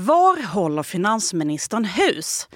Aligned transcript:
Var 0.00 0.46
håller 0.46 0.82
finansministern 0.82 1.84
hus? 1.84 2.48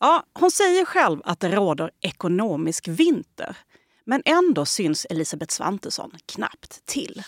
Ja, 0.00 0.22
hon 0.32 0.50
säger 0.50 0.84
själv 0.84 1.20
att 1.24 1.40
det 1.40 1.48
råder 1.48 1.90
ekonomisk 2.00 2.88
vinter. 2.88 3.56
Men 4.04 4.22
ändå 4.24 4.64
syns 4.64 5.06
Elisabeth 5.10 5.54
Svantesson 5.54 6.10
knappt 6.26 6.86
till. 6.86 7.22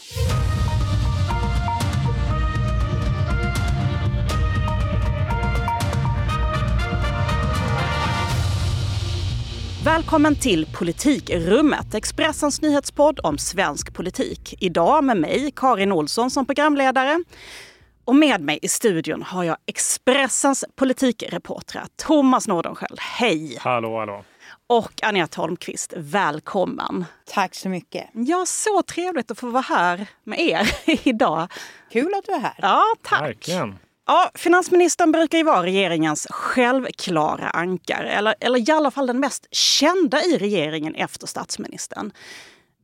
Välkommen 9.85 10.37
till 10.37 10.67
Politikrummet, 10.79 11.95
Expressens 11.95 12.63
nyhetspodd 12.63 13.21
om 13.23 13.39
svensk 13.39 13.95
politik. 13.95 14.55
Idag 14.61 15.05
med 15.05 15.17
mig, 15.17 15.53
Karin 15.57 15.93
Olsson, 15.93 16.31
som 16.31 16.47
programledare. 16.47 17.19
Och 18.09 18.17
med 18.17 18.41
mig 18.41 18.59
i 18.63 18.69
studion 18.69 19.23
har 19.23 19.45
jag 19.45 19.57
Expressens 19.67 20.65
politikreportrar 20.77 21.87
Thomas 21.97 22.49
Nordenskjöld. 22.49 22.99
Hej! 23.01 23.59
Hallå, 23.61 23.99
hallå! 23.99 24.25
Och 24.67 25.03
Anette 25.03 25.41
Holmqvist, 25.41 25.93
välkommen! 25.97 27.05
Tack 27.27 27.55
så 27.55 27.69
mycket! 27.69 28.11
Ja, 28.13 28.45
så 28.47 28.83
trevligt 28.83 29.31
att 29.31 29.39
få 29.39 29.51
vara 29.51 29.63
här 29.63 30.07
med 30.25 30.41
er 30.41 30.71
idag. 31.09 31.53
Kul 31.93 32.15
att 32.15 32.25
du 32.25 32.33
är 32.33 32.41
här! 32.41 32.55
Ja, 32.59 32.83
tack! 33.03 33.23
Verkligen! 33.23 33.79
Ja, 34.07 34.31
finansministern 34.35 35.13
brukar 35.13 35.39
ju 35.39 35.45
vara 35.45 35.63
regeringens 35.63 36.27
självklara 36.31 37.51
ankare, 37.51 38.11
eller, 38.11 38.35
eller 38.41 38.71
i 38.71 38.73
alla 38.73 38.91
fall 38.91 39.07
den 39.07 39.21
mest 39.21 39.47
kända 39.55 40.23
i 40.23 40.39
regeringen 40.39 40.95
efter 40.95 41.27
statsministern. 41.27 42.13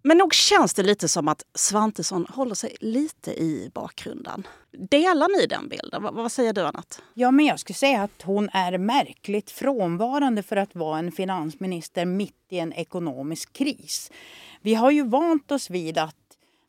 Men 0.06 0.18
nog 0.18 0.34
känns 0.34 0.74
det 0.74 0.82
lite 0.82 1.08
som 1.08 1.28
att 1.28 1.42
Svantesson 1.54 2.26
håller 2.28 2.54
sig 2.54 2.76
lite 2.80 3.30
i 3.30 3.70
bakgrunden. 3.74 4.46
Delar 4.90 5.40
ni 5.40 5.46
den 5.46 5.68
bilden? 5.68 6.02
vad, 6.02 6.14
vad 6.14 6.32
säger 6.32 6.52
du, 6.52 6.60
Annat? 6.60 7.02
Ja, 7.14 7.30
men 7.30 7.46
jag 7.46 7.60
skulle 7.60 7.74
säga 7.74 8.02
att 8.02 8.22
hon 8.22 8.48
är 8.52 8.78
märkligt 8.78 9.50
frånvarande 9.50 10.42
för 10.42 10.56
att 10.56 10.74
vara 10.74 10.98
en 10.98 11.12
finansminister 11.12 12.04
mitt 12.04 12.46
i 12.50 12.58
en 12.58 12.72
ekonomisk 12.72 13.52
kris. 13.52 14.10
Vi 14.62 14.74
har 14.74 14.90
ju 14.90 15.08
vant 15.08 15.52
oss 15.52 15.70
vid 15.70 15.98
att 15.98 16.23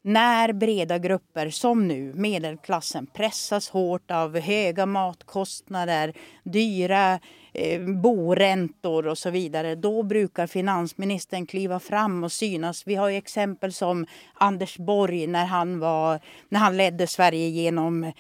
när 0.06 0.54
breda 0.54 0.98
grupper 0.98 1.50
som 1.50 1.88
nu, 1.88 2.14
medelklassen, 2.14 3.08
pressas 3.08 3.70
hårt 3.70 4.12
av 4.12 4.40
höga 4.40 4.86
matkostnader, 4.86 6.14
dyra 6.44 7.20
eh, 7.54 7.82
boräntor 7.82 9.08
och 9.08 9.18
så 9.18 9.30
vidare, 9.30 9.76
då 9.76 10.04
brukar 10.04 10.48
finansministern 10.48 11.46
kliva 11.46 11.80
fram 11.80 12.24
och 12.24 12.32
synas. 12.32 12.88
Vi 12.88 12.96
har 12.96 13.10
ju 13.10 13.18
exempel 13.18 13.74
som 13.74 14.06
Anders 14.34 14.78
Borg 14.78 15.28
när 15.28 15.46
han, 15.46 15.80
var, 15.80 16.20
när 16.50 16.60
han 16.60 16.78
ledde 16.78 17.08
Sverige 17.08 17.48
genom 17.48 18.12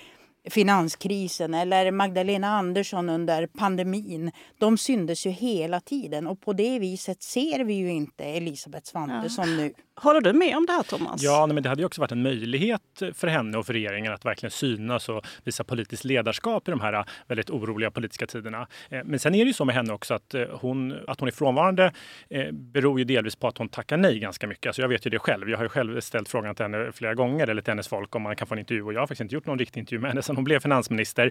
finanskrisen 0.49 1.53
eller 1.53 1.91
Magdalena 1.91 2.47
Andersson 2.47 3.09
under 3.09 3.47
pandemin. 3.47 4.31
De 4.57 4.77
syndes 4.77 5.25
ju 5.25 5.29
hela 5.29 5.79
tiden 5.79 6.27
och 6.27 6.41
på 6.41 6.53
det 6.53 6.79
viset 6.79 7.23
ser 7.23 7.59
vi 7.59 7.73
ju 7.73 7.91
inte 7.91 8.23
Elisabeth 8.23 8.85
Svantesson 8.89 9.49
ja. 9.49 9.55
nu. 9.55 9.73
Håller 9.97 10.21
du 10.21 10.33
med 10.33 10.57
om 10.57 10.65
det 10.65 10.73
här 10.73 10.83
Thomas? 10.83 11.23
Ja, 11.23 11.47
men 11.47 11.63
det 11.63 11.69
hade 11.69 11.81
ju 11.81 11.85
också 11.85 12.01
varit 12.01 12.11
en 12.11 12.21
möjlighet 12.21 12.81
för 13.13 13.27
henne 13.27 13.57
och 13.57 13.65
för 13.65 13.73
regeringen 13.73 14.13
att 14.13 14.25
verkligen 14.25 14.51
synas 14.51 15.09
och 15.09 15.25
visa 15.43 15.63
politiskt 15.63 16.05
ledarskap 16.05 16.67
i 16.67 16.71
de 16.71 16.81
här 16.81 17.05
väldigt 17.27 17.49
oroliga 17.49 17.91
politiska 17.91 18.27
tiderna. 18.27 18.67
Eh, 18.89 18.99
men 19.05 19.19
sen 19.19 19.35
är 19.35 19.39
det 19.39 19.47
ju 19.47 19.53
så 19.53 19.65
med 19.65 19.75
henne 19.75 19.93
också 19.93 20.13
att 20.13 20.33
eh, 20.33 20.43
hon, 20.51 20.95
att 21.07 21.19
hon 21.19 21.27
är 21.27 21.31
frånvarande 21.31 21.91
eh, 22.29 22.51
beror 22.51 22.99
ju 22.99 23.05
delvis 23.05 23.35
på 23.35 23.47
att 23.47 23.57
hon 23.57 23.69
tackar 23.69 23.97
nej 23.97 24.19
ganska 24.19 24.47
mycket. 24.47 24.65
Alltså 24.65 24.81
jag 24.81 24.89
vet 24.89 25.05
ju 25.05 25.09
det 25.09 25.19
själv. 25.19 25.49
Jag 25.49 25.57
har 25.57 25.65
ju 25.65 25.69
själv 25.69 26.01
ställt 26.01 26.29
frågan 26.29 26.55
till 26.55 26.65
henne 26.65 26.91
flera 26.91 27.13
gånger 27.13 27.47
eller 27.47 27.61
till 27.61 27.71
hennes 27.71 27.87
folk 27.87 28.15
om 28.15 28.21
man 28.21 28.35
kan 28.35 28.47
få 28.47 28.55
en 28.55 28.59
intervju 28.59 28.83
och 28.83 28.93
jag 28.93 28.99
har 28.99 29.07
faktiskt 29.07 29.21
inte 29.21 29.35
gjort 29.35 29.45
någon 29.45 29.59
riktig 29.59 29.79
intervju 29.79 29.99
med 29.99 30.11
henne 30.11 30.21
sedan 30.21 30.35
hon 30.35 30.45
blev 30.45 30.59
finansminister. 30.59 31.25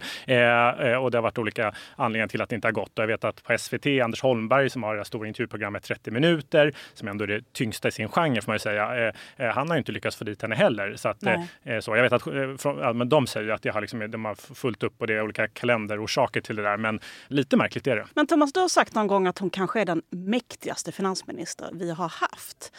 Och 1.00 1.10
det 1.10 1.18
har 1.18 1.22
varit 1.22 1.38
olika 1.38 1.74
anledningar 1.96 2.28
till 2.28 2.42
att 2.42 2.48
det 2.48 2.54
inte 2.54 2.68
har 2.68 2.72
gått. 2.72 2.98
Och 2.98 3.02
jag 3.02 3.06
vet 3.06 3.24
att 3.24 3.42
på 3.42 3.58
SVT, 3.58 3.86
Anders 3.86 4.22
Holmberg 4.22 4.70
som 4.70 4.82
har 4.82 4.96
det 4.96 5.04
stora 5.04 5.28
intervjuprogrammet 5.28 5.82
30 5.82 6.10
minuter, 6.10 6.72
som 6.94 7.08
ändå 7.08 7.22
är 7.22 7.28
det 7.28 7.52
tyngsta 7.52 7.88
i 7.88 7.92
sin 7.92 8.08
genre 8.08 8.53
man 8.54 8.56
ju 8.56 8.58
säga. 8.58 9.08
Eh, 9.36 9.46
eh, 9.46 9.54
han 9.54 9.68
har 9.68 9.76
ju 9.76 9.78
inte 9.78 9.92
lyckats 9.92 10.16
få 10.16 10.24
dit 10.24 10.42
henne 10.42 10.54
heller. 10.54 10.96
Så 10.96 11.08
att, 11.08 11.22
eh, 11.22 11.80
så 11.80 11.96
jag 11.96 12.02
vet 12.02 12.12
att 12.12 12.22
från, 12.62 12.98
men 12.98 13.08
de 13.08 13.26
säger 13.26 13.50
att 13.50 13.62
det 13.62 13.68
har 13.68 13.80
liksom, 13.80 14.10
de 14.10 14.24
har 14.24 14.34
fullt 14.54 14.82
upp 14.82 15.00
och 15.00 15.06
det 15.06 15.14
är 15.14 15.22
olika 15.22 15.48
kalenderorsaker 15.48 16.40
till 16.40 16.56
det 16.56 16.62
där. 16.62 16.76
Men 16.76 17.00
lite 17.28 17.56
märkligt 17.56 17.86
är 17.86 17.96
det. 17.96 18.06
Men 18.14 18.26
Thomas, 18.26 18.52
du 18.52 18.60
har 18.60 18.68
sagt 18.68 18.94
någon 18.94 19.06
gång 19.06 19.26
att 19.26 19.38
hon 19.38 19.50
kanske 19.50 19.80
är 19.80 19.84
den 19.84 20.02
mäktigaste 20.10 20.92
finansminister 20.92 21.70
vi 21.72 21.90
har 21.90 22.08
haft. 22.08 22.72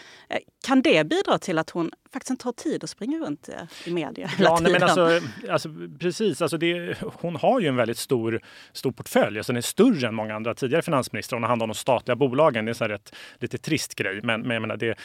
Kan 0.66 0.82
det 0.82 1.08
bidra 1.08 1.38
till 1.38 1.58
att 1.58 1.70
hon 1.70 1.92
faktiskt 2.14 2.30
inte 2.30 2.48
har 2.48 2.54
tid 2.54 2.84
att 2.84 2.90
springa 2.90 3.18
runt 3.18 3.50
i 3.86 3.94
media 3.94 4.28
hela 4.28 4.50
ja, 4.50 4.60
nej, 4.62 4.72
men 4.72 4.84
alltså, 4.84 5.20
alltså, 5.50 5.70
Precis, 6.00 6.42
alltså 6.42 6.58
det, 6.58 6.98
hon 7.02 7.36
har 7.36 7.60
ju 7.60 7.68
en 7.68 7.76
väldigt 7.76 7.98
stor, 7.98 8.42
stor 8.74 8.92
portfölj. 8.92 9.38
Alltså 9.38 9.52
den 9.52 9.58
är 9.58 9.62
större 9.62 10.08
än 10.08 10.16
många 10.16 10.36
andra 10.36 10.54
tidigare 10.54 10.82
finansministrar. 10.82 11.38
Hon 11.38 11.44
har 11.44 11.50
hand 11.50 11.62
om 11.62 11.70
de 11.70 11.76
statliga 11.76 12.16
bolagen. 12.16 12.66
Det 12.66 12.82
är 12.82 12.84
en 12.84 12.90
rätt, 12.90 13.16
lite 13.40 13.58
trist 13.58 13.96
grej. 13.96 14.20
Men, 14.24 14.42
men 14.42 14.62
menar, 14.62 14.78
det, 14.78 14.98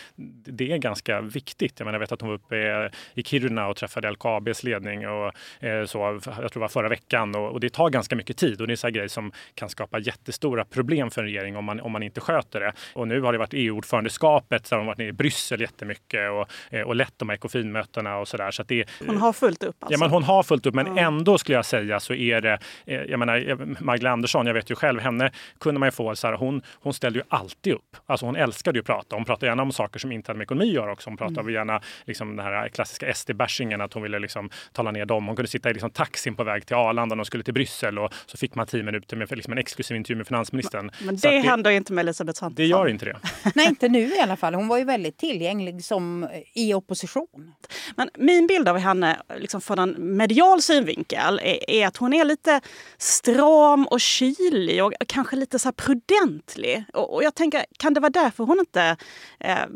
det 0.60 0.72
är 0.72 0.78
ganska 0.78 1.21
viktigt. 1.21 1.72
Jag, 1.76 1.84
menar, 1.84 1.97
jag 1.97 2.00
vet 2.00 2.12
att 2.12 2.21
hon 2.21 2.28
var 2.31 2.37
uppe 2.37 2.91
i 3.15 3.22
Kiruna 3.22 3.69
och 3.69 3.76
träffade 3.76 4.10
LKABs 4.10 4.62
ledning 4.62 5.09
och, 5.09 5.32
eh, 5.60 5.84
så, 5.84 5.98
jag 5.98 6.22
tror 6.22 6.50
det 6.53 6.59
var 6.59 6.69
förra 6.69 6.88
veckan. 6.88 7.34
Och, 7.34 7.53
och, 7.53 7.60
det 7.60 7.71
tar 7.71 7.91
ganska 7.91 8.16
mycket 8.16 8.37
tid 8.37 8.60
och 8.60 8.66
det 8.66 8.84
är 8.84 8.87
en 8.87 8.93
grej 8.93 9.09
som 9.09 9.32
kan 9.54 9.69
skapa 9.69 9.98
jättestora 9.98 10.65
problem 10.65 11.10
för 11.10 11.21
en 11.21 11.26
regering 11.26 11.56
om 11.56 11.65
man, 11.65 11.81
om 11.81 11.93
man 11.93 12.03
inte 12.03 12.21
sköter 12.21 12.60
det. 12.60 12.72
Och 12.94 13.09
nu 13.09 13.21
har 13.21 13.32
det 13.32 13.38
varit 13.38 13.54
EU-ordförandeskapet 13.54 14.66
så 14.66 14.75
har 14.75 14.78
hon 14.78 14.87
varit 14.87 14.98
nere 14.98 15.09
i 15.09 15.12
Bryssel 15.12 15.60
jättemycket 15.60 16.31
och, 16.31 16.75
eh, 16.75 16.82
och 16.82 16.97
lett 16.97 17.15
de 17.16 17.28
här 17.28 17.37
ekofinmötena 17.37 18.16
och 18.19 18.28
sådär. 18.28 18.50
Så 18.50 18.62
det, 18.62 18.88
hon 19.06 19.16
har 19.16 19.32
fullt 19.32 19.62
upp 19.62 19.77
alltså? 19.81 19.94
Ja, 19.94 19.98
men 19.98 20.10
hon 20.10 20.22
har 20.22 20.42
fullt 20.42 20.66
upp. 20.66 20.75
Men 20.75 20.87
mm. 20.87 21.04
ändå 21.04 21.38
skulle 21.38 21.59
jag 21.59 21.65
säga 21.65 22.00
så 22.00 22.15
är 22.15 22.41
det, 22.41 22.59
eh, 22.87 23.03
jag 23.03 23.19
menar 23.19 23.56
Magdalena 23.84 24.12
Andersson, 24.12 24.47
jag 24.47 24.54
vet 24.54 24.71
ju 24.71 24.75
själv, 24.75 25.00
henne 25.00 25.31
kunde 25.60 25.81
man 25.81 25.87
ju 25.87 25.91
få 25.91 26.16
så 26.16 26.27
här, 26.27 26.34
hon, 26.34 26.62
hon 26.75 26.94
ställde 26.94 27.19
ju 27.19 27.25
alltid 27.28 27.72
upp. 27.72 27.97
Alltså 28.06 28.27
hon 28.27 28.37
älskade 28.37 28.78
ju 28.78 28.81
att 28.81 28.87
prata. 28.87 29.16
Hon 29.16 29.25
pratade 29.25 29.47
gärna 29.47 29.62
om 29.62 29.72
saker 29.72 29.98
som 29.98 30.12
inte 30.12 30.31
hade 30.31 30.38
med 30.38 30.48
ekonomi 30.50 30.69
att 30.69 30.75
göra 30.75 30.93
också. 30.93 31.11
Hon 31.11 31.16
pratade 31.16 31.41
mm. 31.41 31.55
gärna 31.55 31.81
liksom 32.05 32.37
den 32.37 32.47
här 32.47 32.69
klassiska 32.69 33.15
SD-bashingen, 33.15 33.81
att 33.81 33.93
hon 33.93 34.03
ville 34.03 34.19
liksom 34.19 34.50
tala 34.72 34.91
ner 34.91 35.06
dem. 35.06 35.27
Hon 35.27 35.37
kunde 35.37 35.50
sitta 35.50 35.71
i 35.71 35.72
liksom 35.72 35.91
taxin 35.91 36.34
på 36.34 36.44
väg 36.44 36.66
till 36.66 36.77
Arlanda 36.77 37.15
när 37.15 37.21
hon 37.21 37.25
skulle 37.25 37.44
till 37.44 37.55
Bryssel 37.55 37.99
och 37.99 38.15
så 38.27 38.37
fick 38.37 38.55
man 38.55 38.66
tio 38.66 38.83
minuter 38.83 39.16
med 39.16 39.37
liksom 39.37 39.53
en 39.53 39.59
exklusiv 39.59 39.97
intervju 39.97 40.16
med 40.16 40.27
finansministern. 40.27 40.91
Men, 40.99 41.06
men 41.06 41.16
det, 41.16 41.31
det 41.31 41.39
händer 41.39 41.71
inte 41.71 41.93
med 41.93 42.03
Elisabeth 42.03 42.39
Svantesson. 42.39 42.55
Det 42.55 42.66
gör 42.66 42.89
inte 42.89 43.05
det. 43.05 43.16
Nej, 43.55 43.66
inte 43.66 43.89
nu 43.89 44.00
i 44.00 44.21
alla 44.21 44.37
fall. 44.37 44.55
Hon 44.55 44.69
var 44.69 44.78
ju 44.78 44.84
väldigt 44.84 45.19
tillgänglig 45.19 45.84
som 45.84 46.28
i 46.55 46.75
opposition. 46.75 47.55
Men 47.97 48.10
min 48.19 48.47
bild 48.47 48.69
av 48.69 48.78
henne 48.78 49.16
liksom 49.39 49.60
från 49.60 49.78
en 49.78 50.16
medial 50.16 50.62
synvinkel 50.62 51.41
är, 51.43 51.71
är, 51.71 51.87
att 51.87 51.97
hon 51.97 52.12
är 52.12 52.25
lite 52.25 52.60
stram 52.99 53.87
och 53.87 54.00
kylig 54.00 54.84
och 54.84 54.93
kanske 55.06 55.37
lite 55.37 55.59
så 55.59 55.72
prudentlig. 55.72 56.84
Och, 56.93 57.15
och 57.15 57.25
jag 57.25 57.34
tänker, 57.34 57.65
kan 57.78 57.94
det 57.94 58.00
vara 58.00 58.10
därför 58.10 58.44
hon 58.44 58.59
inte 58.59 58.97
eh, 59.41 59.66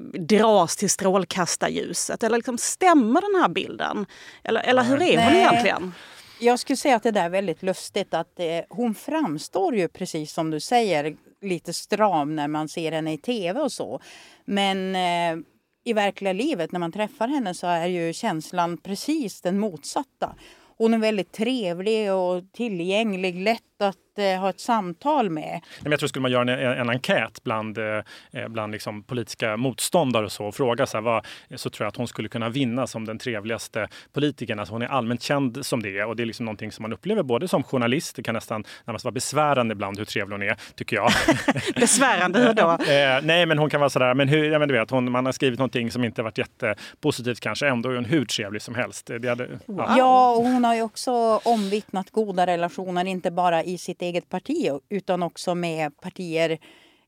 dras 0.65 0.77
till 0.77 0.91
strålkastarljuset? 0.91 2.23
Eller 2.23 2.39
liksom, 2.39 2.59
stämmer 2.59 3.21
den 3.21 3.43
här 3.43 3.49
bilden? 3.49 4.07
Eller, 4.45 4.61
eller 4.61 4.83
hur 4.83 5.03
är 5.03 5.17
hon 5.17 5.33
Nej. 5.33 5.39
egentligen? 5.39 5.93
Jag 6.41 6.59
skulle 6.59 6.77
säga 6.77 6.97
att 6.97 7.03
det 7.03 7.11
där 7.11 7.25
är 7.25 7.31
väldigt 7.31 7.63
lustigt. 7.63 8.15
att 8.15 8.41
eh, 8.41 8.47
Hon 8.69 8.95
framstår 8.95 9.77
ju 9.77 9.89
precis 9.89 10.33
som 10.33 10.51
du 10.51 10.61
säger 10.61 11.17
lite 11.43 11.73
stram 11.73 12.37
när 12.37 12.49
man 12.49 12.69
ser 12.69 12.93
henne 12.93 13.13
i 13.13 13.19
tv 13.19 13.61
och 13.61 13.73
så. 13.73 14.01
Men 14.45 14.97
eh, 14.97 15.45
i 15.85 15.93
verkliga 15.93 16.33
livet 16.33 16.73
när 16.73 16.81
man 16.81 16.93
träffar 16.93 17.29
henne 17.29 17.55
så 17.55 17.67
är 17.67 17.87
ju 17.87 18.13
känslan 18.13 18.77
precis 18.77 19.41
den 19.41 19.59
motsatta. 19.59 20.35
Hon 20.79 20.95
är 20.95 20.99
väldigt 20.99 21.33
trevlig 21.33 22.13
och 22.13 22.43
tillgänglig, 22.53 23.35
lätt 23.35 23.81
att 23.81 23.97
eh, 24.19 24.41
ha 24.41 24.51
ett 24.51 24.61
samtal 24.61 25.31
med. 25.31 25.61
Men 25.81 25.93
jag 25.93 25.99
tror 25.99 26.09
skulle 26.09 26.23
man 26.23 26.31
göra 26.31 26.43
en, 26.43 26.81
en 26.81 26.91
enkät 26.91 27.43
bland, 27.45 27.79
eh, 27.79 27.85
eh, 28.33 28.49
bland 28.49 28.73
liksom 28.73 29.03
politiska 29.03 29.57
motståndare 29.57 30.25
och 30.25 30.33
så 30.33 30.45
och 30.45 30.55
fråga 30.55 30.87
så, 30.87 30.97
här, 30.97 31.03
vad, 31.03 31.27
så 31.55 31.71
tror 31.71 31.85
jag 31.85 31.89
att 31.89 31.97
hon 31.97 32.09
skulle 32.09 32.29
kunna 32.29 32.49
vinna 32.49 32.87
som 32.87 33.05
den 33.05 33.19
trevligaste 33.19 33.89
politikern. 34.13 34.59
Alltså 34.59 34.75
hon 34.75 34.83
är 34.83 34.87
allmänt 34.87 35.23
känd 35.23 35.67
som 35.67 35.83
det 35.83 36.05
och 36.05 36.17
det 36.17 36.23
är 36.23 36.27
liksom 36.27 36.45
någonting 36.45 36.73
som 36.73 36.83
man 36.83 36.93
upplever 36.93 37.23
både 37.23 37.49
som 37.49 37.63
journalist, 37.63 38.17
det 38.17 38.23
kan 38.23 38.35
nästan 38.35 38.65
närmast 38.85 39.05
vara 39.05 39.13
besvärande 39.13 39.73
ibland 39.73 39.99
hur 39.99 40.05
trevlig 40.05 40.35
hon 40.35 40.43
är, 40.43 40.57
tycker 40.75 40.97
jag. 40.97 41.13
besvärande, 41.75 42.39
hur 42.39 42.53
då? 42.53 42.71
eh, 42.93 43.23
nej, 43.23 43.47
men 43.47 43.59
hon 43.59 43.71
kan 43.71 43.81
vara 43.81 43.91
sådär, 43.91 44.15
men 44.15 44.29
hur, 44.29 44.53
ja, 44.53 44.59
men 44.59 44.69
du 44.69 44.75
vet, 44.75 44.91
hon, 44.91 45.11
man 45.11 45.27
har 45.27 45.33
skrivit 45.33 45.59
någonting 45.59 45.91
som 45.91 46.05
inte 46.05 46.23
varit 46.23 46.39
jättepositivt 46.39 47.41
kanske, 47.41 47.69
ändå 47.69 47.91
är 47.91 47.95
hon 47.95 48.05
hur 48.05 48.25
trevlig 48.25 48.63
som 48.63 48.75
helst. 48.75 49.11
Det 49.21 49.29
hade, 49.29 49.49
ja. 49.67 49.95
ja, 49.99 50.31
och 50.31 50.45
hon 50.45 50.65
har 50.65 50.75
ju 50.75 50.83
också 50.83 51.41
omvittnat 51.45 52.11
goda 52.11 52.47
relationer, 52.47 53.05
inte 53.05 53.31
bara 53.31 53.63
i 53.63 53.79
sitt 53.79 54.03
eget 54.05 54.29
parti 54.29 54.71
utan 54.89 55.23
också 55.23 55.55
med 55.55 56.01
partier 56.01 56.59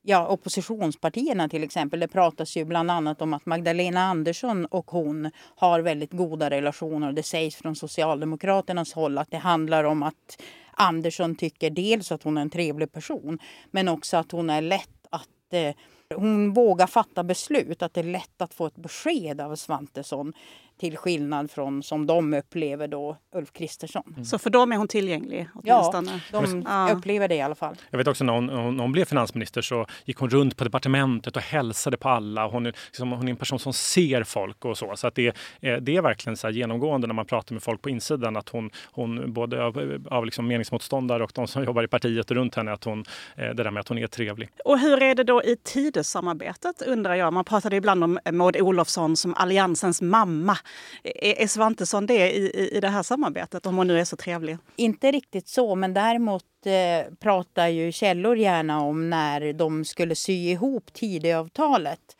ja, 0.07 0.27
oppositionspartierna 0.27 1.49
till 1.49 1.63
exempel. 1.63 1.99
Det 1.99 2.07
pratas 2.07 2.57
ju 2.57 2.65
bland 2.65 2.91
annat 2.91 3.21
om 3.21 3.33
att 3.33 3.45
Magdalena 3.45 4.01
Andersson 4.01 4.65
och 4.65 4.91
hon 4.91 5.31
har 5.55 5.79
väldigt 5.79 6.11
goda 6.11 6.49
relationer. 6.49 7.11
Det 7.11 7.23
sägs 7.23 7.55
från 7.55 7.75
Socialdemokraternas 7.75 8.93
håll 8.93 9.17
att 9.17 9.31
det 9.31 9.37
handlar 9.37 9.83
om 9.83 10.03
att 10.03 10.41
Andersson 10.71 11.35
tycker 11.35 11.69
dels 11.69 12.11
att 12.11 12.23
hon 12.23 12.37
är 12.37 12.41
en 12.41 12.49
trevlig 12.49 12.91
person 12.91 13.39
men 13.71 13.87
också 13.87 14.17
att 14.17 14.31
hon 14.31 14.49
är 14.49 14.61
lätt 14.61 15.07
att 15.09 15.53
eh, 15.53 15.75
hon 16.15 16.53
vågar 16.53 16.87
fatta 16.87 17.23
beslut, 17.23 17.81
att 17.81 17.93
det 17.93 18.01
är 18.01 18.03
lätt 18.03 18.41
att 18.41 18.53
få 18.53 18.65
ett 18.65 18.75
besked 18.75 19.41
av 19.41 19.55
Svantesson. 19.55 20.33
Till 20.77 20.97
skillnad 20.97 21.51
från 21.51 21.83
som 21.83 22.07
de 22.07 22.33
upplever 22.33 22.87
då 22.87 23.17
Ulf 23.35 23.53
Kristersson. 23.53 24.03
Mm. 24.07 24.25
Så 24.25 24.37
för 24.37 24.49
dem 24.49 24.71
är 24.71 24.77
hon 24.77 24.87
tillgänglig? 24.87 25.47
Åtminstone. 25.53 26.21
Ja, 26.31 26.41
de 26.41 26.61
ja. 26.61 26.91
upplever 26.91 27.27
det 27.27 27.35
i 27.35 27.41
alla 27.41 27.55
fall. 27.55 27.75
Jag 27.89 27.97
vet 27.97 28.07
också 28.07 28.23
när 28.23 28.33
hon, 28.33 28.45
när 28.45 28.81
hon 28.81 28.91
blev 28.91 29.05
finansminister 29.05 29.61
så 29.61 29.85
gick 30.05 30.17
hon 30.17 30.29
runt 30.29 30.57
på 30.57 30.63
departementet 30.63 31.35
och 31.35 31.41
hälsade 31.41 31.97
på 31.97 32.09
alla. 32.09 32.47
Hon 32.47 32.65
är, 32.65 32.75
liksom, 32.87 33.11
hon 33.11 33.27
är 33.27 33.31
en 33.31 33.37
person 33.37 33.59
som 33.59 33.73
ser 33.73 34.23
folk 34.23 34.65
och 34.65 34.77
så. 34.77 34.95
Så 34.95 35.07
att 35.07 35.15
det, 35.15 35.35
det 35.59 35.95
är 35.95 36.01
verkligen 36.01 36.37
så 36.37 36.49
genomgående 36.49 37.07
när 37.07 37.13
man 37.13 37.25
pratar 37.25 37.53
med 37.53 37.63
folk 37.63 37.81
på 37.81 37.89
insidan 37.89 38.37
att 38.37 38.49
hon, 38.49 38.69
hon 38.91 39.33
både 39.33 39.63
av, 39.63 40.05
av 40.09 40.25
liksom 40.25 40.47
meningsmotståndare 40.47 41.23
och 41.23 41.31
de 41.35 41.47
som 41.47 41.63
jobbar 41.67 41.83
i 41.83 41.87
partiet 41.87 42.31
runt 42.31 42.55
henne, 42.55 42.73
att 42.73 42.83
hon, 42.83 43.05
det 43.35 43.53
där 43.53 43.71
med 43.71 43.79
att 43.79 43.87
hon 43.87 43.97
är 43.97 44.07
trevlig. 44.07 44.49
Och 44.65 44.79
hur 44.79 45.03
är 45.03 45.15
det 45.15 45.23
då 45.23 45.43
i 45.43 45.55
Tidösamarbetet 45.63 46.81
undrar 46.81 47.15
jag? 47.15 47.33
Man 47.33 47.45
pratade 47.45 47.75
ibland 47.75 48.03
om 48.03 48.19
Maud 48.31 48.57
Olofsson 48.57 49.15
som 49.15 49.33
Alliansens 49.33 50.01
mamma. 50.01 50.57
Är 51.03 51.47
Svantesson 51.47 52.05
det 52.05 52.31
i, 52.31 52.69
i 52.77 52.79
det 52.79 52.89
här 52.89 53.03
samarbetet, 53.03 53.65
om 53.65 53.77
hon 53.77 53.87
nu 53.87 53.99
är 53.99 54.05
så 54.05 54.15
trevlig? 54.15 54.57
Inte 54.75 55.11
riktigt 55.11 55.47
så, 55.47 55.75
men 55.75 55.93
däremot 55.93 56.43
eh, 56.65 57.13
pratar 57.19 57.67
ju 57.67 57.91
källor 57.91 58.37
gärna 58.37 58.81
om 58.81 59.09
när 59.09 59.53
de 59.53 59.85
skulle 59.85 60.15
sy 60.15 60.33
ihop 60.33 60.93
Tidöavtalet 60.93 62.16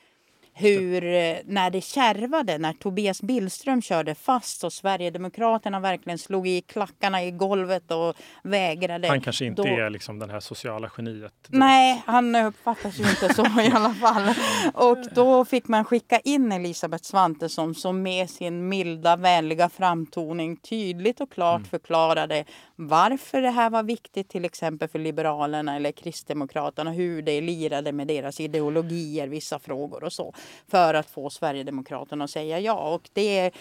hur 0.59 1.03
eh, 1.03 1.37
när 1.45 1.69
det 1.69 1.81
kärvade, 1.81 2.57
när 2.57 2.73
Tobias 2.73 3.21
Billström 3.21 3.81
körde 3.81 4.15
fast 4.15 4.63
och 4.63 4.73
Sverigedemokraterna 4.73 5.79
verkligen 5.79 6.17
slog 6.17 6.47
i 6.47 6.61
klackarna 6.61 7.23
i 7.23 7.31
golvet 7.31 7.91
och 7.91 8.15
vägrade. 8.43 9.07
Han 9.07 9.21
kanske 9.21 9.45
inte 9.45 9.61
då... 9.61 9.67
är 9.67 9.89
liksom 9.89 10.19
den 10.19 10.29
här 10.29 10.39
sociala 10.39 10.91
geniet. 10.97 11.33
Nej, 11.47 12.03
han 12.05 12.35
uppfattas 12.35 12.99
ju 12.99 13.03
inte 13.09 13.33
så 13.33 13.45
i 13.45 13.71
alla 13.73 13.93
fall. 13.93 14.33
Och 14.73 14.97
då 15.11 15.45
fick 15.45 15.67
man 15.67 15.85
skicka 15.85 16.19
in 16.19 16.51
Elisabeth 16.51 17.03
Svantesson 17.03 17.75
som 17.75 18.01
med 18.03 18.29
sin 18.29 18.69
milda, 18.69 19.15
vänliga 19.15 19.69
framtoning 19.69 20.57
tydligt 20.57 21.21
och 21.21 21.31
klart 21.31 21.57
mm. 21.59 21.69
förklarade 21.69 22.45
varför 22.75 23.41
det 23.41 23.49
här 23.49 23.69
var 23.69 23.83
viktigt 23.83 24.29
till 24.29 24.45
exempel 24.45 24.87
för 24.87 24.99
Liberalerna 24.99 25.75
eller 25.75 25.91
Kristdemokraterna, 25.91 26.91
hur 26.91 27.21
det 27.21 27.41
lirade 27.41 27.91
med 27.91 28.07
deras 28.07 28.39
ideologier, 28.39 29.27
vissa 29.27 29.59
frågor 29.59 30.03
och 30.03 30.13
så 30.13 30.33
för 30.67 30.93
att 30.93 31.09
få 31.09 31.29
Sverigedemokraterna 31.29 32.23
att 32.23 32.29
säga 32.29 32.59
ja. 32.59 32.93
Och 32.93 33.09
det 33.13 33.39
är 33.39 33.51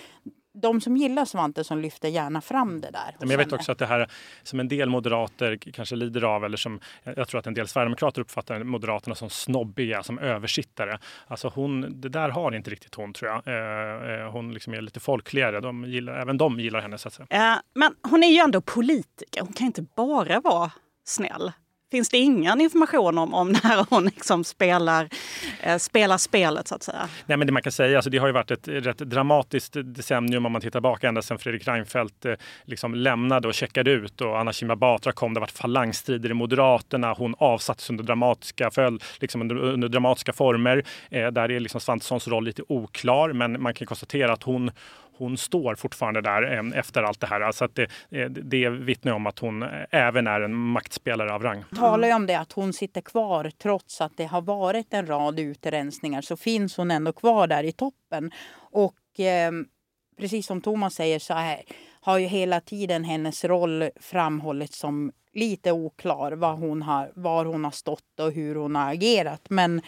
de 0.63 0.81
som 0.81 0.97
gillar 0.97 1.25
Svante 1.25 1.65
som 1.65 1.79
lyfter 1.79 2.09
gärna 2.09 2.41
fram 2.41 2.81
det 2.81 2.91
där. 2.91 3.17
Men 3.21 3.31
jag 3.31 3.39
vet 3.39 3.53
också 3.53 3.73
att 3.73 3.79
det 3.79 3.87
här 3.87 4.11
som 4.43 4.61
en 4.61 4.69
del 4.69 4.89
moderater 4.89 5.57
kanske 5.57 5.97
lider 5.97 6.25
av 6.25 6.45
eller 6.45 6.57
som 6.57 6.81
jag 7.05 7.29
tror 7.29 7.39
att 7.39 7.47
en 7.47 7.55
del 7.55 7.69
sverigedemokrater 7.69 8.21
uppfattar 8.21 8.65
Moderaterna 8.65 9.15
som 9.15 9.31
snobbiga, 9.31 10.03
som 10.03 10.19
översittare. 10.19 10.99
Alltså 11.27 11.49
hon, 11.55 12.01
det 12.01 12.09
där 12.09 12.29
har 12.29 12.55
inte 12.55 12.71
riktigt 12.71 12.95
hon 12.95 13.13
tror 13.13 13.31
jag. 13.31 13.43
Eh, 13.47 14.21
eh, 14.21 14.31
hon 14.31 14.55
liksom 14.55 14.75
är 14.75 14.81
lite 14.81 15.01
folkligare. 15.01 15.61
De 15.61 15.85
gillar, 15.85 16.15
även 16.21 16.39
de 16.39 16.61
gillar 16.61 16.81
henne 16.81 16.99
så 16.99 17.09
att 17.09 17.15
säga. 17.15 17.27
Ja, 17.31 17.61
men 17.75 17.95
hon 18.03 18.23
är 18.23 18.29
ju 18.29 18.39
ändå 18.39 18.61
politiker. 18.61 19.41
Hon 19.41 19.53
kan 19.53 19.67
inte 19.67 19.83
bara 19.97 20.41
vara 20.41 20.71
snäll 21.05 21.53
finns 21.91 22.09
det 22.09 22.19
ingen 22.19 22.61
information 22.61 23.19
om, 23.19 23.35
om 23.35 23.49
när 23.65 23.87
hon 23.91 24.05
liksom 24.05 24.45
spelar, 24.45 25.09
eh, 25.63 25.79
spelar 25.79 26.19
spelet 26.19 26.69
så 26.69 26.75
att 26.75 26.83
säga? 26.83 27.09
Nej, 27.27 27.39
men 27.39 27.47
det 27.47 27.53
man 27.53 27.63
kan 27.63 27.73
säga, 27.73 27.99
alltså, 27.99 28.11
det 28.11 28.19
har 28.19 28.27
ju 28.27 28.33
varit 28.33 28.51
ett 28.51 28.69
rätt 28.69 28.99
dramatiskt 28.99 29.77
decennium 29.85 30.47
om 30.47 30.53
man 30.53 30.61
tittar 30.61 30.71
tillbaka 30.71 31.09
ända 31.09 31.23
sedan 31.23 31.39
Fredrik 31.39 31.69
Reinfeldt 31.69 32.25
eh, 32.25 32.35
liksom 32.65 32.95
lämnade 32.95 33.49
och 33.49 33.55
checkade 33.55 33.91
ut 33.91 34.21
och 34.21 34.41
Anna 34.41 34.53
Kinberg 34.53 34.79
Batra 34.79 35.13
kom. 35.13 35.35
Det 35.35 35.41
har 35.41 35.43
varit 35.43 35.59
falangstrider 35.59 36.31
i 36.31 36.35
Moderaterna. 36.35 37.13
Hon 37.13 37.35
avsattes 37.39 37.91
under 37.91 38.05
dramatiska, 38.05 38.71
föl, 38.71 39.01
liksom 39.21 39.41
under, 39.41 39.57
under 39.57 39.89
dramatiska 39.89 40.33
former. 40.33 40.85
Eh, 41.11 41.27
där 41.27 41.51
är 41.51 41.61
liksom 41.61 41.81
Svantessons 41.81 42.29
roll 42.29 42.45
lite 42.45 42.63
oklar, 42.69 43.33
men 43.33 43.63
man 43.63 43.75
kan 43.75 43.87
konstatera 43.87 44.33
att 44.33 44.43
hon 44.43 44.71
hon 45.19 45.37
står 45.37 45.75
fortfarande 45.75 46.21
där 46.21 46.73
efter 46.75 47.03
allt 47.03 47.21
det 47.21 47.27
här. 47.27 47.53
Så 47.53 47.65
att 47.65 47.75
det, 47.75 47.91
eh, 48.11 48.31
det 48.31 48.69
vittnar 48.69 49.13
om 49.13 49.27
att 49.27 49.39
hon 49.39 49.63
eh, 49.63 49.69
även 49.91 50.27
är 50.27 50.41
en 50.41 50.55
maktspelare 50.55 51.33
av 51.33 51.43
rang. 51.43 51.57
Mm. 51.57 51.69
Talar 51.77 52.09
ju 52.09 52.15
om 52.15 52.27
det 52.27 52.39
att 52.39 52.53
hon 52.53 52.73
sitter 52.73 53.01
kvar 53.01 53.51
trots 53.63 54.01
att 54.01 54.17
det 54.17 54.25
har 54.25 54.43
varit 54.43 54.95
en 54.95 55.07
rad 55.07 55.41
utrensningar 55.41 56.23
så 56.23 56.37
finns 56.37 56.77
hon 56.77 56.91
ändå 56.91 57.13
kvar 57.13 57.47
där 57.47 57.65
i 57.65 57.73
toppen. 57.73 58.31
Och 58.73 59.21
eh, 59.21 59.53
precis 60.19 60.47
som 60.47 60.61
Thomas 60.61 60.95
säger 60.95 61.19
så 61.19 61.35
här, 61.35 61.63
har 62.01 62.19
ju 62.19 62.27
hela 62.27 62.61
tiden 62.61 63.05
hennes 63.05 63.45
roll 63.45 63.91
framhållits 64.01 64.79
som 64.79 65.13
lite 65.33 65.73
oklar. 65.73 66.33
Var 66.33 66.53
hon 66.53 66.83
har, 66.83 67.13
var 67.15 67.45
hon 67.45 67.65
har 67.65 67.71
stått 67.71 68.21
och 68.21 68.33
hur 68.33 68.55
hon 68.55 68.77
har 68.77 68.93
agerat. 68.93 69.51
Men 69.51 69.83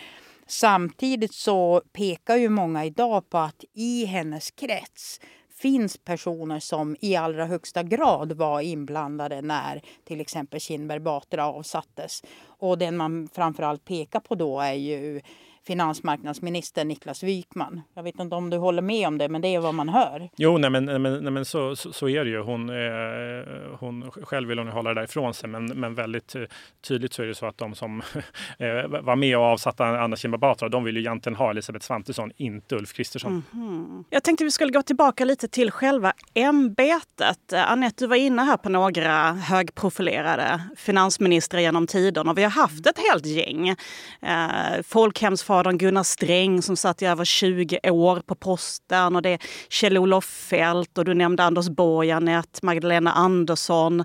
Samtidigt 0.50 1.34
så 1.34 1.82
pekar 1.92 2.36
ju 2.36 2.48
många 2.48 2.84
idag 2.84 3.30
på 3.30 3.38
att 3.38 3.64
i 3.74 4.04
hennes 4.04 4.50
krets 4.50 5.20
finns 5.50 5.96
personer 5.96 6.60
som 6.60 6.96
i 7.00 7.16
allra 7.16 7.46
högsta 7.46 7.82
grad 7.82 8.32
var 8.32 8.60
inblandade 8.60 9.42
när 9.42 9.82
till 10.04 10.20
exempel 10.20 10.60
Kinberg 10.60 11.00
Batra 11.00 11.46
avsattes. 11.46 12.22
Och 12.46 12.78
den 12.78 12.96
man 12.96 13.28
framförallt 13.32 13.84
pekar 13.84 14.20
på 14.20 14.34
då 14.34 14.60
är 14.60 14.72
ju 14.72 15.20
finansmarknadsminister 15.68 16.84
Niklas 16.84 17.22
Wykman. 17.22 17.80
Jag 17.94 18.02
vet 18.02 18.20
inte 18.20 18.36
om 18.36 18.50
du 18.50 18.56
håller 18.56 18.82
med 18.82 19.08
om 19.08 19.18
det, 19.18 19.28
men 19.28 19.40
det 19.40 19.48
är 19.48 19.60
vad 19.60 19.74
man 19.74 19.88
hör. 19.88 20.28
Jo, 20.36 20.58
nej, 20.58 20.70
men, 20.70 20.84
nej, 20.84 20.98
men, 20.98 21.34
nej, 21.34 21.44
så, 21.44 21.76
så, 21.76 21.92
så, 21.92 22.08
är 22.08 22.24
det 22.24 22.30
ju. 22.30 22.40
Hon, 22.40 22.70
eh, 22.70 23.76
hon 23.78 24.10
själv 24.10 24.48
vill 24.48 24.58
hon 24.58 24.68
hålla 24.68 24.94
det 24.94 25.04
ifrån 25.04 25.34
sig, 25.34 25.48
men, 25.48 25.66
men 25.66 25.94
väldigt 25.94 26.34
eh, 26.34 26.42
tydligt 26.88 27.12
så 27.12 27.22
är 27.22 27.26
det 27.26 27.34
så 27.34 27.46
att 27.46 27.58
de 27.58 27.74
som 27.74 28.02
eh, 28.58 29.02
var 29.02 29.16
med 29.16 29.38
och 29.38 29.44
avsatte 29.44 29.84
Anna 29.84 30.16
Kinberg 30.16 30.40
Batra, 30.40 30.68
de 30.68 30.84
vill 30.84 30.96
ju 30.96 31.00
egentligen 31.00 31.36
ha 31.36 31.50
Elisabeth 31.50 31.86
Svantesson, 31.86 32.32
inte 32.36 32.76
Ulf 32.76 32.92
Kristersson. 32.92 33.42
Mm 33.52 33.68
-hmm. 33.68 34.04
Jag 34.10 34.24
tänkte 34.24 34.44
vi 34.44 34.50
skulle 34.50 34.72
gå 34.72 34.82
tillbaka 34.82 35.24
lite 35.24 35.48
till 35.48 35.70
själva 35.70 36.12
ämbetet. 36.34 37.52
Anette, 37.52 38.04
du 38.04 38.08
var 38.08 38.16
inne 38.16 38.42
här 38.42 38.56
på 38.56 38.68
några 38.68 39.32
högprofilerade 39.32 40.60
finansministrar 40.76 41.60
genom 41.60 41.86
tiderna. 41.86 42.34
Vi 42.34 42.42
har 42.42 42.50
haft 42.50 42.86
ett 42.86 42.98
helt 42.98 43.26
gäng. 43.26 43.68
Eh, 43.68 44.82
folkhemsfar 44.84 45.57
fadern 45.58 45.78
Gunnar 45.78 46.02
Sträng 46.02 46.62
som 46.62 46.76
satt 46.76 47.02
i 47.02 47.06
över 47.06 47.24
20 47.24 47.90
år 47.90 48.20
på 48.26 48.34
posten 48.34 49.16
och 49.16 49.22
det 49.22 49.28
är 49.28 49.38
Kjell-Olof 49.68 50.24
Feldt 50.24 50.98
och 50.98 51.04
du 51.04 51.14
nämnde 51.14 51.44
Anders 51.44 51.68
Borg, 51.68 52.10
Anette, 52.10 52.66
Magdalena 52.66 53.12
Andersson. 53.12 54.04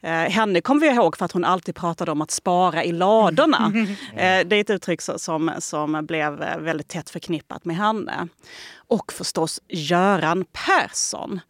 Eh, 0.00 0.10
henne 0.10 0.60
kommer 0.60 0.80
vi 0.80 0.86
ihåg 0.86 1.16
för 1.16 1.24
att 1.24 1.32
hon 1.32 1.44
alltid 1.44 1.74
pratade 1.74 2.12
om 2.12 2.22
att 2.22 2.30
spara 2.30 2.84
i 2.84 2.92
ladorna. 2.92 3.72
Eh, 4.12 4.46
det 4.46 4.56
är 4.56 4.60
ett 4.60 4.70
uttryck 4.70 5.00
som, 5.00 5.52
som 5.58 6.06
blev 6.06 6.32
väldigt 6.58 6.88
tätt 6.88 7.10
förknippat 7.10 7.64
med 7.64 7.76
henne. 7.76 8.28
Och 8.76 9.12
förstås 9.12 9.60
Göran 9.68 10.44
Persson. 10.52 11.40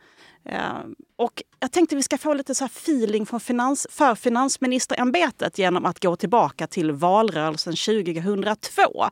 Ehm, 0.45 0.95
och 1.17 1.43
jag 1.61 1.73
tänkte 1.73 1.97
vi 1.97 2.03
ska 2.03 2.19
få 2.19 2.35
lite 2.35 2.55
så 2.55 2.65
feeling 2.65 3.27
från 3.27 3.41
finans, 3.41 3.87
för 3.91 4.15
finansministerämbetet 4.15 5.59
genom 5.59 5.87
att 5.87 6.03
gå 6.03 6.17
tillbaka 6.17 6.67
till 6.67 6.93
valrörelsen 6.93 7.73
2002 7.77 9.11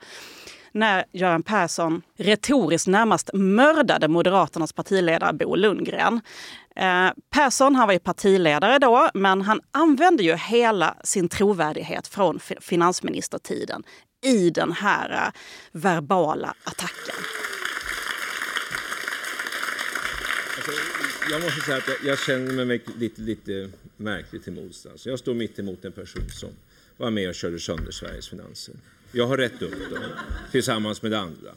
när 0.73 1.05
Göran 1.13 1.43
Persson 1.43 2.03
retoriskt 2.17 2.89
närmast 2.89 3.31
mördade 3.33 4.09
Moderaternas 4.09 4.73
partiledare 4.73 5.33
Bo 5.33 5.55
Lundgren. 5.55 6.21
Eh, 6.77 7.09
Persson 7.31 7.77
han 7.77 7.87
var 7.87 7.93
ju 7.93 7.99
partiledare 7.99 8.79
då, 8.79 9.11
men 9.15 9.43
han 9.43 9.61
använde 9.73 10.23
ju 10.23 10.37
hela 10.37 10.97
sin 11.05 11.29
trovärdighet 11.29 12.07
från 12.07 12.41
finansministertiden 12.61 13.83
i 14.25 14.51
den 14.51 14.73
här 14.73 15.11
eh, 15.13 15.33
verbala 15.73 16.55
attacken. 16.65 17.15
Alltså, 20.57 21.10
jag 21.31 21.43
måste 21.43 21.61
säga 21.61 21.77
att 21.77 21.89
jag, 21.89 21.97
jag 22.05 22.19
känner 22.19 22.65
mig 22.65 22.83
lite, 22.99 23.21
lite 23.21 23.71
märkligt 23.97 24.45
till 24.45 24.53
mods. 24.53 24.87
Alltså, 24.87 25.11
jag 25.11 25.19
står 25.19 25.35
mitt 25.35 25.59
emot 25.59 25.85
en 25.85 25.93
person 25.93 26.31
som 26.31 26.51
var 26.97 27.11
med 27.11 27.29
och 27.29 27.35
körde 27.35 27.59
sönder 27.59 27.93
Sveriges 27.93 28.29
finanser. 28.29 28.75
Jag 29.13 29.27
har 29.27 29.37
rätt 29.37 29.63
upp 29.63 29.91
dem 29.91 30.03
tillsammans 30.51 31.03
med 31.03 31.15
andra. 31.15 31.51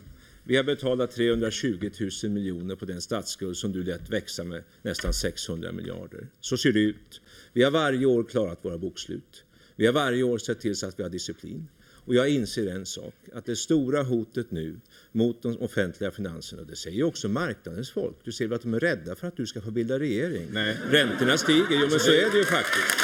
Vi 0.44 0.58
har 0.58 0.64
betalat 0.64 1.12
320 1.12 1.90
000 2.24 2.32
miljoner 2.32 2.76
på 2.76 2.86
den 2.86 3.02
statsskuld 3.02 3.58
som 3.58 3.72
du 3.72 3.84
lät 3.84 4.10
växa 4.10 4.44
med 4.44 4.64
nästan 4.82 5.14
600 5.14 5.72
miljarder. 5.72 6.28
Så 6.42 6.58
ser 6.58 6.72
det 6.72 6.80
ut. 6.80 7.22
Vi 7.54 7.64
har 7.64 7.72
varje 7.72 8.06
år 8.06 8.24
klarat 8.24 8.60
våra 8.62 8.78
bokslut. 8.78 9.44
Vi 9.84 9.88
har 9.88 9.94
varje 9.94 10.24
år 10.24 10.38
sett 10.38 10.60
till 10.60 10.76
så 10.76 10.88
att 10.88 11.00
vi 11.00 11.04
har 11.04 11.10
disciplin. 11.10 11.68
Och 12.06 12.16
jag 12.16 12.30
inser 12.30 12.68
en 12.68 12.86
sak, 12.86 13.16
att 13.34 13.46
det 13.46 13.56
stora 13.56 14.04
hotet 14.04 14.52
nu 14.52 14.80
mot 15.12 15.44
de 15.44 15.58
offentliga 15.58 16.12
finanserna, 16.12 16.62
och 16.62 16.68
det 16.68 16.76
säger 16.76 17.04
också 17.04 17.30
marknadens 17.30 17.92
folk, 17.92 18.16
du 18.24 18.32
ser 18.32 18.48
väl 18.48 18.56
att 18.56 18.62
de 18.62 18.74
är 18.74 18.80
rädda 18.80 19.16
för 19.16 19.28
att 19.28 19.38
du 19.38 19.46
ska 19.46 19.62
få 19.62 19.72
bilda 19.72 20.00
regering? 20.00 20.48
Nej, 20.52 20.78
räntorna 20.92 21.38
stiger, 21.38 21.68
jo 21.82 21.88
men 21.90 22.00
så 22.00 22.12
är 22.12 22.32
det 22.32 22.38
ju 22.38 22.46
faktiskt. 22.46 22.96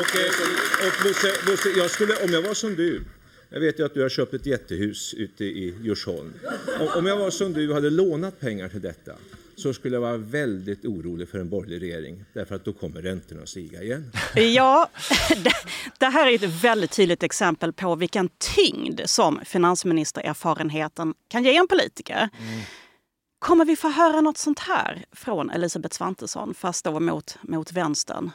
Och, 0.00 0.20
eh, 0.20 0.86
och 0.86 1.08
Bosse, 1.08 1.32
Bosse, 1.46 1.68
jag 1.76 1.90
skulle, 1.90 2.24
om 2.24 2.32
jag 2.32 2.42
var 2.42 2.54
som 2.54 2.74
du, 2.74 3.02
jag 3.50 3.60
vet 3.60 3.78
ju 3.78 3.84
att 3.84 3.94
du 3.94 4.02
har 4.02 4.08
köpt 4.08 4.34
ett 4.34 4.46
jättehus 4.46 5.14
ute 5.14 5.44
i 5.44 5.74
Djursholm. 5.82 6.32
Om 6.96 7.06
jag 7.06 7.16
var 7.16 7.30
som 7.30 7.52
du 7.52 7.68
och 7.68 7.74
hade 7.74 7.90
lånat 7.90 8.40
pengar 8.40 8.68
till 8.68 8.80
detta, 8.80 9.12
så 9.62 9.74
skulle 9.74 9.96
jag 9.96 10.00
vara 10.00 10.16
väldigt 10.16 10.84
orolig 10.84 11.28
för 11.28 11.38
en 11.38 11.48
borgerlig 11.48 11.82
regering. 11.82 12.24
Därför 12.32 12.54
att 12.54 12.64
då 12.64 12.72
kommer 12.72 13.02
räntorna 13.02 13.42
att 13.42 13.48
stiga 13.48 13.82
igen. 13.82 14.12
Ja, 14.34 14.90
det 15.98 16.06
här 16.06 16.26
är 16.26 16.34
ett 16.34 16.64
väldigt 16.64 16.90
tydligt 16.90 17.22
exempel 17.22 17.72
på 17.72 17.94
vilken 17.94 18.28
tyngd 18.56 19.00
som 19.04 19.40
finansministererfarenheten 19.44 21.14
kan 21.28 21.44
ge 21.44 21.56
en 21.56 21.68
politiker. 21.68 22.28
Mm. 22.38 22.60
Kommer 23.42 23.64
vi 23.64 23.76
få 23.76 23.88
höra 23.88 24.20
något 24.20 24.38
sånt 24.38 24.58
här 24.58 25.04
från 25.12 25.50
Elisabeth 25.50 25.94
Svantesson, 25.94 26.54
fast 26.54 26.84
då 26.84 27.00
mot, 27.00 27.38
mot 27.42 27.72
vänstern? 27.72 28.30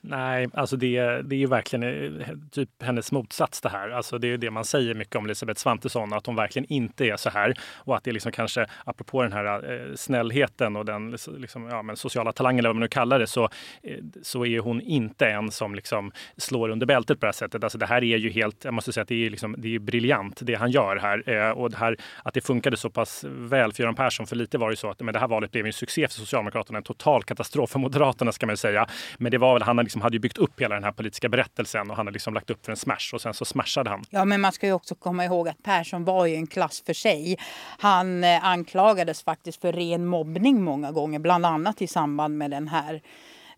Nej, 0.00 0.48
alltså 0.54 0.76
det, 0.76 1.22
det 1.22 1.34
är 1.34 1.38
ju 1.38 1.46
verkligen 1.46 1.82
eh, 2.20 2.26
typ 2.50 2.82
hennes 2.82 3.12
motsats 3.12 3.60
det 3.60 3.68
här. 3.68 3.90
Alltså 3.90 4.18
det 4.18 4.28
är 4.28 4.38
det 4.38 4.50
man 4.50 4.64
säger 4.64 4.94
mycket 4.94 5.16
om 5.16 5.24
Elisabeth 5.24 5.60
Svantesson, 5.60 6.12
att 6.12 6.26
hon 6.26 6.36
verkligen 6.36 6.72
inte 6.72 7.04
är 7.04 7.16
så 7.16 7.30
här. 7.30 7.54
Och 7.76 7.96
att 7.96 8.04
det 8.04 8.10
är 8.10 8.12
liksom 8.12 8.32
kanske, 8.32 8.66
apropå 8.84 9.22
den 9.22 9.32
här 9.32 9.72
eh, 9.72 9.94
snällheten 9.94 10.76
och 10.76 10.84
den 10.84 11.10
liksom, 11.10 11.36
liksom 11.36 11.68
ja, 11.68 11.82
men 11.82 11.96
sociala 11.96 12.32
talangen, 12.32 12.58
eller 12.58 12.68
vad 12.68 12.76
man 12.76 12.80
nu 12.80 12.88
kallar 12.88 13.18
det, 13.18 13.26
så, 13.26 13.44
eh, 13.82 13.98
så 14.22 14.46
är 14.46 14.60
hon 14.60 14.80
inte 14.80 15.26
en 15.26 15.50
som 15.50 15.74
liksom 15.74 16.12
slår 16.36 16.68
under 16.68 16.86
bältet 16.86 17.20
på 17.20 17.26
det 17.26 17.28
här 17.28 17.32
sättet. 17.32 17.64
Alltså 17.64 17.78
det 17.78 17.86
här 17.86 18.04
är 18.04 18.16
ju 18.16 18.30
helt, 18.30 18.64
jag 18.64 18.74
måste 18.74 18.92
säga 18.92 19.02
att 19.02 19.08
det 19.08 19.26
är, 19.26 19.30
liksom, 19.30 19.54
det 19.58 19.74
är 19.74 19.78
briljant 19.78 20.40
det 20.42 20.54
han 20.54 20.70
gör 20.70 20.96
här. 20.96 21.28
Eh, 21.28 21.50
och 21.50 21.70
det 21.70 21.76
här, 21.76 21.96
att 22.22 22.34
det 22.34 22.40
funkade 22.40 22.76
så 22.76 22.90
pass 22.90 23.24
väl 23.28 23.72
för 23.72 23.82
Göran 23.82 23.94
Persson, 23.94 24.26
för 24.26 24.41
lite 24.42 24.58
var 24.58 24.68
det 24.68 24.72
ju 24.72 24.76
så 24.76 24.90
att 24.90 25.00
men 25.00 25.14
det 25.14 25.20
här 25.20 25.28
valet 25.28 25.52
blev 25.52 25.66
en 25.66 25.72
succé 25.72 26.08
för 26.08 26.14
Socialdemokraterna, 26.14 26.78
en 26.78 26.84
total 26.84 27.22
katastrof 27.22 27.70
för 27.70 27.78
Moderaterna 27.78 28.32
ska 28.32 28.46
man 28.46 28.56
säga. 28.56 28.86
Men 29.18 29.32
det 29.32 29.38
var 29.38 29.52
väl, 29.52 29.62
han 29.62 29.76
liksom 29.76 30.02
hade 30.02 30.16
ju 30.16 30.20
byggt 30.20 30.38
upp 30.38 30.60
hela 30.60 30.74
den 30.74 30.84
här 30.84 30.92
politiska 30.92 31.28
berättelsen 31.28 31.90
och 31.90 31.96
han 31.96 32.06
hade 32.06 32.14
liksom 32.14 32.34
lagt 32.34 32.50
upp 32.50 32.64
för 32.64 32.72
en 32.72 32.76
smash 32.76 33.14
och 33.14 33.20
sen 33.20 33.34
så 33.34 33.44
smashade 33.44 33.90
han. 33.90 34.04
Ja, 34.10 34.24
men 34.24 34.40
man 34.40 34.52
ska 34.52 34.66
ju 34.66 34.72
också 34.72 34.94
komma 34.94 35.24
ihåg 35.24 35.48
att 35.48 35.62
Persson 35.62 36.04
var 36.04 36.26
ju 36.26 36.34
en 36.34 36.46
klass 36.46 36.82
för 36.86 36.92
sig. 36.92 37.38
Han 37.78 38.24
eh, 38.24 38.44
anklagades 38.44 39.22
faktiskt 39.22 39.60
för 39.60 39.72
ren 39.72 40.06
mobbning 40.06 40.62
många 40.62 40.92
gånger, 40.92 41.18
bland 41.18 41.46
annat 41.46 41.82
i 41.82 41.86
samband 41.86 42.38
med 42.38 42.50
den 42.50 42.68
här 42.68 43.02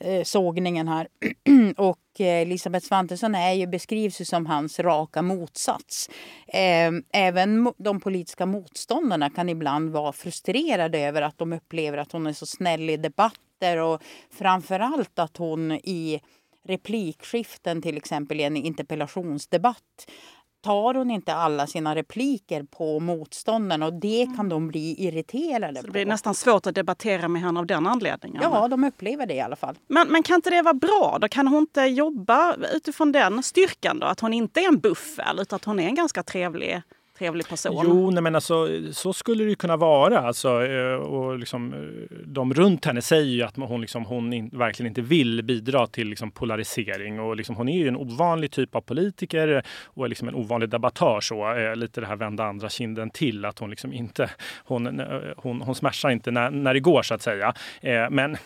eh, 0.04 0.22
sågningen 0.24 0.88
här. 0.88 1.08
och 1.76 2.20
eh, 2.20 2.42
Elisabeth 2.42 2.86
Svantesson 2.86 3.34
är 3.34 3.52
ju, 3.52 3.66
beskrivs 3.66 4.20
ju 4.20 4.24
som 4.24 4.46
hans 4.46 4.80
raka 4.80 5.22
motsats. 5.22 6.10
Eh, 6.48 6.90
även 7.12 7.72
de 7.76 8.00
politiska 8.00 8.46
motståndarna 8.46 9.30
kan 9.30 9.48
ibland 9.48 9.90
vara 9.90 10.12
frustrerade 10.12 10.98
över 10.98 11.22
att 11.22 11.38
de 11.38 11.52
upplever 11.52 11.98
att 11.98 12.12
hon 12.12 12.26
är 12.26 12.32
så 12.32 12.46
snäll 12.46 12.90
i 12.90 12.96
debatter 12.96 13.78
och 13.78 14.02
framförallt 14.30 15.18
att 15.18 15.36
hon 15.36 15.72
i 15.72 16.20
replikskiften, 16.64 17.82
till 17.82 17.96
exempel 17.96 18.40
i 18.40 18.42
en 18.42 18.56
interpellationsdebatt, 18.56 20.06
tar 20.64 20.94
hon 20.94 21.10
inte 21.10 21.34
alla 21.34 21.66
sina 21.66 21.94
repliker 21.94 22.62
på 22.62 23.00
motståndarna 23.00 23.86
och 23.86 23.92
det 23.92 24.28
kan 24.36 24.48
de 24.48 24.68
bli 24.68 24.94
irriterade 24.98 25.80
på. 25.80 25.86
Det 25.86 25.92
blir 25.92 26.06
nästan 26.06 26.34
svårt 26.34 26.66
att 26.66 26.74
debattera 26.74 27.28
med 27.28 27.42
henne 27.42 27.60
av 27.60 27.66
den 27.66 27.86
anledningen. 27.86 28.42
Ja, 28.42 28.68
de 28.68 28.84
upplever 28.84 29.26
det 29.26 29.34
i 29.34 29.40
alla 29.40 29.56
fall. 29.56 29.78
Men, 29.88 30.08
men 30.08 30.22
kan 30.22 30.34
inte 30.34 30.50
det 30.50 30.62
vara 30.62 30.74
bra? 30.74 31.18
Då 31.20 31.28
kan 31.28 31.48
hon 31.48 31.58
inte 31.58 31.80
jobba 31.80 32.56
utifrån 32.74 33.12
den 33.12 33.42
styrkan 33.42 33.98
då? 33.98 34.06
Att 34.06 34.20
hon 34.20 34.32
inte 34.32 34.60
är 34.60 34.68
en 34.68 34.78
buffel 34.78 35.38
utan 35.40 35.56
att 35.56 35.64
hon 35.64 35.80
är 35.80 35.86
en 35.86 35.94
ganska 35.94 36.22
trevlig 36.22 36.82
trevlig 37.18 37.48
person. 37.48 37.82
Jo, 37.84 38.10
nej, 38.10 38.22
men 38.22 38.34
alltså, 38.34 38.68
så 38.92 39.12
skulle 39.12 39.44
det 39.44 39.54
kunna 39.54 39.76
vara. 39.76 40.18
Alltså, 40.18 40.66
eh, 40.66 40.94
och 40.94 41.38
liksom, 41.38 41.72
eh, 41.72 42.16
de 42.26 42.54
runt 42.54 42.84
henne 42.84 43.02
säger 43.02 43.34
ju 43.34 43.42
att 43.42 43.56
hon, 43.56 43.80
liksom, 43.80 44.04
hon 44.04 44.32
in, 44.32 44.50
verkligen 44.52 44.88
inte 44.88 45.02
vill 45.02 45.44
bidra 45.44 45.86
till 45.86 46.08
liksom, 46.08 46.30
polarisering. 46.30 47.20
Och 47.20 47.36
liksom, 47.36 47.56
hon 47.56 47.68
är 47.68 47.78
ju 47.78 47.88
en 47.88 47.96
ovanlig 47.96 48.50
typ 48.50 48.74
av 48.74 48.80
politiker 48.80 49.62
och 49.84 50.04
är 50.04 50.08
liksom 50.08 50.28
en 50.28 50.34
ovanlig 50.34 50.68
debattör. 50.68 51.20
Så, 51.20 51.54
eh, 51.54 51.76
lite 51.76 52.00
det 52.00 52.06
här 52.06 52.16
vända 52.16 52.44
andra 52.44 52.68
kinden 52.68 53.10
till. 53.10 53.44
Att 53.44 53.58
hon 53.58 53.70
liksom 53.70 53.92
inte, 53.92 54.30
hon, 54.64 55.02
hon, 55.36 55.60
hon 55.60 55.74
smashar 55.74 56.10
inte 56.10 56.30
när, 56.30 56.50
när 56.50 56.74
det 56.74 56.80
går 56.80 57.02
så 57.02 57.14
att 57.14 57.22
säga. 57.22 57.54
Men 58.10 58.36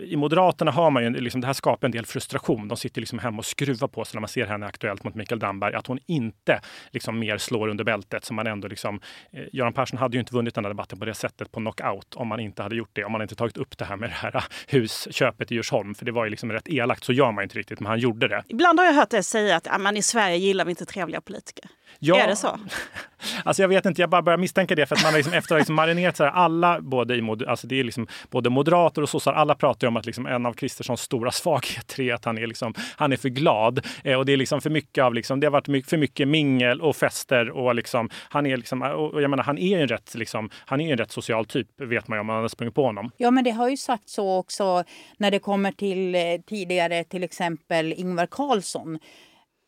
i 0.00 0.16
Moderaterna 0.16 0.70
har 0.70 0.90
man 0.90 1.02
ju, 1.02 1.10
liksom, 1.10 1.40
det 1.40 1.46
här 1.46 1.54
skapar 1.54 1.88
en 1.88 1.92
del 1.92 2.06
frustration. 2.06 2.68
De 2.68 2.76
sitter 2.76 3.00
liksom 3.00 3.18
hemma 3.18 3.38
och 3.38 3.44
skruvar 3.44 3.88
på 3.88 4.04
sig 4.04 4.16
när 4.16 4.20
man 4.20 4.28
ser 4.28 4.46
henne 4.46 4.66
aktuellt 4.66 5.04
mot 5.04 5.14
Mikael 5.14 5.38
Damberg. 5.38 5.74
Att 5.74 5.86
hon 5.86 5.98
inte 6.06 6.60
liksom, 6.90 7.18
mer 7.18 7.38
slår 7.38 7.68
under 7.68 7.84
bältet 7.84 7.95
som 8.22 8.36
man 8.36 8.46
ändå 8.46 8.68
liksom... 8.68 9.00
Eh, 9.32 9.44
Göran 9.52 9.72
Persson 9.72 9.98
hade 9.98 10.16
ju 10.16 10.20
inte 10.20 10.34
vunnit 10.34 10.54
den 10.54 10.64
här 10.64 10.70
debatten 10.70 10.98
på 10.98 11.04
det 11.04 11.14
sättet 11.14 11.52
på 11.52 11.60
knockout 11.60 12.14
om 12.14 12.28
man 12.28 12.40
inte 12.40 12.62
hade 12.62 12.76
gjort 12.76 12.90
det. 12.92 13.04
Om 13.04 13.12
man 13.12 13.22
inte 13.22 13.34
tagit 13.34 13.56
upp 13.56 13.78
det 13.78 13.84
här 13.84 13.96
med 13.96 14.10
det 14.10 14.14
här 14.14 14.36
eh, 14.36 14.42
husköpet 14.68 15.52
i 15.52 15.54
Djursholm. 15.54 15.94
För 15.94 16.04
det 16.04 16.12
var 16.12 16.24
ju 16.24 16.30
liksom 16.30 16.52
rätt 16.52 16.68
elakt. 16.68 17.04
Så 17.04 17.12
gör 17.12 17.32
man 17.32 17.44
inte 17.44 17.58
riktigt, 17.58 17.80
men 17.80 17.86
han 17.86 17.98
gjorde 17.98 18.28
det. 18.28 18.44
Ibland 18.48 18.78
har 18.78 18.86
jag 18.86 18.92
hört 18.92 19.10
dig 19.10 19.22
säga 19.22 19.56
att 19.56 19.66
ah, 19.70 19.92
i 19.92 20.02
Sverige 20.02 20.36
gillar 20.36 20.64
vi 20.64 20.70
inte 20.70 20.86
trevliga 20.86 21.20
politiker. 21.20 21.64
Ja, 21.98 22.18
är 22.20 22.28
det 22.28 22.36
så? 22.36 22.58
Alltså 23.44 23.62
jag 23.62 23.68
vet 23.68 23.86
inte, 23.86 24.00
jag 24.02 24.10
bara 24.10 24.22
börjar 24.22 24.38
misstänka 24.38 24.74
det 24.74 24.86
för 24.86 24.96
att 24.96 25.02
man 25.02 25.14
liksom, 25.14 25.32
efter 25.32 25.54
att 25.54 25.60
liksom 25.60 25.74
marinerat 25.74 26.16
så 26.16 26.24
här, 26.24 26.30
alla, 26.30 26.80
både, 26.80 27.16
i, 27.16 27.36
alltså 27.46 27.66
det 27.66 27.80
är 27.80 27.84
liksom, 27.84 28.06
både 28.30 28.50
moderater 28.50 29.02
och 29.02 29.08
sossar, 29.08 29.32
alla 29.32 29.54
pratar 29.54 29.86
om 29.86 29.96
att 29.96 30.06
liksom 30.06 30.26
en 30.26 30.46
av 30.46 30.52
Kristerssons 30.52 31.00
stora 31.00 31.30
svagheter 31.32 32.00
är 32.00 32.14
att 32.14 32.24
han 32.24 32.38
är, 32.38 32.46
liksom, 32.46 32.74
han 32.96 33.12
är 33.12 33.16
för 33.16 33.28
glad. 33.28 33.86
Eh, 34.04 34.18
och 34.18 34.26
det 34.26 34.32
är 34.32 34.36
liksom 34.36 34.60
för 34.60 34.70
mycket 34.70 35.04
av, 35.04 35.14
liksom, 35.14 35.40
det 35.40 35.46
har 35.46 35.52
varit 35.52 35.68
mycket, 35.68 35.90
för 35.90 35.96
mycket 35.96 36.28
mingel 36.28 36.80
och 36.80 36.96
fester 36.96 37.50
och 37.50 37.74
liksom, 37.74 38.10
han 38.28 38.46
är 38.46 38.56
liksom, 38.56 38.82
och 38.82 39.22
jag 39.22 39.30
menar, 39.30 39.44
han 39.44 39.58
är 39.58 39.80
en 39.80 39.88
rätt, 39.88 40.14
liksom, 40.14 40.50
han 40.66 40.80
är 40.80 40.92
en 40.92 40.98
rätt 40.98 41.12
social 41.12 41.44
typ, 41.44 41.80
vet 41.80 42.08
man 42.08 42.16
ju 42.16 42.20
om 42.20 42.26
man 42.26 42.36
har 42.42 42.48
sprungit 42.48 42.74
på 42.74 42.84
honom. 42.84 43.10
Ja, 43.16 43.30
men 43.30 43.44
det 43.44 43.50
har 43.50 43.68
ju 43.68 43.76
sagt 43.76 44.08
så 44.08 44.36
också 44.36 44.84
när 45.18 45.30
det 45.30 45.38
kommer 45.38 45.72
till 45.72 46.14
eh, 46.14 46.20
tidigare, 46.46 47.04
till 47.04 47.22
exempel 47.22 47.92
Ingvar 47.92 48.26
Carlsson. 48.26 48.98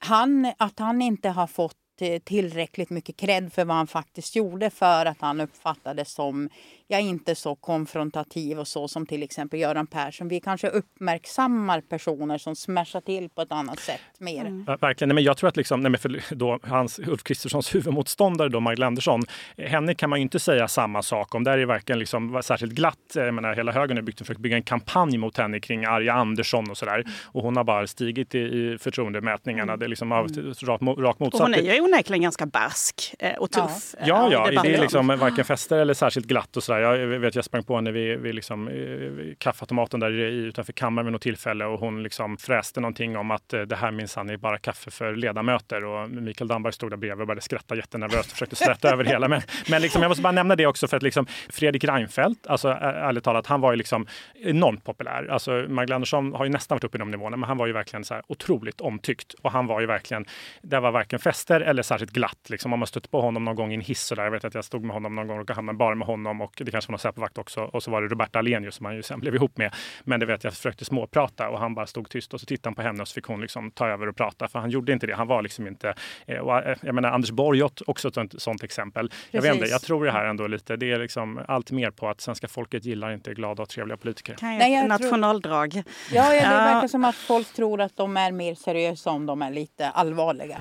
Han, 0.01 0.53
att 0.59 0.79
han 0.79 1.03
inte 1.03 1.29
har 1.29 1.47
fått 1.47 1.75
Eh, 1.78 1.78
tillräckligt 2.25 2.91
mycket 2.91 3.17
cred 3.17 3.53
för 3.53 3.65
vad 3.65 3.77
han 3.77 3.87
faktiskt 3.87 4.37
gjorde 4.37 4.71
för 4.71 5.07
att 5.07 5.21
han 5.21 5.41
uppfattades 5.41 6.13
som 6.13 6.49
jag 6.91 7.01
är 7.01 7.05
inte 7.05 7.35
så 7.35 7.55
konfrontativ 7.55 8.59
och 8.59 8.69
så 8.69 8.89
som 8.89 9.07
till 9.07 9.23
exempel 9.23 9.61
Göran 9.61 9.87
Persson. 9.87 10.29
Vi 10.29 10.41
kanske 10.41 10.69
uppmärksammar 10.69 11.81
personer 11.81 12.39
som 12.39 12.57
smashar 12.57 13.01
till 13.01 13.29
på 13.31 13.43
ett 13.43 13.53
annat 13.53 13.79
sätt 13.79 14.01
mer. 14.19 14.41
Mm. 14.41 14.65
verkligen. 14.65 15.09
Nej, 15.09 15.15
men 15.15 15.25
jag 15.25 15.37
tror 15.37 15.49
att 15.49 15.57
liksom, 15.57 15.81
nej, 15.81 15.99
för 15.99 16.35
då, 16.35 16.59
hans, 16.63 16.99
Ulf 16.99 17.23
Kristerssons 17.23 17.75
huvudmotståndare 17.75 18.49
då, 18.49 18.61
Magdalena 18.61 18.87
Andersson, 18.87 19.23
henne 19.57 19.95
kan 19.95 20.11
man 20.11 20.19
ju 20.19 20.23
inte 20.23 20.39
säga 20.39 20.69
samma 20.69 21.03
sak 21.03 21.35
om. 21.35 21.45
Där 21.45 21.53
är 21.53 21.59
det 21.59 21.67
verkligen 21.67 21.99
liksom, 21.99 22.41
särskilt 22.45 22.73
glatt. 22.73 22.99
Jag 23.15 23.35
menar, 23.35 23.55
hela 23.55 23.73
högern 23.73 23.97
har 23.97 24.03
byggt, 24.03 24.19
försökt 24.19 24.41
bygga 24.41 24.57
en 24.57 24.63
kampanj 24.63 25.19
mot 25.19 25.37
henne 25.37 25.61
kring 25.61 25.85
Arja 25.85 26.13
Andersson 26.13 26.71
och 26.71 26.79
sådär. 26.79 27.05
Och 27.25 27.43
hon 27.43 27.57
har 27.57 27.65
bara 27.65 27.87
stigit 27.87 28.35
i, 28.35 28.39
i 28.39 28.79
förtroendemätningarna. 28.81 29.73
Mm. 29.73 29.79
Det 29.79 29.87
är 29.87 29.89
liksom 29.89 30.13
av 30.13 30.27
mm. 30.27 30.55
rakt, 30.63 30.83
rakt 30.99 31.21
motsatt. 31.21 31.41
Och 31.41 31.47
hon 31.47 31.55
är 31.55 31.75
ju 31.75 31.81
onekligen 31.81 32.23
ganska 32.23 32.47
barsk 32.47 33.15
eh, 33.19 33.35
och 33.39 33.51
tuff. 33.51 33.95
Ja, 33.99 34.07
ja, 34.07 34.29
ja 34.33 34.63
det, 34.63 34.69
det 34.69 34.75
är 34.75 34.81
liksom 34.81 35.07
varken 35.07 35.45
fester 35.45 35.79
eller 35.79 35.95
särskilt 35.95 36.27
glatt 36.27 36.57
och 36.57 36.63
sådär. 36.63 36.78
Jag 36.81 37.07
vet, 37.07 37.35
jag 37.35 37.45
sprang 37.45 37.65
på 37.65 37.77
henne 37.77 37.93
vid, 37.93 38.19
vid 38.19 38.35
liksom, 38.35 38.69
eh, 38.69 39.35
kaffeautomaten 39.39 40.01
där 40.01 40.11
utanför 40.11 40.73
kammaren 40.73 41.07
vid 41.07 41.13
något 41.13 41.23
tillfälle 41.23 41.65
och 41.65 41.81
hon 41.81 42.03
liksom 42.03 42.37
fräste 42.37 42.81
någonting 42.81 43.17
om 43.17 43.31
att 43.31 43.53
eh, 43.53 43.61
det 43.61 43.77
här 43.77 43.91
minsann 43.91 44.31
är 44.31 44.37
bara 44.37 44.59
kaffe 44.59 44.91
för 44.91 45.17
ledamöter. 45.17 45.85
Och 45.85 46.11
Mikael 46.11 46.49
Damberg 46.49 46.73
stod 46.73 46.91
där 46.91 46.97
bredvid 46.97 47.21
och 47.21 47.27
började 47.27 47.41
skratta 47.41 47.77
jättenervöst 47.77 48.27
och 48.27 48.33
försökte 48.33 48.57
släta 48.57 48.89
över 48.93 49.05
hela. 49.05 49.29
Men, 49.29 49.43
men 49.71 49.83
liksom, 49.83 50.03
jag 50.03 50.09
måste 50.09 50.23
bara 50.23 50.33
nämna 50.33 50.57
det 50.57 50.67
också 50.67 50.89
för 50.89 50.97
att 50.97 51.03
liksom, 51.03 51.27
Fredrik 51.49 51.85
Reinfeldt, 51.85 52.47
alltså 52.47 52.69
ärligt 52.69 53.25
talat, 53.25 53.47
han 53.47 53.61
var 53.61 53.73
ju 53.73 53.77
liksom 53.77 54.07
enormt 54.35 54.85
populär. 54.85 55.29
Alltså 55.31 55.51
Magdalena 55.51 55.95
Andersson 55.95 56.35
har 56.35 56.45
ju 56.45 56.51
nästan 56.51 56.77
varit 56.77 56.85
uppe 56.85 56.97
i 56.97 56.99
de 56.99 57.11
nivåerna, 57.11 57.37
men 57.37 57.49
han 57.49 57.57
var 57.57 57.67
ju 57.67 57.73
verkligen 57.73 58.05
så 58.05 58.15
här 58.15 58.23
otroligt 58.27 58.81
omtyckt. 58.81 59.35
Och 59.43 59.53
han 59.53 59.67
var 59.67 59.81
ju 59.81 59.87
verkligen, 59.87 60.25
det 60.63 60.81
var 60.81 60.91
varken 60.91 61.19
fester 61.19 61.61
eller 61.61 61.83
särskilt 61.83 62.13
glatt. 62.13 62.51
Liksom, 62.51 62.73
om 62.73 62.79
man 62.79 62.87
stött 62.87 63.11
på 63.11 63.21
honom 63.21 63.45
någon 63.45 63.57
gång 63.57 63.71
i 63.71 63.75
en 63.75 63.81
hiss 63.81 64.11
och 64.11 64.17
där. 64.17 64.25
Jag 64.25 64.31
vet 64.31 64.45
att 64.45 64.55
jag 64.55 64.65
stod 64.65 64.85
med 64.85 64.95
honom 64.95 65.15
någon 65.15 65.27
gång 65.27 65.41
och 65.41 65.51
hamnade 65.51 65.79
bara 65.79 65.95
med 65.95 66.07
honom 66.07 66.41
och 66.41 66.63
det 66.69 66.73
kanske 66.73 66.89
var 66.89 66.93
någon 66.93 66.99
Säpovakt 66.99 67.39
också. 67.39 67.61
Och 67.61 67.83
så 67.83 67.91
var 67.91 68.03
det 68.03 68.09
Roberta 68.09 68.39
Alenius 68.39 68.75
som 68.75 68.87
han 68.87 68.97
ju 68.97 69.03
sen 69.03 69.21
blev 69.21 69.35
ihop 69.35 69.59
med. 69.59 69.75
Men 70.05 70.21
det 70.21 70.27
vet 70.27 70.45
jag 70.45 70.55
försökte 70.55 70.85
småprata 70.85 71.49
och 71.49 71.59
han 71.59 71.75
bara 71.75 71.87
stod 71.87 72.11
tyst 72.11 72.35
och 72.35 72.41
så 72.41 72.47
tittade 72.47 72.69
han 72.69 72.75
på 72.75 72.83
henne 72.83 73.03
och 73.03 73.09
så 73.09 73.15
fick 73.15 73.25
hon 73.25 73.41
liksom 73.41 73.71
ta 73.71 73.89
över 73.89 74.09
och 74.09 74.17
prata. 74.17 74.49
För 74.49 74.59
han 74.59 74.71
gjorde 74.71 74.93
inte 74.93 75.07
det. 75.07 75.15
Han 75.15 75.27
var 75.27 75.43
liksom 75.43 75.67
inte... 75.67 75.95
Eh, 76.27 76.39
och 76.39 76.59
eh, 76.59 76.77
jag 76.83 76.95
menar 76.95 77.11
Anders 77.11 77.31
Borg 77.31 77.63
också 77.63 78.09
ett 78.09 78.35
sånt 78.39 78.63
exempel. 78.63 79.11
Jag 79.31 79.43
vet 79.43 79.55
inte, 79.55 79.67
jag 79.67 79.83
tror 79.83 80.05
det 80.05 80.13
här 80.13 80.25
ändå 80.25 80.47
lite, 80.47 80.77
det 80.77 80.93
är 80.93 80.99
liksom 80.99 81.41
allt 81.49 81.71
mer 81.71 81.91
på 81.91 82.09
att 82.09 82.21
svenska 82.21 82.49
folket 82.49 82.85
gillar 82.85 83.11
inte 83.13 83.35
glada 83.35 83.63
och 83.63 83.69
trevliga 83.69 83.97
politiker. 83.97 84.37
Nej, 84.43 84.89
nationaldrag. 84.89 85.73
Tror... 85.73 85.85
Ja, 86.13 86.35
ja, 86.35 86.51
det 86.51 86.57
verkar 86.57 86.89
som 86.89 87.05
att 87.05 87.17
folk 87.17 87.53
tror 87.53 87.81
att 87.81 87.97
de 87.97 88.17
är 88.17 88.33
mer 88.33 88.55
seriösa 88.55 89.11
om 89.11 89.27
de 89.27 89.43
är 89.43 89.51
lite 89.51 89.91
allvarliga. 89.91 90.61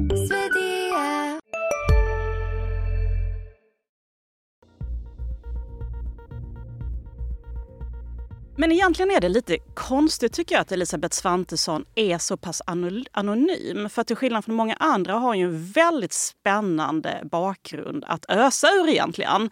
Men 8.61 8.71
egentligen 8.71 9.11
är 9.11 9.21
det 9.21 9.29
lite 9.29 9.57
konstigt 9.73 10.33
tycker 10.33 10.55
jag 10.55 10.61
att 10.61 10.71
Elisabeth 10.71 11.15
Svantesson 11.15 11.85
är 11.95 12.17
så 12.17 12.37
pass 12.37 12.61
anonym. 13.13 13.89
För 13.89 14.03
till 14.03 14.15
skillnad 14.15 14.45
från 14.45 14.55
många 14.55 14.73
andra 14.73 15.13
har 15.13 15.27
hon 15.27 15.39
ju 15.39 15.45
en 15.45 15.65
väldigt 15.65 16.13
spännande 16.13 17.21
bakgrund 17.31 18.03
att 18.07 18.25
ösa 18.29 18.67
ur 18.67 18.89
egentligen. 18.89 19.49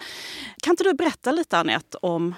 Kan 0.64 0.72
inte 0.72 0.84
du 0.84 0.94
berätta 0.94 1.32
lite 1.32 1.58
Anette 1.58 1.98
om 1.98 2.36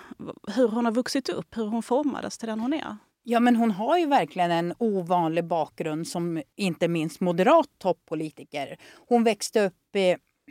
hur 0.47 0.67
hon 0.67 0.85
har 0.85 0.91
vuxit 0.91 1.29
upp, 1.29 1.57
hur 1.57 1.65
hon 1.65 1.83
formades 1.83 2.37
till 2.37 2.47
den 2.47 2.59
hon 2.59 2.73
är? 2.73 2.97
Ja, 3.23 3.39
men 3.39 3.55
hon 3.55 3.71
har 3.71 3.97
ju 3.97 4.05
verkligen 4.05 4.51
en 4.51 4.73
ovanlig 4.77 5.45
bakgrund 5.45 6.07
som 6.07 6.41
inte 6.57 6.87
minst 6.87 7.19
moderat 7.19 7.69
toppolitiker. 7.79 8.77
Hon 9.07 9.23
växte 9.23 9.65
upp 9.65 9.95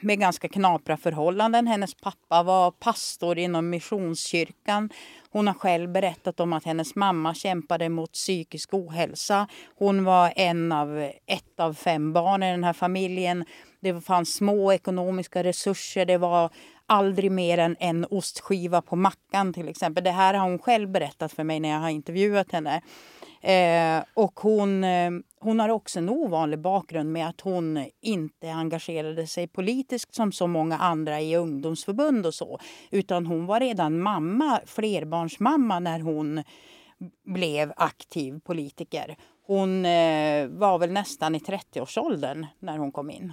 med 0.01 0.21
ganska 0.21 0.49
knapra 0.49 0.97
förhållanden. 0.97 1.67
Hennes 1.67 1.95
pappa 1.95 2.43
var 2.43 2.71
pastor 2.71 3.39
inom 3.39 3.71
Missionskyrkan. 3.71 4.91
Hon 5.31 5.47
har 5.47 5.55
själv 5.55 5.93
berättat 5.93 6.41
om 6.41 6.53
att 6.53 6.65
hennes 6.65 6.95
mamma 6.95 7.35
kämpade 7.35 7.89
mot 7.89 8.13
psykisk 8.13 8.75
ohälsa. 8.75 9.47
Hon 9.79 10.05
var 10.05 10.33
en 10.37 10.73
av, 10.73 11.11
ett 11.27 11.61
av 11.61 11.75
fem 11.75 12.13
barn 12.13 12.43
i 12.43 12.51
den 12.51 12.65
här 12.65 12.73
familjen. 12.73 13.45
Det 13.81 14.01
fanns 14.01 14.35
små 14.35 14.73
ekonomiska 14.73 15.45
resurser. 15.45 16.07
Det 16.07 16.19
var 16.19 16.51
aldrig 16.87 17.31
mer 17.31 17.59
än 17.59 17.77
en 17.81 18.07
ostskiva 18.11 18.83
på 18.83 18.97
mackan 18.97 19.53
till 19.53 19.69
exempel. 19.69 20.05
Det 20.05 20.11
här 20.11 20.35
har 20.35 20.49
hon 20.49 20.59
själv 20.59 20.89
berättat 20.89 21.33
för 21.33 21.45
mig 21.45 21.61
när 21.61 21.69
jag 21.69 21.79
har 21.79 21.91
intervjuat 21.91 22.53
henne. 22.53 22.83
Eh, 23.41 24.05
och 24.15 24.41
hon, 24.41 24.85
eh, 24.85 25.11
hon 25.41 25.61
har 25.61 25.69
också 25.69 25.99
en 25.99 26.09
ovanlig 26.09 26.59
bakgrund 26.59 27.13
med 27.13 27.29
att 27.29 27.41
hon 27.41 27.87
inte 28.01 28.51
engagerade 28.51 29.27
sig 29.27 29.47
politiskt 29.47 30.15
som 30.15 30.33
så 30.33 30.47
många 30.47 30.79
andra 30.79 31.21
i 31.21 31.37
ungdomsförbund 31.37 32.27
och 32.27 32.35
så. 32.35 32.59
Utan 32.91 33.27
hon 33.27 33.47
var 33.47 33.61
redan 33.61 34.01
mamma, 34.01 34.61
flerbarnsmamma 34.67 35.79
när 35.79 36.01
hon 36.01 36.43
blev 37.25 37.73
aktiv 37.77 38.41
politiker. 38.41 39.17
Hon 39.47 39.85
eh, 39.85 40.49
var 40.49 40.79
väl 40.79 40.91
nästan 40.93 41.35
i 41.35 41.39
30-årsåldern 41.39 42.47
när 42.59 42.79
hon 42.79 42.93
kom 42.93 43.11
in. 43.11 43.33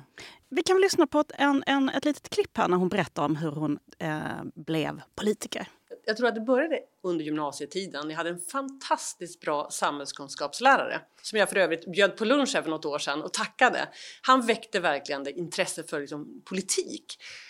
Vi 0.49 0.63
kan 0.63 0.75
väl 0.75 0.81
lyssna 0.81 1.07
på 1.07 1.19
ett, 1.19 1.31
en, 1.35 1.63
en, 1.67 1.89
ett 1.89 2.05
litet 2.05 2.29
klipp 2.29 2.57
här 2.57 2.67
när 2.67 2.77
hon 2.77 2.89
berättar 2.89 3.25
om 3.25 3.35
hur 3.35 3.51
hon 3.51 3.79
eh, 3.99 4.19
blev 4.55 5.01
politiker. 5.15 5.67
Jag 6.07 6.17
tror 6.17 6.27
att 6.27 6.35
det 6.35 6.41
började 6.41 6.79
under 7.03 7.25
gymnasietiden. 7.25 8.09
Jag 8.09 8.17
hade 8.17 8.29
en 8.29 8.39
fantastiskt 8.39 9.41
bra 9.41 9.67
samhällskunskapslärare 9.71 11.01
som 11.21 11.39
jag 11.39 11.49
för 11.49 11.55
övrigt 11.55 11.91
bjöd 11.91 12.17
på 12.17 12.25
lunch 12.25 12.51
här 12.55 12.61
för 12.61 12.69
något 12.69 12.85
år 12.85 12.99
sedan 12.99 13.21
och 13.21 13.33
tackade. 13.33 13.89
Han 14.21 14.45
väckte 14.45 14.79
verkligen 14.79 15.23
det 15.23 15.31
intresse 15.31 15.83
för 15.83 15.99
liksom, 15.99 16.41
politik. 16.45 17.05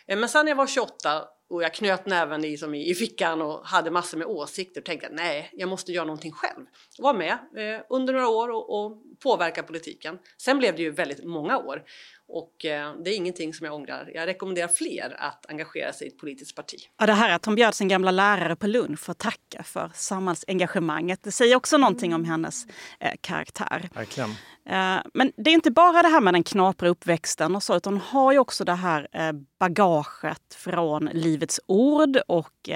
Eh, 0.08 0.18
men 0.18 0.30
sen 0.30 0.46
när 0.46 0.52
jag 0.52 0.56
var 0.58 0.68
28 0.68 1.26
och 1.50 1.64
jag 1.64 1.74
knöt 1.74 2.06
näven 2.06 2.46
i, 2.46 2.58
som 2.58 2.76
i, 2.76 2.90
i 2.90 2.96
fickan 2.96 3.42
och 3.42 3.68
hade 3.68 3.92
massor 3.92 4.18
med 4.18 4.28
åsikter 4.28 4.82
och 4.82 4.86
tänkte 4.86 5.08
att 5.08 5.14
nej, 5.14 5.50
jag 5.54 5.70
måste 5.70 5.92
göra 5.92 6.06
någonting 6.06 6.32
själv. 6.32 6.66
Jag 6.98 7.04
var 7.04 7.14
med 7.14 7.32
eh, 7.32 7.82
under 7.90 8.14
några 8.14 8.28
år 8.28 8.50
och, 8.50 8.80
och 8.80 9.04
påverka 9.20 9.64
politiken. 9.64 10.20
Sen 10.38 10.58
blev 10.58 10.76
det 10.76 10.82
ju 10.82 10.92
väldigt 10.92 11.26
många 11.26 11.58
år 11.58 11.84
och 12.30 12.66
eh, 12.66 12.94
det 13.04 13.10
är 13.10 13.16
ingenting 13.16 13.54
som 13.54 13.66
jag 13.66 13.76
ångrar. 13.76 14.12
Jag 14.14 14.28
rekommenderar 14.28 14.68
fler 14.68 15.16
att 15.20 15.46
engagera 15.50 15.94
sig 15.94 16.08
i 16.08 16.10
ett 16.10 16.18
politiskt 16.18 16.56
parti. 16.56 16.78
Ja, 16.98 17.06
det 17.06 17.14
här 17.14 17.30
att 17.30 17.46
hon 17.46 17.56
bjöd 17.56 17.74
sin 17.74 17.88
gamla 17.88 18.12
lärare 18.12 18.56
på 18.56 18.68
lunch 18.68 19.00
för 19.00 19.12
att 19.12 19.18
tacka 19.18 19.64
för 19.64 19.92
samhällsengagemanget, 19.96 21.24
det 21.24 21.32
säger 21.32 21.56
också 21.56 21.78
någonting 21.78 22.14
om 22.14 22.26
hennes 22.26 22.66
eh, 23.00 23.12
karaktär. 23.22 23.90
Verkligen. 23.94 24.30
Eh, 24.70 24.98
men 25.14 25.32
det 25.38 25.50
är 25.50 25.54
inte 25.54 25.72
bara 25.72 26.02
det 26.02 26.08
här 26.08 26.22
med 26.22 26.34
den 26.34 26.44
knapra 26.44 26.90
uppväxten 26.90 27.56
och 27.56 27.64
så, 27.64 27.76
utan 27.76 27.94
hon 27.94 28.02
har 28.02 28.32
ju 28.32 28.40
också 28.40 28.64
det 28.64 28.74
här 28.74 29.08
eh, 29.12 29.32
bagaget 29.60 30.54
från 30.56 31.10
Livets 31.14 31.60
Ord 31.66 32.18
och 32.28 32.70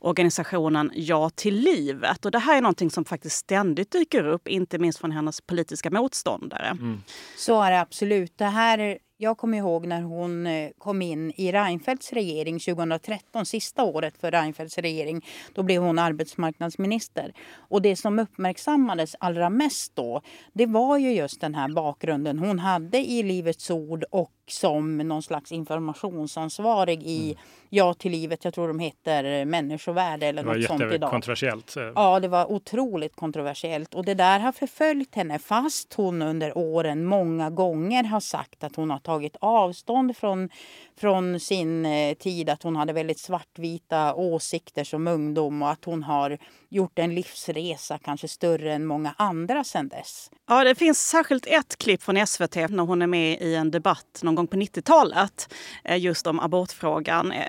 organisationen 0.00 0.90
Ja 0.94 1.30
till 1.30 1.54
livet. 1.54 2.24
Och 2.24 2.30
det 2.30 2.38
här 2.38 2.56
är 2.56 2.60
någonting 2.60 2.90
som 2.90 3.04
faktiskt 3.04 3.36
ständigt 3.36 3.90
dyker 3.90 4.26
upp, 4.26 4.48
inte 4.48 4.78
minst 4.78 4.98
från 4.98 5.12
hennes 5.12 5.40
politiska 5.40 5.90
motståndare. 5.90 6.66
Mm. 6.66 7.02
Så 7.36 7.62
är 7.62 7.70
det 7.70 7.80
absolut. 7.80 8.38
Det 8.38 8.44
här 8.44 8.78
jag 9.22 9.38
kommer 9.38 9.58
ihåg 9.58 9.86
när 9.86 10.02
hon 10.02 10.46
eh, 10.46 10.70
kom 10.78 11.02
in 11.02 11.32
i 11.36 11.52
Reinfeldts 11.52 12.12
regering 12.12 12.58
2013, 12.58 13.46
sista 13.46 13.84
året 13.84 14.18
för 14.18 14.30
Reinfeldts 14.30 14.78
regering. 14.78 15.26
Då 15.52 15.62
blev 15.62 15.82
hon 15.82 15.98
arbetsmarknadsminister. 15.98 17.32
Och 17.54 17.82
det 17.82 17.96
som 17.96 18.18
uppmärksammades 18.18 19.16
allra 19.18 19.50
mest 19.50 19.96
då, 19.96 20.22
det 20.52 20.66
var 20.66 20.98
ju 20.98 21.12
just 21.12 21.40
den 21.40 21.54
här 21.54 21.68
bakgrunden 21.68 22.38
hon 22.38 22.58
hade 22.58 22.98
i 22.98 23.22
Livets 23.22 23.70
Ord 23.70 24.04
och 24.10 24.32
som 24.46 24.98
någon 24.98 25.22
slags 25.22 25.52
informationsansvarig 25.52 27.02
i 27.02 27.24
mm. 27.24 27.42
Ja 27.74 27.94
till 27.94 28.12
livet. 28.12 28.44
Jag 28.44 28.54
tror 28.54 28.68
de 28.68 28.78
heter 28.78 29.44
Människovärde 29.44 30.26
eller 30.26 30.42
något 30.42 30.64
sånt 30.64 30.80
idag. 30.80 30.92
Det 30.92 30.98
var 30.98 31.10
kontroversiellt. 31.10 31.74
Ja, 31.94 32.20
det 32.20 32.28
var 32.28 32.52
otroligt 32.52 33.16
kontroversiellt. 33.16 33.94
Och 33.94 34.04
det 34.04 34.14
där 34.14 34.40
har 34.40 34.52
förföljt 34.52 35.14
henne 35.14 35.38
fast 35.38 35.94
hon 35.94 36.22
under 36.22 36.58
åren 36.58 37.04
många 37.04 37.50
gånger 37.50 38.04
har 38.04 38.20
sagt 38.20 38.64
att 38.64 38.76
hon 38.76 38.90
har 38.90 38.98
tagit 38.98 39.36
avstånd 39.40 40.16
från, 40.16 40.48
från 40.96 41.40
sin 41.40 41.86
eh, 41.86 42.14
tid. 42.14 42.50
Att 42.50 42.62
hon 42.62 42.76
hade 42.76 42.92
väldigt 42.92 43.18
svartvita 43.18 44.14
åsikter 44.14 44.84
som 44.84 45.06
ungdom 45.06 45.62
och 45.62 45.70
att 45.70 45.84
hon 45.84 46.02
har 46.02 46.38
gjort 46.68 46.98
en 46.98 47.14
livsresa 47.14 47.98
kanske 47.98 48.28
större 48.28 48.72
än 48.72 48.86
många 48.86 49.14
andra 49.18 49.64
sedan 49.64 49.88
dess. 49.88 50.30
Ja, 50.48 50.64
det 50.64 50.74
finns 50.74 51.00
särskilt 51.00 51.46
ett 51.46 51.78
klipp 51.78 52.02
från 52.02 52.26
SVT 52.26 52.54
när 52.54 52.82
hon 52.82 53.02
är 53.02 53.06
med 53.06 53.40
i 53.40 53.54
en 53.54 53.70
debatt 53.70 54.20
någon 54.32 54.46
gång 54.46 54.46
på 54.46 54.56
90-talet 54.56 55.54
eh, 55.84 56.00
just 56.00 56.26
om 56.26 56.40
abortfrågan 56.40 57.32
eh, 57.32 57.44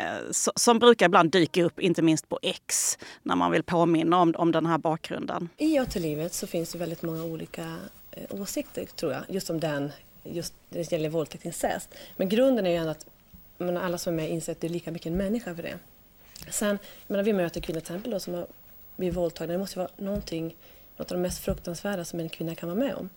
som 0.55 0.79
brukar 0.79 1.05
ibland 1.05 1.31
dyka 1.31 1.63
upp, 1.63 1.79
inte 1.79 2.01
minst 2.01 2.29
på 2.29 2.39
X, 2.41 2.97
när 3.23 3.35
man 3.35 3.51
vill 3.51 3.63
påminna 3.63 4.19
om, 4.19 4.33
om 4.37 4.51
den 4.51 4.65
här 4.65 4.77
bakgrunden. 4.77 5.49
I 5.57 5.75
Ja 5.75 5.85
till 5.85 6.01
livet 6.01 6.33
så 6.33 6.47
finns 6.47 6.71
det 6.71 6.77
väldigt 6.77 7.01
många 7.01 7.23
olika 7.23 7.77
eh, 8.11 8.41
åsikter 8.41 8.85
tror 8.85 9.11
jag, 9.11 9.21
just 9.27 9.49
om 9.49 9.59
den, 9.59 9.91
just 10.23 10.53
det 10.69 10.91
gäller 10.91 11.09
våldtäkt 11.09 11.45
incest. 11.45 11.89
Men 12.17 12.29
grunden 12.29 12.65
är 12.65 12.69
ju 12.69 12.75
ändå 12.75 12.91
att 12.91 13.05
men 13.57 13.77
alla 13.77 13.97
som 13.97 14.13
är 14.13 14.17
med 14.17 14.31
inser 14.31 14.51
att 14.51 14.61
det 14.61 14.67
är 14.67 14.69
lika 14.69 14.91
mycket 14.91 15.07
en 15.07 15.17
människa 15.17 15.55
för 15.55 15.63
det. 15.63 15.77
Sen, 16.49 16.79
menar, 17.07 17.23
vi 17.23 17.33
möter 17.33 17.61
kvinnor 17.61 17.79
till 17.79 17.87
exempel 17.87 18.11
då, 18.11 18.19
som 18.19 18.33
har 18.33 18.47
blivit 18.95 19.17
våldtagna. 19.17 19.53
Det 19.53 19.59
måste 19.59 19.79
vara 19.79 19.89
någonting, 19.97 20.55
något 20.97 21.11
av 21.11 21.17
det 21.17 21.21
mest 21.21 21.39
fruktansvärda 21.39 22.05
som 22.05 22.19
en 22.19 22.29
kvinna 22.29 22.55
kan 22.55 22.69
vara 22.69 22.79
med 22.79 22.95
om. 22.95 23.09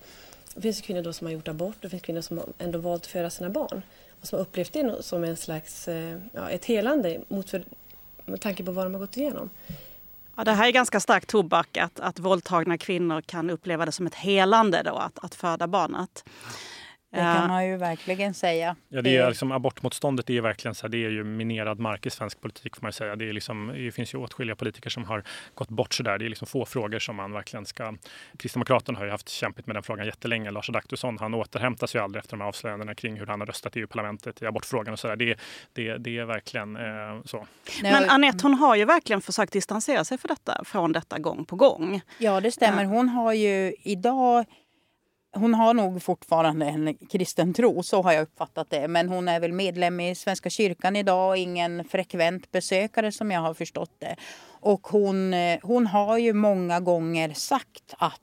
Det 0.56 0.62
finns 0.62 0.80
kvinnor 0.80 1.02
då 1.02 1.12
som 1.12 1.26
har 1.26 1.32
gjort 1.32 1.48
abort, 1.48 1.76
det 1.80 1.88
finns 1.88 2.02
kvinnor 2.02 2.20
som 2.20 2.38
har 2.38 2.46
ändå 2.58 2.78
valt 2.78 3.02
att 3.02 3.06
föda 3.06 3.30
sina 3.30 3.50
barn 3.50 3.82
och 4.20 4.26
som 4.26 4.36
har 4.36 4.42
upplevt 4.42 4.72
det 4.72 5.02
som 5.02 5.24
en 5.24 5.36
slags, 5.36 5.88
eh, 5.88 6.18
ja, 6.32 6.50
ett 6.50 6.64
helande 6.64 7.20
mot 7.28 7.50
för, 7.50 7.64
med 8.24 8.40
tanke 8.40 8.64
på 8.64 8.72
vad 8.72 8.86
de 8.86 8.94
har 8.94 9.00
gått 9.00 9.16
igenom. 9.16 9.50
Ja, 10.36 10.44
det 10.44 10.52
här 10.52 10.68
är 10.68 10.72
ganska 10.72 11.00
stark 11.00 11.26
tobak, 11.26 11.76
att, 11.76 12.00
att 12.00 12.18
våldtagna 12.18 12.78
kvinnor 12.78 13.20
kan 13.20 13.50
uppleva 13.50 13.86
det 13.86 13.92
som 13.92 14.06
ett 14.06 14.14
helande 14.14 14.82
då, 14.82 14.94
att, 14.94 15.24
att 15.24 15.34
föda 15.34 15.66
barnet. 15.66 16.24
Det 17.16 17.38
kan 17.38 17.48
man 17.48 17.66
ju 17.66 17.76
verkligen 17.76 18.34
säga. 18.34 18.76
Ja, 18.88 19.02
det 19.02 19.16
är 19.16 19.28
liksom, 19.28 19.52
abortmotståndet 19.52 20.30
är 20.30 20.40
verkligen 20.40 20.74
så 20.74 20.86
här, 20.86 20.88
det 20.88 21.04
är 21.04 21.10
ju 21.10 21.24
minerad 21.24 21.80
mark 21.80 22.06
i 22.06 22.10
svensk 22.10 22.40
politik 22.40 22.76
får 22.76 22.82
man 22.82 22.92
säga. 22.92 23.16
Det, 23.16 23.28
är 23.28 23.32
liksom, 23.32 23.72
det 23.76 23.92
finns 23.92 24.14
ju 24.14 24.18
åtskilliga 24.18 24.56
politiker 24.56 24.90
som 24.90 25.04
har 25.04 25.22
gått 25.54 25.68
bort 25.68 25.94
så 25.94 26.02
där. 26.02 26.18
Det 26.18 26.24
är 26.24 26.28
liksom 26.28 26.46
få 26.46 26.64
frågor 26.64 26.98
som 26.98 27.16
man 27.16 27.32
verkligen 27.32 27.66
ska... 27.66 27.94
Kristdemokraterna 28.38 28.98
har 28.98 29.04
ju 29.04 29.10
haft 29.10 29.28
kämpigt 29.28 29.66
med 29.66 29.76
den 29.76 29.82
frågan 29.82 30.06
jättelänge. 30.06 30.50
Lars 30.50 30.68
Adaktusson, 30.68 31.18
han 31.18 31.34
återhämtas 31.34 31.94
ju 31.94 31.98
aldrig 31.98 32.20
efter 32.20 32.36
de 32.36 32.40
här 32.40 32.48
avslöjandena 32.48 32.94
kring 32.94 33.18
hur 33.18 33.26
han 33.26 33.40
har 33.40 33.46
röstat 33.46 33.76
i 33.76 33.80
EU-parlamentet 33.80 34.42
i 34.42 34.46
abortfrågan 34.46 34.92
och 34.92 34.98
så 34.98 35.08
där. 35.08 35.16
Det, 35.16 35.38
det, 35.72 35.96
det 35.96 36.18
är 36.18 36.24
verkligen 36.24 36.76
eh, 36.76 37.22
så. 37.24 37.46
Men 37.82 38.10
Anette, 38.10 38.38
hon 38.42 38.54
har 38.54 38.76
ju 38.76 38.84
verkligen 38.84 39.22
försökt 39.22 39.52
distansera 39.52 40.04
sig 40.04 40.18
för 40.18 40.28
detta, 40.28 40.64
från 40.64 40.92
detta 40.92 41.18
gång 41.18 41.44
på 41.44 41.56
gång. 41.56 42.00
Ja, 42.18 42.40
det 42.40 42.52
stämmer. 42.52 42.84
Hon 42.84 43.08
har 43.08 43.32
ju 43.32 43.74
idag 43.82 44.44
hon 45.36 45.54
har 45.54 45.74
nog 45.74 46.02
fortfarande 46.02 46.66
en 46.66 46.94
kristen 46.94 47.54
tro, 47.54 47.82
så 47.82 48.02
har 48.02 48.12
jag 48.12 48.22
uppfattat 48.22 48.70
det. 48.70 48.88
Men 48.88 49.08
hon 49.08 49.28
är 49.28 49.40
väl 49.40 49.52
medlem 49.52 50.00
i 50.00 50.14
Svenska 50.14 50.50
kyrkan 50.50 50.96
idag 50.96 51.28
och 51.30 51.36
ingen 51.36 51.84
frekvent 51.84 52.52
besökare 52.52 53.12
som 53.12 53.30
jag 53.30 53.40
har 53.40 53.54
förstått 53.54 53.92
det. 53.98 54.16
Och 54.48 54.86
hon, 54.86 55.34
eh, 55.34 55.58
hon 55.62 55.86
har 55.86 56.18
ju 56.18 56.32
många 56.32 56.80
gånger 56.80 57.32
sagt 57.34 57.94
att 57.98 58.20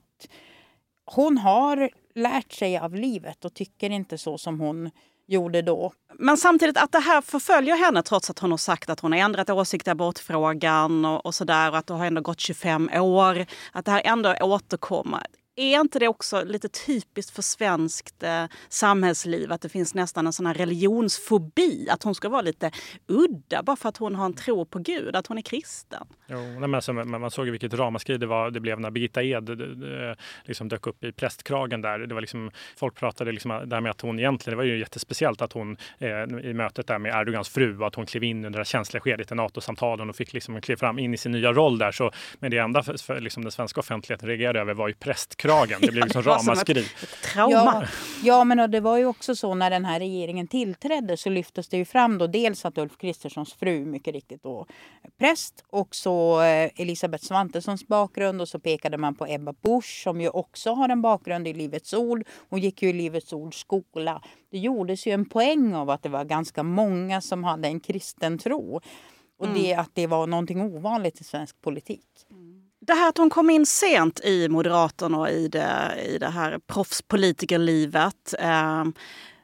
hon 1.04 1.38
har 1.38 1.90
lärt 2.14 2.52
sig 2.52 2.78
av 2.78 2.94
livet 2.94 3.44
och 3.44 3.54
tycker 3.54 3.90
inte 3.90 4.18
så 4.18 4.38
som 4.38 4.60
hon 4.60 4.90
gjorde 5.26 5.62
då. 5.62 5.92
Men 6.18 6.36
samtidigt 6.36 6.76
att 6.76 6.92
det 6.92 6.98
här 6.98 7.20
förföljer 7.20 7.76
henne 7.76 8.02
trots 8.02 8.30
att 8.30 8.38
hon 8.38 8.50
har 8.50 8.58
sagt 8.58 8.90
att 8.90 9.00
hon 9.00 9.12
har 9.12 9.18
ändrat 9.18 9.50
åsikt 9.50 9.86
i 9.86 9.90
abortfrågan 9.90 11.04
och, 11.04 11.26
och 11.26 11.34
sådär 11.34 11.70
och 11.70 11.76
att 11.78 11.86
det 11.86 11.94
har 11.94 12.06
ändå 12.06 12.20
gått 12.20 12.40
25 12.40 12.90
år. 12.94 13.46
Att 13.72 13.84
det 13.84 13.90
här 13.90 14.02
ändå 14.04 14.34
återkommer 14.40 15.26
är 15.56 15.80
inte 15.80 15.98
det 15.98 16.08
också 16.08 16.44
lite 16.44 16.68
typiskt 16.68 17.34
för 17.34 17.42
svenskt 17.42 18.22
eh, 18.22 18.44
samhällsliv 18.68 19.52
att 19.52 19.60
det 19.60 19.68
finns 19.68 19.94
nästan 19.94 20.26
en 20.26 20.32
sån 20.32 20.46
här 20.46 20.54
religionsfobi? 20.54 21.88
Att 21.90 22.02
hon 22.02 22.14
ska 22.14 22.28
vara 22.28 22.42
lite 22.42 22.70
udda 23.06 23.62
bara 23.62 23.76
för 23.76 23.88
att 23.88 23.96
hon 23.96 24.14
har 24.14 24.26
en 24.26 24.34
tro 24.34 24.64
på 24.66 24.78
Gud, 24.78 25.16
att 25.16 25.26
hon 25.26 25.38
är 25.38 25.42
kristen? 25.42 26.06
Jo, 26.26 26.60
men 26.60 26.74
alltså, 26.74 26.92
man 26.92 27.30
såg 27.30 27.44
ju 27.46 27.50
vilket 27.50 27.74
ramaskri 27.74 28.18
det, 28.18 28.26
var, 28.26 28.50
det 28.50 28.60
blev 28.60 28.80
när 28.80 28.90
Birgitta 28.90 29.22
Ed 29.22 29.50
liksom 30.44 30.68
dök 30.68 30.86
upp 30.86 31.04
i 31.04 31.12
prästkragen 31.12 31.80
där. 31.80 31.98
Det 31.98 32.14
var 32.14 32.20
liksom, 32.20 32.50
folk 32.76 32.94
pratade 32.94 33.32
liksom 33.32 33.62
där 33.66 33.80
med 33.80 33.90
att 33.90 34.00
hon 34.00 34.18
egentligen, 34.18 34.52
det 34.52 34.56
var 34.56 34.64
ju 34.64 34.78
jättespeciellt 34.78 35.42
att 35.42 35.52
hon 35.52 35.76
eh, 35.98 36.48
i 36.50 36.54
mötet 36.54 36.86
där 36.86 36.98
med 36.98 37.14
Erdogans 37.20 37.48
fru, 37.48 37.84
att 37.84 37.94
hon 37.94 38.06
klev 38.06 38.24
in 38.24 38.44
under 38.44 38.58
det 38.58 38.64
känsliga 38.64 39.00
skedet 39.00 39.32
i 39.32 39.34
NATO-samtalen 39.34 40.10
och 40.10 40.16
fick 40.16 40.32
liksom 40.32 40.60
kliva 40.60 40.78
fram 40.78 40.98
in 40.98 41.14
i 41.14 41.16
sin 41.16 41.32
nya 41.32 41.52
roll 41.52 41.78
där. 41.78 41.92
Så, 41.92 42.10
men 42.38 42.50
det 42.50 42.58
enda 42.58 42.82
för, 42.82 42.96
för 43.04 43.20
liksom 43.20 43.42
den 43.42 43.52
svenska 43.52 43.80
offentligheten 43.80 44.28
reagerade 44.28 44.60
över 44.60 44.74
var 44.74 44.88
ju 44.88 44.94
prästkragen. 44.94 45.43
Det 45.80 45.92
blev 45.92 46.04
liksom 46.04 46.22
ramaskri. 46.22 46.84
Ja, 47.36 47.84
ja, 48.22 48.44
men 48.44 48.70
det 48.70 48.80
var 48.80 48.98
ju 48.98 49.06
också 49.06 49.36
så 49.36 49.54
när 49.54 49.70
den 49.70 49.84
här 49.84 49.98
regeringen 49.98 50.46
tillträdde 50.46 51.16
så 51.16 51.30
lyftes 51.30 51.68
det 51.68 51.76
ju 51.76 51.84
fram 51.84 52.18
då 52.18 52.26
dels 52.26 52.64
att 52.64 52.78
Ulf 52.78 52.98
Kristerssons 52.98 53.52
fru 53.52 53.84
mycket 53.84 54.14
riktigt 54.14 54.42
då 54.42 54.66
präst 55.18 55.64
och 55.70 55.94
så 55.94 56.42
eh, 56.42 56.70
Elisabeth 56.76 57.24
Svantessons 57.24 57.86
bakgrund 57.88 58.40
och 58.40 58.48
så 58.48 58.58
pekade 58.58 58.98
man 58.98 59.14
på 59.14 59.26
Ebba 59.26 59.52
Busch 59.52 60.02
som 60.02 60.20
ju 60.20 60.28
också 60.28 60.72
har 60.72 60.88
en 60.88 61.02
bakgrund 61.02 61.48
i 61.48 61.52
Livets 61.52 61.94
Ord. 61.94 62.24
Hon 62.48 62.60
gick 62.60 62.82
ju 62.82 62.88
i 62.88 62.92
Livets 62.92 63.32
Ords 63.32 63.58
skola. 63.58 64.22
Det 64.50 64.58
gjordes 64.58 65.06
ju 65.06 65.12
en 65.12 65.24
poäng 65.24 65.74
av 65.74 65.90
att 65.90 66.02
det 66.02 66.08
var 66.08 66.24
ganska 66.24 66.62
många 66.62 67.20
som 67.20 67.44
hade 67.44 67.68
en 67.68 67.80
kristen 67.80 68.38
tro. 68.38 68.80
Och 69.38 69.48
det, 69.48 69.72
mm. 69.72 69.80
att 69.80 69.90
det 69.94 70.06
var 70.06 70.26
någonting 70.26 70.60
ovanligt 70.60 71.20
i 71.20 71.24
svensk 71.24 71.60
politik. 71.60 72.06
Det 72.86 72.94
här 72.94 73.08
att 73.08 73.18
hon 73.18 73.30
kom 73.30 73.50
in 73.50 73.66
sent 73.66 74.20
i 74.24 74.48
Moderaterna 74.48 75.18
och 75.18 75.30
i 75.30 75.48
det, 75.48 75.94
i 76.08 76.18
det 76.18 76.28
här 76.28 76.58
proffspolitikerlivet. 76.58 78.34
Eh, 78.38 78.84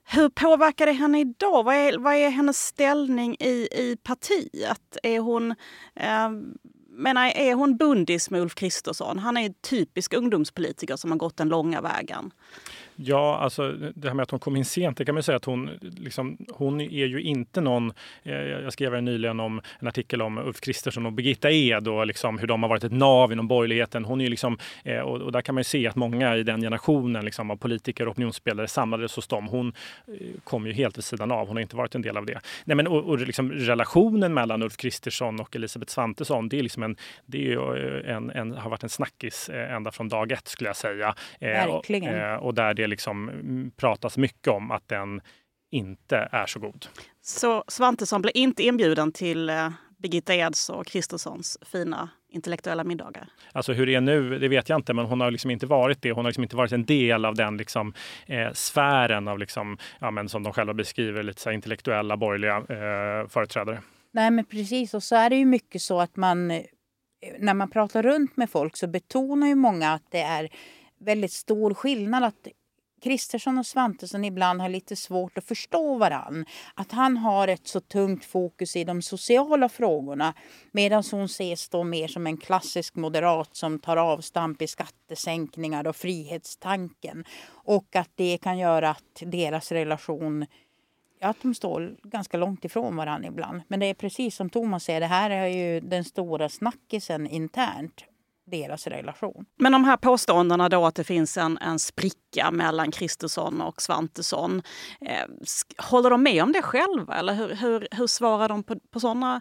hur 0.04 0.28
påverkar 0.28 0.86
det 0.86 0.92
henne 0.92 1.20
idag? 1.20 1.62
Vad 1.62 1.74
är, 1.74 1.98
vad 1.98 2.14
är 2.14 2.30
hennes 2.30 2.66
ställning 2.66 3.36
i, 3.40 3.68
i 3.72 3.96
partiet? 4.02 4.96
Är 5.02 5.20
hon, 5.20 5.50
eh, 5.96 6.30
menar, 7.00 7.32
är 7.36 7.54
hon 7.54 7.76
bundis 7.76 8.30
med 8.30 8.40
Ulf 8.40 8.54
Kristersson? 8.54 9.18
Han 9.18 9.36
är 9.36 9.46
en 9.46 9.54
typisk 9.54 10.12
ungdomspolitiker 10.12 10.96
som 10.96 11.10
har 11.10 11.18
gått 11.18 11.36
den 11.36 11.48
långa 11.48 11.80
vägen. 11.80 12.32
Ja, 13.02 13.38
alltså 13.38 13.72
det 13.94 14.08
här 14.08 14.14
med 14.14 14.22
att 14.22 14.30
hon 14.30 14.40
kom 14.40 14.56
in 14.56 14.64
sent, 14.64 14.96
det 14.96 15.04
kan 15.04 15.14
man 15.14 15.22
säga 15.22 15.36
att 15.36 15.44
hon, 15.44 15.70
liksom, 15.80 16.36
hon 16.48 16.80
är 16.80 17.06
ju 17.06 17.22
inte 17.22 17.60
någon... 17.60 17.92
Eh, 18.22 18.34
jag 18.34 18.72
skrev 18.72 19.02
nyligen 19.02 19.40
om 19.40 19.60
en 19.78 19.88
artikel 19.88 20.22
om 20.22 20.38
Ulf 20.38 20.60
Kristersson 20.60 21.06
och 21.06 21.12
Birgitta 21.12 21.50
Ed 21.50 21.88
och 21.88 22.06
liksom 22.06 22.38
hur 22.38 22.46
de 22.46 22.62
har 22.62 22.70
varit 22.70 22.84
ett 22.84 22.92
nav 22.92 23.32
inom 23.32 23.48
borgerligheten. 23.48 24.04
Hon 24.04 24.20
är 24.20 24.28
liksom, 24.28 24.58
eh, 24.84 24.98
och, 24.98 25.20
och, 25.20 25.32
där 25.32 25.40
kan 25.40 25.54
man 25.54 25.60
ju 25.60 25.64
se 25.64 25.88
att 25.88 25.96
många 25.96 26.36
i 26.36 26.42
den 26.42 26.60
generationen 26.60 27.24
liksom, 27.24 27.50
av 27.50 27.56
politiker 27.56 28.06
och 28.06 28.12
opinionsspelare 28.12 28.68
samlades 28.68 29.16
hos 29.16 29.26
dem. 29.26 29.46
Hon 29.46 29.68
eh, 29.68 30.14
kom 30.44 30.66
ju 30.66 30.72
helt 30.72 30.98
vid 30.98 31.04
sidan 31.04 31.30
av, 31.30 31.46
hon 31.46 31.56
har 31.56 31.62
inte 31.62 31.76
varit 31.76 31.94
en 31.94 32.02
del 32.02 32.16
av 32.16 32.26
det. 32.26 32.40
Nej, 32.64 32.76
men, 32.76 32.86
och, 32.86 33.04
och 33.04 33.18
liksom, 33.18 33.52
relationen 33.52 34.34
mellan 34.34 34.62
Ulf 34.62 34.76
Kristersson 34.76 35.40
och 35.40 35.56
Elisabeth 35.56 35.92
Svantesson, 35.92 36.48
det, 36.48 36.58
är 36.58 36.62
liksom 36.62 36.82
en, 36.82 36.89
det 37.26 37.52
är 37.52 38.06
en, 38.06 38.30
en, 38.30 38.52
har 38.52 38.70
varit 38.70 38.82
en 38.82 38.88
snackis 38.88 39.50
ända 39.52 39.90
från 39.90 40.08
dag 40.08 40.32
ett 40.32 40.48
skulle 40.48 40.68
jag 40.68 40.76
säga. 40.76 41.14
Verkligen. 41.40 42.36
Och, 42.36 42.46
och 42.46 42.54
där 42.54 42.74
det 42.74 42.86
liksom 42.86 43.28
mm, 43.28 43.70
pratas 43.76 44.16
mycket 44.16 44.48
om 44.48 44.70
att 44.70 44.88
den 44.88 45.20
inte 45.70 46.28
är 46.32 46.46
så 46.46 46.60
god. 46.60 46.86
Så 47.22 47.64
Svantesson 47.68 48.22
blir 48.22 48.36
inte 48.36 48.62
inbjuden 48.62 49.12
till 49.12 49.50
eh, 49.50 49.70
Birgitta 49.98 50.34
Eds 50.34 50.70
och 50.70 50.86
Kristerssons 50.86 51.58
fina 51.62 52.08
intellektuella 52.28 52.84
middagar? 52.84 53.28
Alltså 53.52 53.72
hur 53.72 53.86
det 53.86 53.94
är 53.94 54.00
nu, 54.00 54.38
det 54.38 54.48
vet 54.48 54.68
jag 54.68 54.78
inte, 54.78 54.94
men 54.94 55.04
hon 55.04 55.20
har 55.20 55.30
liksom 55.30 55.50
inte 55.50 55.66
varit 55.66 56.02
det. 56.02 56.12
Hon 56.12 56.24
har 56.24 56.30
liksom 56.30 56.42
inte 56.42 56.56
varit 56.56 56.72
en 56.72 56.84
del 56.84 57.24
av 57.24 57.34
den 57.34 57.56
liksom, 57.56 57.94
eh, 58.26 58.52
sfären 58.52 59.28
av, 59.28 59.38
liksom, 59.38 59.78
ja, 60.00 60.10
men 60.10 60.28
som 60.28 60.42
de 60.42 60.52
själva 60.52 60.74
beskriver, 60.74 61.22
lite 61.22 61.40
så 61.40 61.50
intellektuella 61.50 62.16
borgerliga 62.16 62.56
eh, 62.56 63.28
företrädare. 63.28 63.82
Nej, 64.12 64.30
men 64.30 64.44
precis. 64.44 64.94
Och 64.94 65.02
så 65.02 65.16
är 65.16 65.30
det 65.30 65.36
ju 65.36 65.44
mycket 65.44 65.82
så 65.82 66.00
att 66.00 66.16
man, 66.16 66.50
eh, 66.50 66.62
när 67.38 67.54
man 67.54 67.70
pratar 67.70 68.02
runt 68.02 68.36
med 68.36 68.50
folk 68.50 68.76
så 68.76 68.86
betonar 68.86 69.46
ju 69.46 69.54
många 69.54 69.92
att 69.92 70.10
det 70.10 70.20
är 70.20 70.48
väldigt 70.98 71.32
stor 71.32 71.74
skillnad 71.74 72.24
att 72.24 72.48
Kristersson 73.02 73.58
och 73.58 73.66
Svantesson 73.66 74.24
ibland 74.24 74.60
har 74.60 74.68
lite 74.68 74.96
svårt 74.96 75.38
att 75.38 75.44
förstå 75.44 75.98
varann. 75.98 76.44
Att 76.74 76.92
han 76.92 77.16
har 77.16 77.48
ett 77.48 77.66
så 77.66 77.80
tungt 77.80 78.24
fokus 78.24 78.76
i 78.76 78.84
de 78.84 79.02
sociala 79.02 79.68
frågorna 79.68 80.34
medan 80.72 81.02
hon 81.10 81.24
ses 81.24 81.68
då 81.68 81.84
mer 81.84 82.08
som 82.08 82.26
en 82.26 82.36
klassisk 82.36 82.94
moderat 82.94 83.56
som 83.56 83.78
tar 83.78 83.96
avstamp 83.96 84.62
i 84.62 84.66
skattesänkningar 84.66 85.86
och 85.86 85.96
frihetstanken. 85.96 87.24
Och 87.48 87.96
att 87.96 88.10
det 88.14 88.38
kan 88.42 88.58
göra 88.58 88.90
att 88.90 89.22
deras 89.26 89.72
relation 89.72 90.46
att 91.20 91.36
de 91.42 91.54
står 91.54 91.96
ganska 92.02 92.36
långt 92.36 92.64
ifrån 92.64 92.96
varandra 92.96 93.28
ibland. 93.28 93.62
Men 93.68 93.80
det 93.80 93.86
är 93.86 93.94
precis 93.94 94.36
som 94.36 94.50
Thomas 94.50 94.84
säger, 94.84 95.00
det 95.00 95.06
här 95.06 95.30
är 95.30 95.46
ju 95.46 95.80
den 95.80 96.04
stora 96.04 96.48
snackisen 96.48 97.26
internt 97.26 98.04
deras 98.50 98.86
relation. 98.86 99.44
Men 99.56 99.72
de 99.72 99.84
här 99.84 99.96
påståendena 99.96 100.68
då 100.68 100.86
att 100.86 100.94
det 100.94 101.04
finns 101.04 101.36
en, 101.36 101.58
en 101.58 101.78
spricka 101.78 102.50
mellan 102.50 102.90
Kristersson 102.90 103.60
och 103.60 103.82
Svantesson. 103.82 104.62
Eh, 105.00 105.26
håller 105.78 106.10
de 106.10 106.22
med 106.22 106.42
om 106.42 106.52
det 106.52 106.62
själva 106.62 107.14
eller 107.14 107.34
hur, 107.34 107.54
hur, 107.54 107.88
hur 107.90 108.06
svarar 108.06 108.48
de 108.48 108.62
på, 108.62 108.76
på 108.90 109.00
sådana 109.00 109.40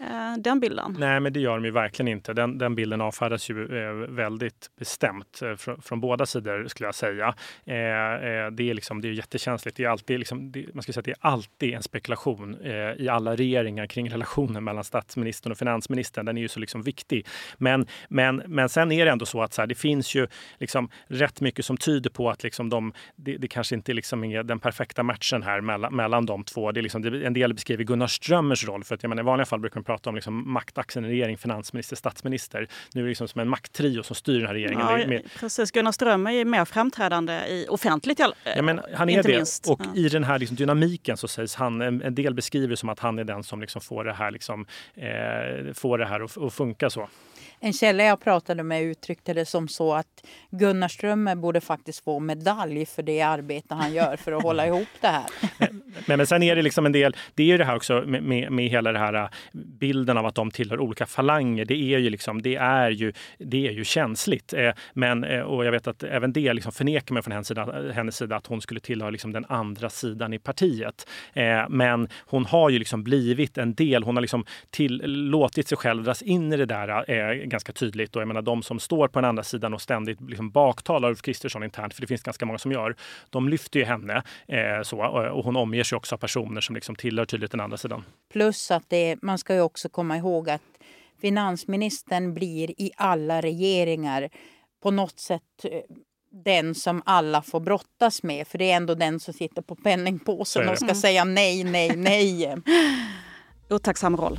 Eh, 0.00 0.36
den 0.38 0.60
bilden? 0.60 0.96
Nej, 0.98 1.20
men 1.20 1.32
det 1.32 1.40
gör 1.40 1.54
de 1.54 1.64
ju 1.64 1.70
verkligen 1.70 2.08
inte. 2.08 2.32
Den, 2.32 2.58
den 2.58 2.74
bilden 2.74 3.00
avfärdas 3.00 3.50
ju 3.50 3.78
eh, 3.78 3.92
väldigt 3.92 4.70
bestämt 4.78 5.42
eh, 5.42 5.54
från, 5.54 5.82
från, 5.82 6.00
båda 6.00 6.26
sidor 6.26 6.66
skulle 6.68 6.86
jag 6.86 6.94
säga. 6.94 7.34
det 7.64 7.72
är 8.70 8.74
liksom, 8.74 9.00
det 9.00 9.08
är 9.08 9.12
jättekänsligt. 9.12 9.76
Det 9.76 9.84
är 9.84 9.88
alltid, 9.88 10.18
liksom, 10.18 10.52
det, 10.52 10.74
man 10.74 10.82
ska 10.82 10.92
säga 10.92 11.00
att 11.00 11.04
det 11.04 11.10
är 11.10 11.16
alltid 11.20 11.74
en 11.74 11.82
spekulation 11.82 12.56
i 12.98 13.08
alla 13.08 13.36
regeringar 13.36 13.86
kring 13.86 14.10
relationen 14.10 14.64
mellan 14.64 14.84
statsministern 14.84 15.52
och 15.52 15.58
finansministern. 15.58 16.24
Den 16.24 16.36
är 16.36 16.42
ju 16.42 16.48
så 16.48 16.60
liksom 16.60 16.82
viktig. 16.82 17.26
Men, 17.58 17.86
men, 18.08 18.42
men 18.46 18.68
sen 18.68 18.92
är 18.92 19.04
det 19.04 19.10
ändå 19.10 19.26
så 19.26 19.42
att 19.42 19.52
så 19.52 19.62
här, 19.62 19.66
det 19.66 19.74
finns 19.74 20.14
ju 20.14 20.26
liksom 20.58 20.88
rätt 21.06 21.40
mycket 21.40 21.64
som 21.64 21.76
tyder 21.76 22.10
på 22.10 22.30
att 22.30 22.42
liksom 22.42 22.68
de, 22.68 22.92
det, 23.16 23.36
det 23.36 23.48
kanske 23.48 23.74
inte 23.74 23.92
liksom 23.92 24.24
är 24.24 24.42
den 24.42 24.60
perfekta 24.60 25.02
matchen 25.02 25.42
här 25.42 25.60
mellan, 25.60 25.96
mellan 25.96 26.26
de 26.26 26.44
två. 26.44 26.72
Det 26.72 26.80
är 26.80 26.82
liksom, 26.82 27.04
en 27.04 27.32
del 27.32 27.54
beskriver 27.54 27.84
Gunnar 27.84 28.06
Strömmers 28.06 28.68
roll. 28.68 28.84
För 28.84 28.94
att 28.94 29.02
jag 29.02 29.08
menar, 29.08 29.22
i 29.22 29.26
vanliga 29.26 29.46
fall 29.46 29.60
brukar 29.60 29.85
prata 29.86 30.10
om 30.10 30.14
liksom 30.14 30.52
maktaxeln 30.52 31.06
i 31.06 31.08
regering, 31.08 31.38
finansminister, 31.38 31.96
statsminister. 31.96 32.68
Nu 32.94 33.00
är 33.00 33.04
det 33.04 33.08
liksom 33.08 33.28
som 33.28 33.40
en 33.40 33.48
makttrio 33.48 34.02
som 34.02 34.16
styr 34.16 34.38
den 34.38 34.46
här 34.46 34.54
regeringen. 34.54 35.00
Ja, 35.00 35.06
med... 35.06 35.22
Precis, 35.40 35.70
Gunnar 35.70 35.92
Strömmer 35.92 36.32
är 36.32 36.44
mer 36.44 36.64
framträdande 36.64 37.32
i 37.32 37.66
offentligt. 37.68 38.18
Ja, 38.18 38.62
men 38.62 38.80
han 38.94 39.08
är 39.08 39.22
det. 39.22 39.36
Minst. 39.36 39.68
Och 39.68 39.80
ja. 39.84 40.00
i 40.00 40.08
den 40.08 40.24
här 40.24 40.38
liksom 40.38 40.56
dynamiken 40.56 41.16
så 41.16 41.28
sägs 41.28 41.54
han, 41.54 41.80
en, 41.80 42.14
del 42.14 42.34
beskriver 42.34 42.76
som 42.76 42.88
att 42.88 42.98
han 42.98 43.18
är 43.18 43.24
den 43.24 43.42
som 43.42 43.60
liksom 43.60 43.80
får 43.80 44.04
det 44.04 44.12
här, 44.12 44.30
liksom, 44.30 44.66
eh, 44.94 45.72
får 45.74 45.98
det 45.98 46.06
här 46.06 46.20
att, 46.20 46.38
att 46.38 46.54
funka 46.54 46.90
så. 46.90 47.08
En 47.60 47.72
källa 47.72 48.04
jag 48.04 48.20
pratade 48.20 48.62
med 48.62 48.82
uttryckte 48.82 49.34
det 49.34 49.46
som 49.46 49.68
så 49.68 49.94
att 49.94 50.26
Gunnar 50.50 50.88
Strömmer 50.88 51.34
borde 51.34 51.60
faktiskt 51.60 52.04
få 52.04 52.20
medalj 52.20 52.86
för 52.86 53.02
det 53.02 53.22
arbete 53.22 53.74
han 53.74 53.94
gör 53.94 54.16
för 54.16 54.32
att 54.32 54.42
hålla 54.42 54.66
ihop 54.66 54.88
det 55.00 55.08
här. 55.08 55.24
Men, 56.06 56.18
men 56.18 56.26
sen 56.26 56.42
är 56.42 56.56
det 56.56 56.62
liksom 56.62 56.86
en 56.86 56.92
del, 56.92 57.16
det 57.34 57.42
är 57.42 57.46
ju 57.46 57.58
det 57.58 57.64
här 57.64 57.76
också 57.76 58.02
med, 58.06 58.22
med, 58.22 58.52
med, 58.52 58.68
hela 58.68 58.92
den 58.92 59.02
här 59.02 59.14
äh, 59.14 59.28
bilden 59.52 60.16
av 60.18 60.26
att 60.26 60.34
de 60.34 60.50
tillhör 60.50 60.80
olika 60.80 61.06
falanger. 61.06 61.64
Det 61.64 61.74
är 61.74 61.98
ju 61.98 62.10
liksom, 62.10 62.42
det 62.42 62.56
är 62.56 62.90
ju, 62.90 63.12
det 63.38 63.68
är 63.68 63.72
ju 63.72 63.84
känsligt. 63.84 64.52
Eh, 64.52 64.70
men, 64.92 65.24
eh, 65.24 65.40
och 65.40 65.64
jag 65.64 65.72
vet 65.72 65.86
att 65.86 66.02
även 66.02 66.32
det 66.32 66.52
liksom 66.52 66.72
förnekar 66.72 67.14
man 67.14 67.22
från 67.22 67.32
hennes 67.32 67.48
sida, 67.48 67.92
hennes 67.94 68.16
sida 68.16 68.36
att 68.36 68.46
hon 68.46 68.60
skulle 68.60 68.80
tillhöra 68.80 69.10
liksom 69.10 69.32
den 69.32 69.44
andra 69.48 69.90
sidan 69.90 70.32
i 70.32 70.38
partiet. 70.38 71.08
Eh, 71.32 71.68
men 71.68 72.08
hon 72.18 72.46
har 72.46 72.70
ju 72.70 72.78
liksom 72.78 73.04
blivit 73.04 73.58
en 73.58 73.74
del, 73.74 74.02
hon 74.02 74.16
har 74.16 74.20
liksom 74.20 74.44
till, 74.70 75.02
låtit 75.06 75.68
sig 75.68 75.78
själv 75.78 76.02
dras 76.04 76.22
in 76.22 76.52
i 76.52 76.56
det 76.56 76.66
där 76.66 77.10
ganska 77.48 77.72
tydligt. 77.72 78.16
Och 78.16 78.22
jag 78.22 78.28
menar, 78.28 78.42
de 78.42 78.62
som 78.62 78.80
står 78.80 79.08
på 79.08 79.20
den 79.20 79.28
andra 79.28 79.42
sidan 79.42 79.74
och 79.74 79.82
ständigt 79.82 80.20
liksom 80.20 80.50
baktalar 80.50 81.08
Ulf 81.08 81.22
Kristersson 81.22 81.64
internt, 81.64 81.94
för 81.94 82.00
det 82.00 82.06
finns 82.06 82.22
ganska 82.22 82.46
många 82.46 82.58
som 82.58 82.72
gör, 82.72 82.96
de 83.30 83.48
lyfter 83.48 83.80
ju 83.80 83.86
henne. 83.86 84.22
Eh, 84.48 84.82
så, 84.82 85.02
och 85.30 85.44
hon 85.44 85.56
omger 85.56 85.84
sig 85.84 85.96
också 85.96 86.14
av 86.14 86.18
personer 86.18 86.60
som 86.60 86.74
liksom 86.74 86.96
tillhör 86.96 87.24
tydligt 87.24 87.50
den 87.50 87.60
andra 87.60 87.76
sidan. 87.76 88.04
Plus 88.32 88.70
att 88.70 88.84
det, 88.88 89.16
man 89.22 89.38
ska 89.38 89.54
ju 89.54 89.60
också 89.60 89.88
komma 89.88 90.16
ihåg 90.16 90.50
att 90.50 90.62
finansministern 91.20 92.34
blir 92.34 92.80
i 92.80 92.90
alla 92.96 93.40
regeringar 93.40 94.28
på 94.82 94.90
något 94.90 95.18
sätt 95.20 95.42
eh, 95.64 95.80
den 96.44 96.74
som 96.74 97.02
alla 97.04 97.42
får 97.42 97.60
brottas 97.60 98.22
med. 98.22 98.48
För 98.48 98.58
det 98.58 98.70
är 98.70 98.76
ändå 98.76 98.94
den 98.94 99.20
som 99.20 99.34
sitter 99.34 99.62
på 99.62 99.74
penningpåsen 99.74 100.68
och 100.68 100.78
ska 100.78 100.94
säga 100.94 101.24
nej, 101.24 101.64
nej, 101.64 101.96
nej. 101.96 102.56
Otacksam 103.70 104.16
roll. 104.16 104.38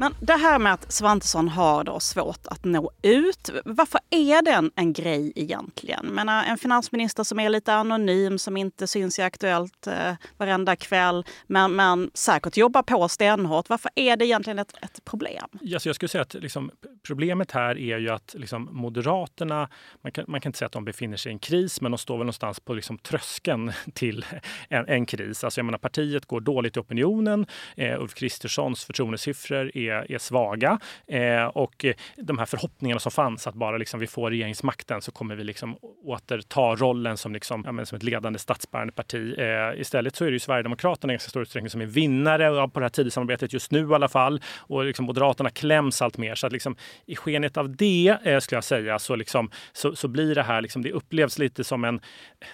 Men 0.00 0.14
det 0.20 0.32
här 0.32 0.58
med 0.58 0.72
att 0.72 0.92
Svantesson 0.92 1.48
har 1.48 1.84
då 1.84 2.00
svårt 2.00 2.46
att 2.46 2.64
nå 2.64 2.90
ut. 3.02 3.50
Varför 3.64 4.00
är 4.10 4.42
det 4.42 4.70
en, 4.76 4.92
grej 4.92 5.32
egentligen? 5.36 6.06
Menar, 6.06 6.44
en 6.44 6.58
finansminister 6.58 7.24
som 7.24 7.40
är 7.40 7.48
lite 7.48 7.74
anonym, 7.74 8.38
som 8.38 8.56
inte 8.56 8.86
syns 8.86 9.18
i 9.18 9.22
Aktuellt 9.22 9.86
eh, 9.86 10.14
varenda 10.36 10.76
kväll, 10.76 11.24
men, 11.46 11.76
men 11.76 12.10
säkert 12.14 12.56
jobbar 12.56 12.82
på 12.82 13.08
stenhårt. 13.08 13.68
Varför 13.68 13.90
är 13.94 14.16
det 14.16 14.26
egentligen 14.26 14.58
ett, 14.58 14.74
ett 14.82 15.04
problem? 15.04 15.48
Yes, 15.62 15.86
jag 15.86 15.94
skulle 15.94 16.08
säga 16.08 16.22
att 16.22 16.34
liksom, 16.34 16.70
problemet 17.06 17.50
här 17.50 17.78
är 17.78 17.98
ju 17.98 18.10
att 18.10 18.34
liksom, 18.38 18.68
Moderaterna, 18.72 19.68
man 20.02 20.12
kan, 20.12 20.24
man 20.28 20.40
kan 20.40 20.50
inte 20.50 20.58
säga 20.58 20.66
att 20.66 20.72
de 20.72 20.84
befinner 20.84 21.16
sig 21.16 21.30
i 21.30 21.32
en 21.32 21.38
kris, 21.38 21.80
men 21.80 21.92
de 21.92 21.98
står 21.98 22.14
väl 22.14 22.24
någonstans 22.24 22.60
på 22.60 22.74
liksom, 22.74 22.98
tröskeln 22.98 23.72
till 23.94 24.24
en, 24.68 24.88
en 24.88 25.06
kris. 25.06 25.44
Alltså, 25.44 25.58
jag 25.58 25.64
menar, 25.64 25.78
partiet 25.78 26.26
går 26.26 26.40
dåligt 26.40 26.76
i 26.76 26.80
opinionen. 26.80 27.46
Eh, 27.76 28.00
Ulf 28.00 28.14
Kristerssons 28.14 28.84
förtroendesiffror 28.84 29.76
är, 29.76 29.89
är 29.90 30.12
är 30.12 30.18
svaga 30.18 30.78
eh, 31.06 31.44
och 31.44 31.84
de 32.16 32.38
här 32.38 32.46
förhoppningarna 32.46 33.00
som 33.00 33.12
fanns 33.12 33.46
att 33.46 33.54
bara 33.54 33.76
liksom, 33.76 34.00
vi 34.00 34.06
får 34.06 34.30
regeringsmakten 34.30 35.02
så 35.02 35.12
kommer 35.12 35.36
vi 35.36 35.44
liksom 35.44 35.76
återta 36.04 36.74
rollen 36.74 37.16
som, 37.16 37.32
liksom, 37.32 37.76
ja, 37.78 37.84
som 37.84 37.96
ett 37.96 38.02
ledande 38.02 38.38
statsbärande 38.38 38.92
parti. 38.92 39.34
Eh, 39.38 39.80
istället 39.80 40.16
så 40.16 40.24
är 40.24 40.28
det 40.28 40.32
ju 40.32 40.38
Sverigedemokraterna 40.38 41.12
i 41.12 41.14
ganska 41.14 41.30
stor 41.30 41.42
utsträckning 41.42 41.70
som 41.70 41.80
är 41.80 41.86
vinnare 41.86 42.68
på 42.68 42.80
det 42.80 42.84
här 42.84 42.90
Tidösamarbetet 42.90 43.52
just 43.52 43.70
nu 43.70 43.90
i 43.90 43.94
alla 43.94 44.08
fall. 44.08 44.40
Och 44.58 44.84
liksom 44.84 45.04
Moderaterna 45.04 45.50
kläms 45.50 46.02
allt 46.02 46.18
mer. 46.18 46.34
Så 46.34 46.46
att 46.46 46.52
liksom, 46.52 46.76
i 47.06 47.16
skenet 47.16 47.56
av 47.56 47.76
det 47.76 48.16
eh, 48.24 48.38
skulle 48.38 48.56
jag 48.56 48.64
säga 48.64 48.98
så, 48.98 49.16
liksom, 49.16 49.50
så, 49.72 49.96
så 49.96 50.08
blir 50.08 50.34
det 50.34 50.42
här, 50.42 50.62
liksom, 50.62 50.82
det 50.82 50.92
upplevs 50.92 51.38
lite 51.38 51.64
som 51.64 51.84
en... 51.84 52.00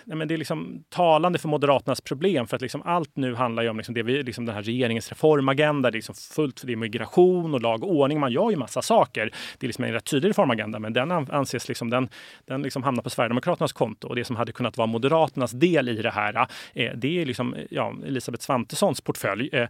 Nej, 0.04 0.16
men 0.16 0.28
det 0.28 0.34
är 0.34 0.38
liksom 0.38 0.84
talande 0.88 1.38
för 1.38 1.48
Moderaternas 1.48 2.00
problem 2.00 2.46
för 2.46 2.56
att 2.56 2.62
liksom 2.62 2.82
allt 2.84 3.16
nu 3.16 3.34
handlar 3.34 3.62
ju 3.62 3.68
om 3.68 3.76
liksom 3.76 3.94
det 3.94 4.02
vi, 4.02 4.22
liksom 4.22 4.44
den 4.44 4.54
här 4.54 4.62
regeringens 4.62 5.08
reformagenda. 5.08 5.90
Det 5.90 5.94
är 5.94 5.98
liksom 5.98 6.14
fullt 6.14 6.62
det 6.66 6.72
är 6.72 6.76
migration 6.76 7.25
och 7.54 7.60
lag 7.60 7.84
och 7.84 7.90
ordning. 7.90 8.20
Man 8.20 8.32
gör 8.32 8.50
ju 8.50 8.56
massa 8.56 8.82
saker. 8.82 9.30
Det 9.58 9.66
är 9.66 9.68
liksom 9.68 9.84
en 9.84 9.92
rätt 9.92 10.04
tydlig 10.04 10.30
reformagenda 10.30 10.78
men 10.78 10.92
den 10.92 11.10
anses 11.12 11.68
liksom, 11.68 11.90
den, 11.90 12.08
den 12.44 12.62
liksom 12.62 12.82
hamnar 12.82 13.02
på 13.02 13.10
Sverigedemokraternas 13.10 13.72
konto 13.72 14.08
och 14.08 14.16
det 14.16 14.24
som 14.24 14.36
hade 14.36 14.52
kunnat 14.52 14.76
vara 14.76 14.86
Moderaternas 14.86 15.50
del 15.50 15.88
i 15.88 16.02
det 16.02 16.10
här 16.10 16.46
eh, 16.74 16.92
det 16.96 17.20
är 17.22 17.26
liksom 17.26 17.54
ja, 17.70 17.94
Elisabeth 18.06 18.44
Svantessons 18.44 19.00
portfölj. 19.00 19.48
Eh, 19.52 19.68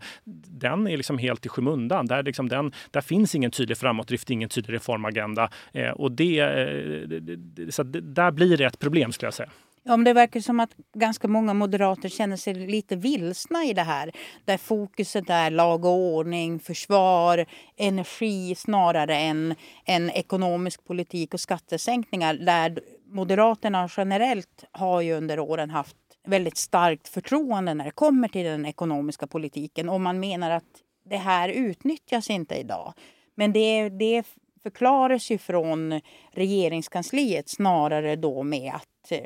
den 0.61 0.87
är 0.87 0.97
liksom 0.97 1.19
helt 1.19 1.47
i 1.47 1.49
skymundan. 1.49 2.07
Där, 2.07 2.23
liksom 2.23 2.49
den, 2.49 2.73
där 2.91 3.01
finns 3.01 3.35
ingen 3.35 3.51
tydlig 3.51 3.79
framåtdrift, 3.79 4.31
ingen 4.31 4.49
tydlig 4.49 4.75
reformagenda 4.75 5.51
eh, 5.73 5.91
och 5.91 6.13
det, 6.13 6.39
eh, 6.39 7.71
så 7.71 7.83
där 7.83 8.31
blir 8.31 8.57
det 8.57 8.65
ett 8.65 8.79
problem 8.79 9.13
skulle 9.13 9.27
jag 9.27 9.35
säga. 9.35 9.51
Ja, 9.89 9.97
men 9.97 10.05
det 10.05 10.13
verkar 10.13 10.41
som 10.41 10.61
att 10.61 10.71
ganska 10.95 11.29
många 11.29 11.55
moderater 11.55 12.09
känner 12.09 12.37
sig 12.37 12.55
lite 12.55 12.97
vilsna 12.97 13.65
i 13.65 13.73
det 13.73 13.83
här. 13.83 14.11
Där 14.45 14.57
fokuset 14.57 15.31
är 15.31 15.51
lag 15.51 15.85
och 15.85 15.93
ordning, 15.93 16.59
försvar, 16.59 17.47
energi 17.77 18.55
snarare 18.55 19.17
än, 19.17 19.55
än 19.85 20.11
ekonomisk 20.11 20.85
politik 20.85 21.35
och 21.35 21.41
skattesänkningar. 21.41 22.35
Där 22.35 22.81
Moderaterna 23.11 23.89
generellt 23.97 24.65
har 24.73 25.01
ju 25.01 25.13
under 25.13 25.39
åren 25.39 25.71
haft 25.71 25.97
väldigt 26.27 26.57
starkt 26.57 27.09
förtroende 27.09 27.75
när 27.75 27.85
det 27.85 27.91
kommer 27.91 28.29
till 28.29 28.45
den 28.45 28.67
ekonomiska 28.67 29.27
politiken. 29.27 29.89
Och 29.89 30.01
man 30.01 30.21
menar 30.21 30.51
att 30.51 30.83
det 31.11 31.17
här 31.17 31.49
utnyttjas 31.49 32.31
inte 32.31 32.55
idag. 32.55 32.93
Men 33.35 33.53
det, 33.53 33.89
det 33.89 34.25
förklaras 34.63 35.31
ju 35.31 35.39
från 35.39 36.01
regeringskansliet 36.33 37.49
snarare 37.49 38.17
då 38.17 38.43
med 38.43 38.73
att 38.75 39.13
eh, 39.13 39.21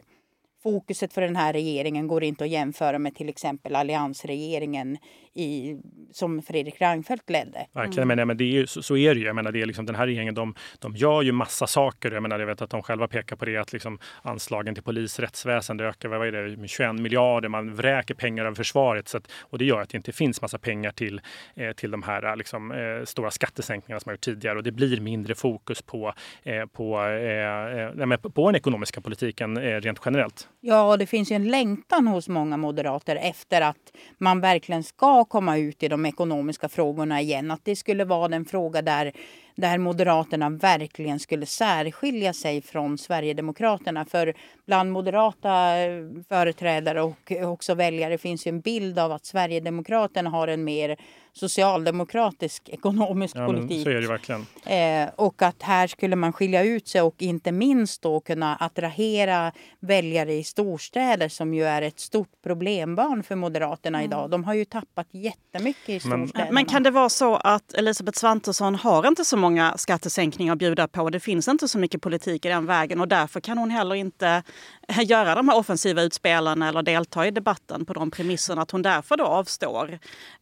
fokuset 0.63 1.13
för 1.13 1.21
den 1.21 1.37
här 1.37 1.53
regeringen 1.53 2.09
går 2.09 2.25
inte 2.25 2.45
att 2.45 2.51
jämföra 2.51 2.99
med 2.99 3.15
till 3.15 3.29
exempel 3.29 3.77
alliansregeringen 3.77 4.99
i, 5.35 5.77
som 6.13 6.43
Fredrik 6.43 6.81
Reinfeldt 6.81 7.31
ledde. 7.31 7.67
Verkligen, 7.73 8.11
mm. 8.11 8.29
men, 8.29 8.37
det 8.37 8.45
är 8.45 8.53
ju, 8.53 8.67
så, 8.67 8.83
så, 8.83 8.97
är 8.97 9.15
det 9.15 9.21
ju. 9.21 9.27
Jag 9.27 9.37
menar, 9.37 9.53
det 9.53 9.63
är 9.63 9.67
liksom, 9.67 9.87
den 9.87 9.95
här 9.95 10.07
regeringen 10.07 10.35
de, 10.35 10.55
de 10.79 10.97
gör 10.97 11.23
ju 11.23 11.33
massa 11.33 11.67
saker. 11.67 12.11
Jag, 12.11 12.23
menar, 12.23 12.39
jag 12.39 12.47
vet 12.47 12.63
att 12.63 12.71
de 12.71 12.83
själva 12.83 13.09
pekar 13.09 13.37
på 13.37 13.45
det 13.45 13.57
att 13.57 13.73
liksom, 13.73 13.99
anslagen 14.23 14.75
till 14.75 14.85
polis 14.85 15.19
och 15.19 15.23
rättsväsende 15.23 15.85
ökar 15.85 16.09
vad 16.09 16.29
är 16.29 16.33
det, 16.33 16.57
med 16.57 16.71
21 16.71 16.95
miljarder. 16.95 17.49
Man 17.49 17.75
vräker 17.75 18.15
pengar 18.15 18.45
över 18.45 18.55
försvaret 18.55 19.09
så 19.09 19.17
att, 19.17 19.31
och 19.41 19.59
det 19.59 19.65
gör 19.65 19.81
att 19.81 19.89
det 19.89 19.97
inte 19.97 20.13
finns 20.13 20.43
massa 20.43 20.59
pengar 20.59 20.91
till, 20.91 21.21
eh, 21.55 21.73
till 21.73 21.91
de 21.91 22.03
här 22.03 22.37
liksom, 22.37 22.73
eh, 22.73 23.05
stora 23.05 23.31
skattesänkningarna 23.31 24.01
som 24.01 24.11
man 24.11 24.15
gjort 24.15 24.21
tidigare 24.21 24.59
och 24.59 24.65
det 24.65 24.73
blir 24.73 25.01
mindre 25.01 25.35
fokus 25.35 25.83
på, 25.83 26.15
eh, 26.43 26.67
på, 26.67 27.01
eh, 27.03 28.11
eh 28.11 28.17
på 28.17 28.47
den 28.47 28.57
ekonomiska 28.57 29.01
politiken 29.01 29.57
eh, 29.57 29.81
rent 29.81 30.01
generellt. 30.05 30.49
Ja, 30.61 30.97
det 30.97 31.07
finns 31.07 31.33
ju 31.33 31.37
en 31.37 31.49
längtan 31.49 32.07
hos 32.07 32.29
många 32.29 32.57
moderater 32.57 33.17
efter 33.17 33.61
att 33.61 33.77
man 34.19 34.41
verkligen 34.41 34.83
ska 34.83 35.20
komma 35.25 35.59
ut 35.59 35.83
i 35.83 35.89
de 35.89 36.07
ekonomiska 36.07 36.69
frågorna 36.69 37.21
igen. 37.21 37.51
Att 37.51 37.65
det 37.65 37.77
skulle 37.77 38.05
vara 38.05 38.29
den 38.29 38.45
fråga 38.45 38.83
där 38.83 39.13
där 39.55 39.79
Moderaterna 39.79 40.51
verkligen 40.51 41.21
skulle 41.21 41.47
särskilja 41.47 42.33
sig 42.33 42.63
från 42.63 42.99
Sverigedemokraterna. 42.99 44.05
För 44.05 44.35
bland 44.67 44.93
moderata 44.93 45.77
eh, 45.79 46.05
företrädare 46.29 47.03
och 47.03 47.33
också 47.43 47.75
väljare 47.75 48.19
finns 48.19 48.47
ju 48.47 48.49
en 48.49 48.61
bild 48.61 48.99
av 48.99 49.13
att 49.13 49.27
Sverigedemokraterna 49.27 50.31
har 50.31 50.49
en 50.49 50.65
mer 50.65 50.97
socialdemokratisk 51.33 52.69
ekonomisk 52.69 53.37
ja, 53.37 53.47
politik. 53.47 53.85
Så 53.85 53.91
är 53.91 53.95
det 53.95 54.09
verkligen. 54.09 54.47
Eh, 54.67 55.09
och 55.17 55.43
att 55.43 55.63
här 55.63 55.87
skulle 55.87 56.17
man 56.17 56.33
skilja 56.33 56.63
ut 56.63 56.89
sig 56.89 57.03
och 57.03 57.23
inte 57.23 57.53
minst 57.53 58.03
då 58.03 58.21
kunna 58.21 58.57
attrahera 58.57 59.53
väljare 59.81 60.33
i 60.33 60.45
storstäder 60.45 61.29
som 61.29 61.55
ju 61.55 61.65
är 61.65 61.83
ett 61.83 62.01
stort 62.01 62.33
problembarn 62.43 63.23
för 63.23 63.37
Moderaterna 63.37 63.99
mm. 63.99 64.11
idag. 64.11 64.31
De 64.31 64.45
har 64.45 64.55
ju 64.55 64.65
tappat 64.65 65.07
jättemycket 65.11 65.89
i 65.89 66.01
storstäderna. 66.01 66.45
Men, 66.45 66.55
men 66.55 66.65
kan 66.65 66.83
det 66.83 66.91
vara 66.91 67.09
så 67.09 67.37
att 67.37 67.75
Elisabeth 67.75 68.19
Svantesson 68.19 68.75
har 68.75 69.09
inte 69.09 69.25
så 69.25 69.37
många 69.37 69.50
skattesänkningar 69.77 70.53
att 70.53 70.59
bjuda 70.59 70.89
på. 70.89 71.11
Det 71.11 71.21
finns 71.21 71.49
inte 71.49 71.69
så 71.69 71.79
mycket 71.79 72.03
politik 72.03 72.45
i 72.45 72.49
den 72.49 72.67
vägen 72.67 73.01
och 73.01 73.09
därför 73.09 73.41
kan 73.41 73.59
hon 73.59 73.71
heller 73.71 73.95
inte 73.95 74.43
göra 75.03 75.35
de 75.35 75.49
här 75.49 75.57
offensiva 75.57 76.03
utspelen 76.03 76.63
eller 76.63 76.83
delta 76.83 77.27
i 77.27 77.31
debatten 77.31 77.85
på 77.85 77.93
de 77.93 78.11
premisserna 78.11 78.63
att 78.63 78.71
hon 78.71 78.83
därför 78.83 79.17
då 79.17 79.25
avstår 79.25 79.99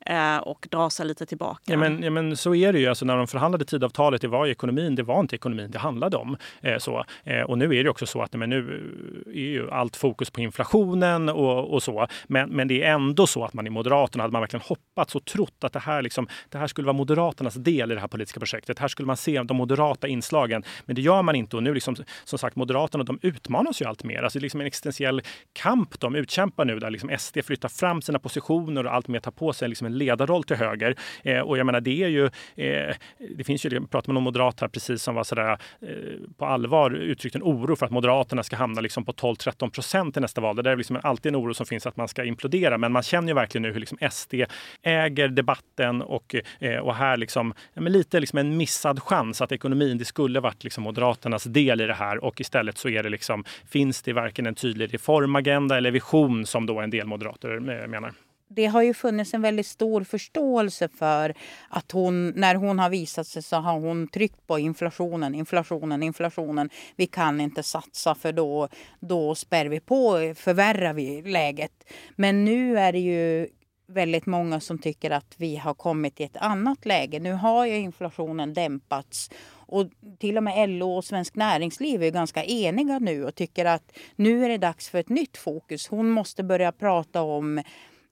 eh, 0.07 0.37
och 0.37 0.67
drar 0.71 0.91
sig 0.91 1.07
lite 1.07 1.27
tillbaka. 1.27 1.63
Ja 1.65 1.77
men, 1.77 2.03
ja, 2.03 2.11
men 2.11 2.37
så 2.37 2.55
är 2.55 2.73
det 2.73 2.79
ju. 2.79 2.87
Alltså, 2.87 3.05
när 3.05 3.17
de 3.17 3.27
förhandlade 3.27 3.65
tidavtalet, 3.65 4.21
det 4.21 4.29
var 4.29 4.47
ju 4.47 4.53
ekonomin, 4.53 4.95
det 4.95 5.03
var 5.03 5.21
inte 5.21 5.37
ekonomin 5.37 5.71
det 5.71 5.79
handlade 5.79 6.17
om. 6.17 6.37
Eh, 6.61 6.79
så. 6.79 7.05
Eh, 7.25 7.41
och 7.41 7.59
nu 7.59 7.77
är 7.77 7.85
det 7.85 7.91
också 7.91 8.07
så 8.07 8.23
att 8.23 8.33
men 8.33 8.51
nu 8.51 8.93
är 9.27 9.41
ju 9.41 9.71
allt 9.71 9.97
fokus 9.97 10.31
på 10.31 10.41
inflationen 10.41 11.29
och, 11.29 11.75
och 11.75 11.83
så. 11.83 12.07
Men, 12.27 12.51
men 12.51 12.69
det 12.69 12.83
är 12.83 12.93
ändå 12.93 13.27
så 13.27 13.45
att 13.45 13.55
man 13.55 13.67
i 13.67 13.71
Moderaterna 13.71 14.25
hade 14.25 14.33
man 14.33 14.41
verkligen 14.41 14.65
hoppats 14.67 15.15
och 15.15 15.25
trott 15.25 15.65
att 15.65 15.73
det 15.73 15.79
här, 15.79 16.03
liksom, 16.03 16.29
det 16.49 16.59
här 16.59 16.67
skulle 16.67 16.87
vara 16.87 16.97
Moderaternas 16.97 17.55
del 17.55 17.93
i 17.93 17.95
det 17.95 18.01
här 18.01 18.09
politiska 18.09 18.41
projektet. 18.41 18.79
Här 18.79 18.89
skulle 18.89 19.07
man 19.07 19.17
se 19.17 19.43
de 19.43 19.57
moderata 19.57 20.09
inslagen. 20.09 20.63
Men 20.85 20.97
det 20.97 21.03
gör 21.03 21.23
man 21.23 21.35
inte 21.35 21.57
och 21.57 21.63
nu 21.63 21.75
liksom, 21.75 21.97
som 22.25 22.39
sagt 22.39 22.57
Moderaterna 22.57 23.05
de 23.05 23.19
utmanas 23.23 23.83
ju 23.83 23.87
allt 23.87 24.05
mer. 24.05 24.23
Alltså, 24.23 24.38
det 24.39 24.41
är 24.41 24.45
liksom 24.45 24.61
en 24.61 24.67
existentiell 24.67 25.23
kamp 25.53 26.01
de 26.01 26.15
utkämpar 26.15 26.65
nu 26.65 26.79
där 26.79 26.91
liksom 26.91 27.11
SD 27.19 27.39
flyttar 27.45 27.69
fram 27.69 28.03
sina 28.03 28.19
positioner 28.19 28.87
och 28.87 28.95
allt 28.95 29.09
mer 29.09 29.21
tar 29.21 29.31
på 29.31 29.53
sig 29.53 29.69
liksom 29.69 29.87
en 29.87 29.99
ledarroll 29.99 30.45
till 30.45 30.57
höger. 30.57 30.97
Eh, 31.23 31.41
och 31.41 31.59
jag 31.59 31.67
menar, 31.67 31.81
det 31.81 32.03
är 32.03 32.09
ju... 32.09 32.25
Eh, 32.57 32.95
det 33.37 33.45
finns 33.45 33.67
ju, 33.67 33.71
jag 33.71 33.91
pratade 33.91 34.11
med 34.11 34.15
någon 34.15 34.23
moderat 34.23 34.61
här 34.61 34.69
precis 34.69 35.03
som 35.03 35.15
var 35.15 35.25
sådär 35.25 35.59
eh, 35.81 35.89
på 36.37 36.47
allvar 36.47 36.91
uttryckt 36.91 37.37
en 37.37 37.43
oro 37.43 37.77
för 37.77 37.87
att 37.87 37.93
Moderaterna 37.93 38.43
ska 38.43 38.57
hamna 38.57 38.81
liksom 38.81 39.05
på 39.05 39.13
12-13 39.13 39.71
procent 39.71 40.17
i 40.17 40.21
nästa 40.21 40.41
val. 40.41 40.57
Det 40.57 40.71
är 40.71 40.77
liksom 40.77 41.01
alltid 41.03 41.35
en 41.35 41.37
oro 41.37 41.55
som 41.55 41.67
finns 41.67 41.87
att 41.87 41.97
man 41.97 42.09
ska 42.09 42.25
implodera. 42.25 42.79
Men 42.79 42.93
man 42.93 43.03
känner 43.03 43.29
ju 43.29 43.35
verkligen 43.35 43.63
nu 43.63 43.73
hur 43.73 43.81
liksom 43.81 43.99
SD 44.11 44.35
äger 44.83 45.29
debatten 45.29 46.03
och, 46.03 46.35
eh, 46.61 46.79
och 46.79 46.95
här 46.95 47.17
liksom, 47.17 47.55
ja, 47.75 47.81
men 47.81 47.93
lite 47.93 48.21
liksom 48.21 48.39
en 48.39 48.57
missad 48.57 49.03
chans 49.03 49.41
att 49.41 49.53
ekonomin, 49.53 49.99
det 49.99 50.05
skulle 50.05 50.41
varit 50.41 50.65
liksom 50.65 50.85
Moderaternas 50.85 51.45
del 51.45 51.81
i 51.81 51.87
det 51.87 51.95
här 51.95 52.25
och 52.25 52.41
istället 52.41 52.79
så 52.79 52.89
är 52.89 53.03
det 53.03 53.09
liksom, 53.09 53.45
finns 53.69 54.03
det 54.03 54.13
varken 54.29 54.47
en 54.47 54.55
tydlig 54.55 54.95
reformagenda 54.95 55.77
eller 55.77 55.91
vision 55.91 56.47
som 56.47 56.67
då 56.67 56.81
en 56.81 56.91
del 56.91 57.07
moderater 57.07 57.55
eh, 57.55 57.89
menar 57.89 58.15
det 58.51 58.67
har 58.67 58.83
ju 58.83 58.95
funnits 58.95 59.35
en 59.35 59.43
väldigt 59.43 59.67
stor 59.67 60.05
förståelse 60.05 60.89
för 60.89 61.35
att 61.69 61.93
hon, 61.93 62.29
när 62.29 62.55
hon 62.55 62.79
har 62.79 62.91
visat 62.91 63.27
sig 63.27 63.43
så 63.43 63.57
har 63.57 63.81
hon 63.81 64.09
tryckt 64.09 64.47
på 64.47 64.59
inflationen, 64.59 65.35
inflationen, 65.35 66.03
inflationen. 66.03 66.71
Vi 66.97 67.07
kan 67.07 67.41
inte 67.41 67.63
satsa 67.63 68.15
för 68.15 68.33
då, 68.33 68.69
då 69.01 69.35
spär 69.35 69.67
vi 69.67 69.81
på, 69.81 70.35
förvärrar 70.37 70.95
vi 70.95 71.23
läget. 71.23 71.73
Men 72.17 72.45
nu 72.45 72.79
är 72.79 72.93
det 72.93 72.99
ju 72.99 73.49
väldigt 73.89 74.27
många 74.27 74.61
som 74.61 74.79
tycker 74.79 75.11
att 75.11 75.35
vi 75.37 75.57
har 75.57 75.75
kommit 75.75 76.21
i 76.21 76.25
ett 76.25 76.37
annat 76.37 76.87
läge. 76.87 77.21
Nu 77.21 77.33
har 77.33 77.67
ju 77.67 77.77
inflationen 77.77 78.55
dämpats 78.55 79.31
och 79.69 79.87
till 80.19 80.37
och 80.37 80.43
med 80.43 80.71
LO 80.71 80.97
och 80.97 81.05
Svensk 81.05 81.35
Näringsliv 81.37 82.03
är 82.03 82.11
ganska 82.11 82.45
eniga 82.45 82.99
nu 82.99 83.25
och 83.25 83.35
tycker 83.35 83.65
att 83.65 83.93
nu 84.17 84.45
är 84.45 84.49
det 84.49 84.59
dags 84.59 84.89
för 84.89 84.99
ett 84.99 85.09
nytt 85.09 85.37
fokus. 85.37 85.89
Hon 85.89 86.11
måste 86.11 86.43
börja 86.43 86.73
prata 86.73 87.23
om 87.23 87.63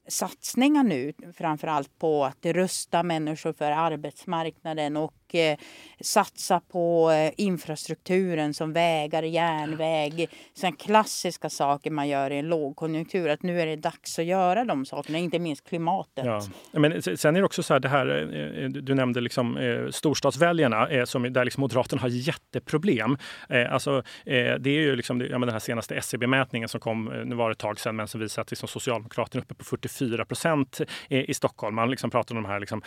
satsningar 0.08 0.84
nu, 0.84 1.12
framför 1.36 1.68
allt 1.68 1.98
på 1.98 2.24
att 2.24 2.46
rusta 2.46 3.02
människor 3.02 3.52
för 3.52 3.70
arbetsmarknaden 3.70 4.96
och 4.96 5.25
satsa 6.00 6.60
på 6.60 7.10
eh, 7.10 7.32
infrastrukturen 7.36 8.54
som 8.54 8.72
vägar, 8.72 9.22
järnväg. 9.22 10.28
Sen 10.54 10.72
klassiska 10.72 11.50
saker 11.50 11.90
man 11.90 12.08
gör 12.08 12.30
i 12.30 12.38
en 12.38 12.48
lågkonjunktur. 12.48 13.28
Att 13.28 13.42
nu 13.42 13.60
är 13.60 13.66
det 13.66 13.76
dags 13.76 14.18
att 14.18 14.24
göra 14.24 14.64
de 14.64 14.86
sakerna, 14.86 15.18
inte 15.18 15.38
minst 15.38 15.68
klimatet. 15.68 16.24
Ja. 16.24 16.42
Men 16.72 17.02
sen 17.02 17.36
är 17.36 17.40
det 17.40 17.46
också 17.46 17.62
så 17.62 17.72
här, 17.72 17.80
det 17.80 17.88
här 17.88 18.06
eh, 18.62 18.68
du 18.68 18.94
nämnde 18.94 19.20
liksom, 19.20 19.56
eh, 19.56 19.90
storstadsväljarna, 19.90 21.06
som, 21.06 21.32
där 21.32 21.44
liksom 21.44 21.60
Moderaterna 21.60 22.02
har 22.02 22.08
jätteproblem. 22.08 23.16
Alltså, 23.70 24.02
det 24.24 24.66
är 24.66 24.68
ju 24.68 24.96
liksom, 24.96 25.20
ja, 25.20 25.38
men 25.38 25.40
den 25.40 25.50
här 25.50 25.58
senaste 25.58 25.94
SCB-mätningen 25.94 26.68
som 26.68 26.80
kom, 26.80 27.04
nu 27.24 27.36
var 27.36 27.48
det 27.48 27.52
ett 27.52 27.58
tag 27.58 27.80
sedan, 27.80 27.96
men 27.96 28.08
som 28.08 28.20
visar 28.20 28.42
att 28.42 28.50
liksom 28.50 28.68
Socialdemokraterna 28.68 29.40
är 29.40 29.44
uppe 29.44 29.54
på 29.54 29.64
44 29.64 30.24
procent 30.24 30.80
i 31.08 31.34
Stockholm. 31.34 31.76
Man 31.76 31.90
liksom 31.90 32.10
pratar 32.10 32.36
om 32.36 32.42
de 32.42 32.48
här 32.48 32.60
liksom, 32.60 32.82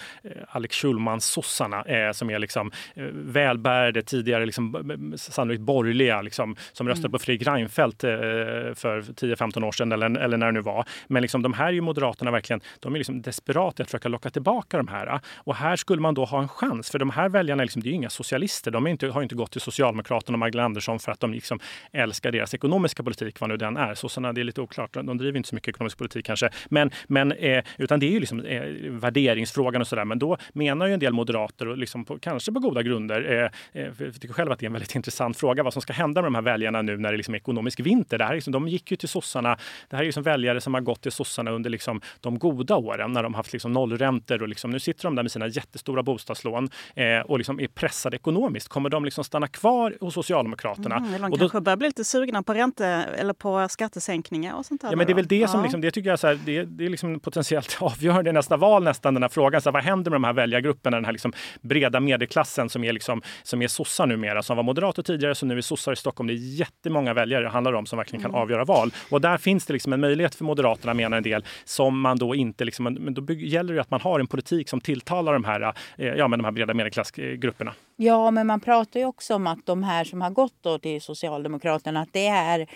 Alex 0.47 0.75
Schulman-sossarna 0.75 2.13
som 2.13 2.29
är 2.30 2.39
liksom, 2.39 2.72
välbärgade, 3.12 4.02
tidigare 4.02 4.46
liksom, 4.46 5.13
sannolikt 5.18 5.62
borgerliga, 5.62 6.22
liksom, 6.22 6.56
som 6.72 6.88
röstade 6.88 7.06
mm. 7.06 7.12
på 7.12 7.20
Fredrik 7.20 7.48
Reinfeldt 7.48 8.02
för 8.02 9.02
10-15 9.02 9.65
år 9.65 9.72
sedan 9.72 9.92
eller, 9.92 10.18
eller 10.18 10.38
när 10.38 10.46
det 10.46 10.52
nu 10.52 10.62
var. 10.62 10.86
Men 11.08 11.22
liksom, 11.22 11.42
de 11.42 11.54
här 11.54 11.68
är 11.68 11.72
ju 11.72 11.82
Moderaterna 11.82 12.32
verkligen, 12.32 12.62
de 12.80 12.94
är 12.94 12.98
liksom 12.98 13.22
desperata 13.22 13.84
att 13.84 13.89
försöka 13.89 14.10
locka 14.10 14.30
tillbaka 14.30 14.78
de 14.78 14.88
här. 14.88 15.20
Och 15.36 15.56
här 15.56 15.76
skulle 15.76 16.02
man 16.02 16.13
då 16.13 16.26
ha 16.26 16.42
en 16.42 16.48
chans, 16.48 16.89
för 16.89 17.00
de 17.00 17.10
här 17.10 17.30
väljarna 17.30 17.63
liksom, 17.63 17.82
det 17.82 17.88
är 17.88 17.89
ju 17.89 17.96
inga 17.96 18.10
socialister. 18.10 18.72
De 18.72 18.88
inte, 18.88 19.08
har 19.08 19.24
inte 19.24 19.36
gått 19.36 19.52
till 19.52 19.62
Socialdemokraterna 19.62 20.36
och 20.36 20.39
Magdalena 20.39 20.65
Andersson 20.65 21.00
för 21.00 21.12
att 21.12 21.20
de 21.20 21.34
liksom 21.34 21.60
älskar 21.92 22.32
deras 22.32 22.54
ekonomiska 22.54 23.04
politik, 23.04 23.39
vad 23.39 23.50
nu 23.50 23.58
den 23.58 23.78
är. 23.78 23.96
Sossarna, 23.96 24.34
det 24.34 24.42
är 24.42 24.44
lite 24.44 24.62
oklart. 24.62 24.94
De 24.94 25.18
driver 25.18 25.38
inte 25.38 25.50
så 25.50 25.56
mycket 25.56 25.68
ekonomisk 25.68 25.98
politik 25.98 26.26
kanske. 26.26 26.50
Men, 26.70 26.92
men, 27.08 27.32
eh, 27.32 27.63
utan 27.78 28.00
det 28.00 28.06
är 28.06 28.12
ju 28.12 28.20
liksom 28.20 28.39
eh, 28.46 28.62
värderingsfrågan 28.89 29.82
och 29.82 29.88
sådär. 29.88 30.06
Men 30.06 30.20
då 30.20 30.38
menar 30.54 30.88
ju 30.88 30.94
en 30.94 31.00
del 31.00 31.13
moderater, 31.13 31.68
och 31.68 31.78
liksom 31.78 32.06
på, 32.06 32.18
kanske 32.19 32.51
på 32.51 32.60
goda 32.60 32.84
grunder, 32.84 33.51
eh, 33.73 33.82
eh, 33.82 33.91
jag 33.97 34.13
tycker 34.21 34.34
själv 34.34 34.51
att 34.51 34.60
det 34.60 34.65
är 34.65 34.67
en 34.67 34.73
väldigt 34.73 34.95
intressant 34.99 35.38
fråga, 35.38 35.63
vad 35.63 35.73
som 35.73 35.82
ska 35.82 35.93
hända 35.93 36.21
med 36.21 36.27
de 36.27 36.36
här 36.36 36.41
väljarna 36.41 36.82
nu 36.82 36.97
när 36.97 37.12
det 37.12 37.17
liksom 37.17 37.34
är 37.34 37.38
ekonomisk 37.38 37.79
vinter. 37.79 38.17
Det 38.17 38.23
här 38.23 38.32
är 38.32 38.36
liksom, 38.36 38.53
de 38.53 38.67
gick 38.67 38.91
ju 38.91 38.97
till 38.97 39.10
sossarna. 39.10 39.58
Det 39.89 39.95
här 39.95 40.03
är 40.03 40.05
ju 40.05 40.12
som 40.12 40.23
väljare 40.23 40.62
som 40.62 40.73
har 40.73 40.82
gått 40.82 41.01
till 41.01 41.12
sossarna 41.12 41.51
under 41.51 41.69
liksom 41.69 42.01
de 42.21 42.39
goda 42.39 42.75
åren 42.75 43.13
när 43.13 43.23
de 43.23 43.34
haft 43.34 43.53
liksom 43.53 43.73
nollräntor 43.73 44.41
och 44.41 44.47
liksom, 44.47 44.71
nu 44.71 44.79
sitter 44.79 45.03
de 45.03 45.15
där 45.15 45.23
med 45.23 45.32
sina 45.32 45.47
jättestora 45.47 46.03
bostadslån 46.03 46.69
eh, 46.95 47.19
och 47.19 47.38
liksom 47.38 47.60
är 47.60 47.67
pressade 47.67 48.15
ekonomiskt. 48.15 48.67
Kommer 48.67 48.89
de 48.89 49.05
liksom 49.05 49.23
stanna 49.23 49.47
kvar 49.47 49.95
hos 50.01 50.13
Socialdemokraterna? 50.13 50.95
Mm, 50.95 51.12
de 51.12 51.34
och 51.34 51.39
kanske 51.39 51.58
då, 51.58 51.62
börjar 51.62 51.77
bli 51.77 51.88
lite 51.88 52.03
sugna 52.03 52.43
på 52.43 52.53
ränte 52.53 52.86
eller 53.17 53.34
på 53.34 53.67
skattesänkningar 53.69 54.55
och 54.55 54.65
sånt 54.65 54.82
där. 54.82 54.89
Ja, 54.89 54.95
men 54.95 55.05
det 55.05 55.13
är 55.13 55.15
väl 55.15 55.27
det 55.27 55.49
som 55.49 55.63
liksom, 55.63 55.82
det 55.82 55.91
tycker 55.91 56.10
jag 56.10 56.19
så 56.19 56.27
här, 56.27 56.39
det, 56.45 56.63
det 56.63 56.86
är 56.86 56.89
liksom 56.89 57.19
potentiellt 57.19 57.77
avgörande 57.82 58.29
i 58.29 58.34
nästa 58.34 58.58
val 58.58 58.84
nästan 58.84 59.13
den 59.13 59.23
här 59.23 59.29
frågan. 59.29 59.62
Så 59.62 59.69
här, 59.69 59.73
vad 59.73 59.84
händer 59.84 60.12
med 60.12 60.15
de 60.15 60.23
här 60.23 60.34
väljargrupperna, 60.34 60.97
den 60.97 61.05
här 61.05 61.12
liksom 61.12 61.34
breda 61.62 61.99
medelklassen 62.10 62.69
som 62.69 62.84
är 62.84 62.93
liksom 62.93 63.22
som 63.43 63.62
är 63.62 63.67
sossar 63.67 64.08
numera, 64.08 64.43
som 64.43 64.58
var 64.58 64.63
moderater 64.63 65.04
tidigare, 65.04 65.36
som 65.36 65.48
nu 65.48 65.58
är 65.58 65.62
sossar 65.62 65.93
i 65.93 65.95
Stockholm. 65.95 66.28
Det 66.28 66.34
är 66.34 66.60
jättemånga 66.60 67.13
väljare 67.13 67.43
det 67.43 67.50
handlar 67.50 67.74
om 67.74 67.86
som 67.86 67.98
verkligen 67.98 68.22
kan 68.22 68.32
mm. 68.32 68.41
avgöra 68.41 68.65
val. 68.65 68.93
Och 69.10 69.22
där 69.22 69.38
finns 69.38 69.65
det 69.65 69.74
liksom 69.74 69.93
en 69.93 70.00
möjlighet 70.00 70.36
för 70.36 70.45
Moderaterna, 70.45 70.93
menar 70.93 71.17
en 71.17 71.24
del, 71.24 71.45
som 71.65 72.02
man 72.02 72.17
då 72.17 72.36
inte 72.36 72.65
liksom, 72.65 72.84
men 72.86 73.13
då 73.13 73.34
gäller 73.34 73.74
det 73.74 73.82
att 73.82 73.91
man 73.91 74.02
har 74.02 74.19
en 74.19 74.28
politik 74.28 74.69
som 74.69 74.82
tilltalar 74.82 75.34
de 75.34 75.43
här, 75.43 75.74
eh, 75.98 76.08
ja, 76.08 76.28
men 76.28 76.39
de 76.39 76.45
här 76.45 76.52
breda 76.52 76.74
medelklassgrupperna. 76.74 77.74
Ja, 77.95 78.32
men 78.32 78.48
man 78.48 78.60
pratar 78.60 79.00
ju 79.00 79.06
också 79.06 79.36
om 79.36 79.48
att 79.48 79.65
de 79.65 79.84
här 79.84 80.04
som 80.04 80.22
har 80.22 80.30
gått 80.30 80.56
då 80.62 80.80
till 80.80 81.02
Socialdemokraterna, 81.02 82.02
att 82.02 82.13
det 82.13 82.28
är 82.28 82.67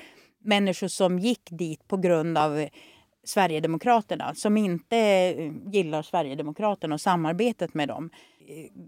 människor 0.43 0.87
som 0.87 1.19
gick 1.19 1.49
dit 1.49 1.87
på 1.87 1.97
grund 1.97 2.37
av 2.37 2.67
Sverigedemokraterna 3.25 4.35
som 4.35 4.57
inte 4.57 4.95
gillar 5.71 6.01
Sverigedemokraterna 6.01 6.95
och 6.95 7.01
samarbetet 7.01 7.73
med 7.73 7.87
dem 7.87 8.09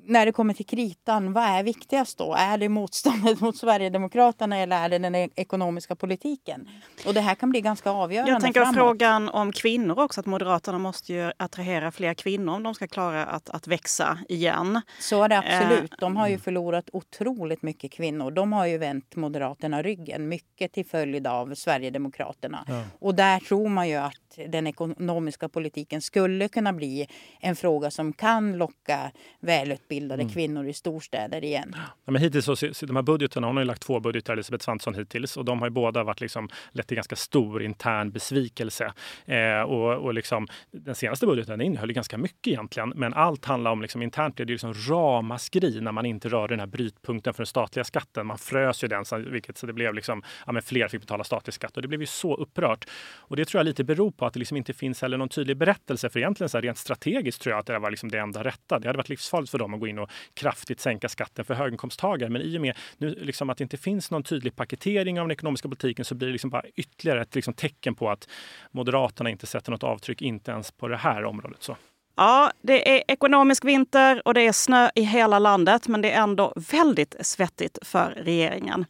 när 0.05 0.25
det 0.25 0.31
kommer 0.31 0.53
till 0.53 0.65
kritan, 0.65 1.33
vad 1.33 1.43
är 1.43 1.63
viktigast 1.63 2.17
då? 2.17 2.33
Är 2.33 2.57
det 2.57 2.69
motståndet 2.69 3.39
mot 3.41 3.57
Sverigedemokraterna 3.57 4.57
eller 4.57 4.83
är 4.83 4.89
det 4.89 4.97
den 4.97 5.15
e- 5.15 5.29
ekonomiska 5.35 5.95
politiken? 5.95 6.69
Och 7.05 7.13
det 7.13 7.21
här 7.21 7.35
kan 7.35 7.49
bli 7.49 7.61
ganska 7.61 7.91
avgörande 7.91 8.31
Jag 8.31 8.41
tänker 8.41 8.61
framåt. 8.61 8.75
frågan 8.75 9.29
om 9.29 9.51
kvinnor 9.51 9.99
också, 9.99 10.19
att 10.19 10.25
Moderaterna 10.25 10.77
måste 10.77 11.13
ju 11.13 11.31
attrahera 11.37 11.91
fler 11.91 12.13
kvinnor 12.13 12.53
om 12.53 12.63
de 12.63 12.73
ska 12.75 12.87
klara 12.87 13.25
att, 13.25 13.49
att 13.49 13.67
växa 13.67 14.17
igen. 14.29 14.81
Så 14.99 15.23
är 15.23 15.29
det 15.29 15.37
absolut. 15.37 15.93
De 15.99 16.15
har 16.17 16.27
ju 16.27 16.37
förlorat 16.39 16.89
otroligt 16.93 17.61
mycket 17.61 17.91
kvinnor. 17.91 18.31
De 18.31 18.53
har 18.53 18.65
ju 18.65 18.77
vänt 18.77 19.15
Moderaterna 19.15 19.81
ryggen, 19.81 20.27
mycket 20.27 20.73
till 20.73 20.85
följd 20.85 21.27
av 21.27 21.55
Sverigedemokraterna. 21.55 22.65
Ja. 22.67 22.83
Och 22.99 23.15
där 23.15 23.39
tror 23.39 23.69
man 23.69 23.89
ju 23.89 23.95
att 23.95 24.13
den 24.47 24.67
ekonomiska 24.67 25.49
politiken 25.49 26.01
skulle 26.01 26.47
kunna 26.47 26.73
bli 26.73 27.07
en 27.39 27.55
fråga 27.55 27.91
som 27.91 28.13
kan 28.13 28.57
locka 28.57 29.11
välutbildade 29.39 30.21
mm. 30.21 30.33
kvinnor 30.33 30.67
i 30.67 30.73
storstäder 30.73 31.43
igen. 31.43 31.75
Ja, 32.05 32.11
men 32.11 32.21
hittills 32.21 32.45
så, 32.45 32.85
de 32.85 32.95
här 32.95 33.03
budgeterna, 33.03 33.47
hon 33.47 33.55
har 33.55 33.63
ju 33.63 33.67
lagt 33.67 33.81
två 33.81 33.99
budgetar, 33.99 34.33
Elisabeth 34.33 34.65
Svantesson 34.65 34.95
hittills, 34.95 35.37
och 35.37 35.45
de 35.45 35.59
har 35.59 35.67
ju 35.67 35.71
båda 35.71 36.03
varit 36.03 36.21
liksom, 36.21 36.49
lett 36.71 36.87
till 36.87 36.95
ganska 36.95 37.15
stor 37.15 37.63
intern 37.63 38.11
besvikelse. 38.11 38.93
Eh, 39.25 39.61
och, 39.61 39.93
och 39.93 40.13
liksom, 40.13 40.47
den 40.71 40.95
senaste 40.95 41.25
budgeten 41.25 41.61
innehöll 41.61 41.91
ganska 41.91 42.17
mycket 42.17 42.47
egentligen, 42.47 42.89
men 42.89 43.13
allt 43.13 43.45
handlar 43.45 43.71
om 43.71 43.81
liksom, 43.81 44.01
internt 44.01 44.35
blev 44.35 44.47
det 44.47 44.53
liksom 44.53 44.73
ramaskri 44.73 45.81
när 45.81 45.91
man 45.91 46.05
inte 46.05 46.29
rörde 46.29 46.53
den 46.53 46.59
här 46.59 46.67
brytpunkten 46.67 47.33
för 47.33 47.41
den 47.43 47.47
statliga 47.47 47.83
skatten. 47.83 48.27
Man 48.27 48.37
frös 48.37 48.83
ju 48.83 48.87
den, 48.87 49.05
så, 49.05 49.17
vilket 49.17 49.57
så 49.57 49.65
det 49.65 49.73
blev 49.73 49.93
liksom, 49.93 50.23
ja, 50.45 50.51
men 50.51 50.61
fler 50.61 50.87
fick 50.87 51.01
betala 51.01 51.23
statlig 51.23 51.53
skatt 51.53 51.75
och 51.75 51.81
det 51.81 51.87
blev 51.87 52.01
ju 52.01 52.07
så 52.07 52.35
upprört. 52.35 52.85
Och 53.17 53.35
det 53.35 53.45
tror 53.45 53.59
jag 53.59 53.65
lite 53.65 53.83
beror 53.83 54.11
på 54.11 54.24
att 54.25 54.33
det 54.33 54.39
liksom 54.39 54.57
inte 54.57 54.73
finns 54.73 55.01
heller 55.01 55.17
någon 55.17 55.29
tydlig 55.29 55.57
berättelse, 55.57 56.09
för 56.09 56.19
egentligen 56.19 56.49
så 56.49 56.57
här, 56.57 56.61
rent 56.61 56.77
strategiskt 56.77 57.41
tror 57.41 57.53
jag 57.53 57.59
att 57.59 57.65
det 57.65 57.79
var 57.79 57.91
liksom 57.91 58.11
det 58.11 58.19
enda 58.19 58.43
rätta. 58.43 58.79
Det 58.79 58.87
hade 58.87 58.97
varit 58.97 59.09
livsfarligt 59.09 59.35
livsfarligt 59.35 59.51
för 59.51 59.57
dem 59.57 59.73
att 59.73 59.79
gå 59.79 59.87
in 59.87 59.99
och 59.99 60.09
kraftigt 60.33 60.79
sänka 60.79 61.09
skatten 61.09 61.45
för 61.45 61.53
höginkomsttagare. 61.53 62.29
Men 62.29 62.41
i 62.41 62.57
och 62.57 62.61
med 62.61 62.75
nu, 62.97 63.15
liksom 63.15 63.49
att 63.49 63.57
det 63.57 63.63
inte 63.63 63.77
finns 63.77 64.11
någon 64.11 64.23
tydlig 64.23 64.55
paketering 64.55 65.19
av 65.19 65.27
den 65.27 65.31
ekonomiska 65.31 65.69
politiken 65.69 66.05
så 66.05 66.15
blir 66.15 66.27
det 66.27 66.31
liksom 66.31 66.49
bara 66.49 66.63
ytterligare 66.75 67.21
ett 67.21 67.35
liksom 67.35 67.53
tecken 67.53 67.95
på 67.95 68.09
att 68.09 68.27
Moderaterna 68.71 69.29
inte 69.29 69.47
sätter 69.47 69.71
något 69.71 69.83
avtryck, 69.83 70.21
inte 70.21 70.51
ens 70.51 70.71
på 70.71 70.87
det 70.87 70.97
här 70.97 71.23
området. 71.25 71.63
Så. 71.63 71.77
Ja, 72.17 72.51
det 72.61 72.97
är 72.97 73.03
ekonomisk 73.07 73.65
vinter 73.65 74.21
och 74.25 74.33
det 74.33 74.41
är 74.41 74.51
snö 74.51 74.89
i 74.95 75.01
hela 75.01 75.39
landet, 75.39 75.87
men 75.87 76.01
det 76.01 76.11
är 76.11 76.21
ändå 76.21 76.53
väldigt 76.55 77.15
svettigt 77.21 77.77
för 77.81 78.11
regeringen. 78.11 78.85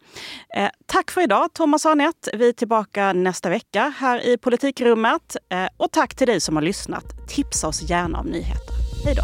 Eh, 0.56 0.70
tack 0.86 1.12
för 1.12 1.22
idag, 1.22 1.54
Thomas 1.54 1.86
Arnett. 1.86 2.28
Vi 2.34 2.50
är 2.50 2.54
tillbaka 2.54 3.14
nästa 3.14 3.50
vecka 3.50 3.94
här 3.98 4.28
i 4.28 4.38
Politikrummet. 4.38 5.38
Eh, 5.50 5.68
och 5.78 5.92
tack 5.92 6.16
till 6.16 6.28
dig 6.28 6.42
som 6.42 6.56
har 6.56 6.64
lyssnat. 6.64 7.06
Tipsa 7.28 7.68
oss 7.68 7.90
gärna 7.90 8.20
om 8.20 8.28
nyheter. 8.28 8.76
Hej 9.06 9.16
då! 9.16 9.24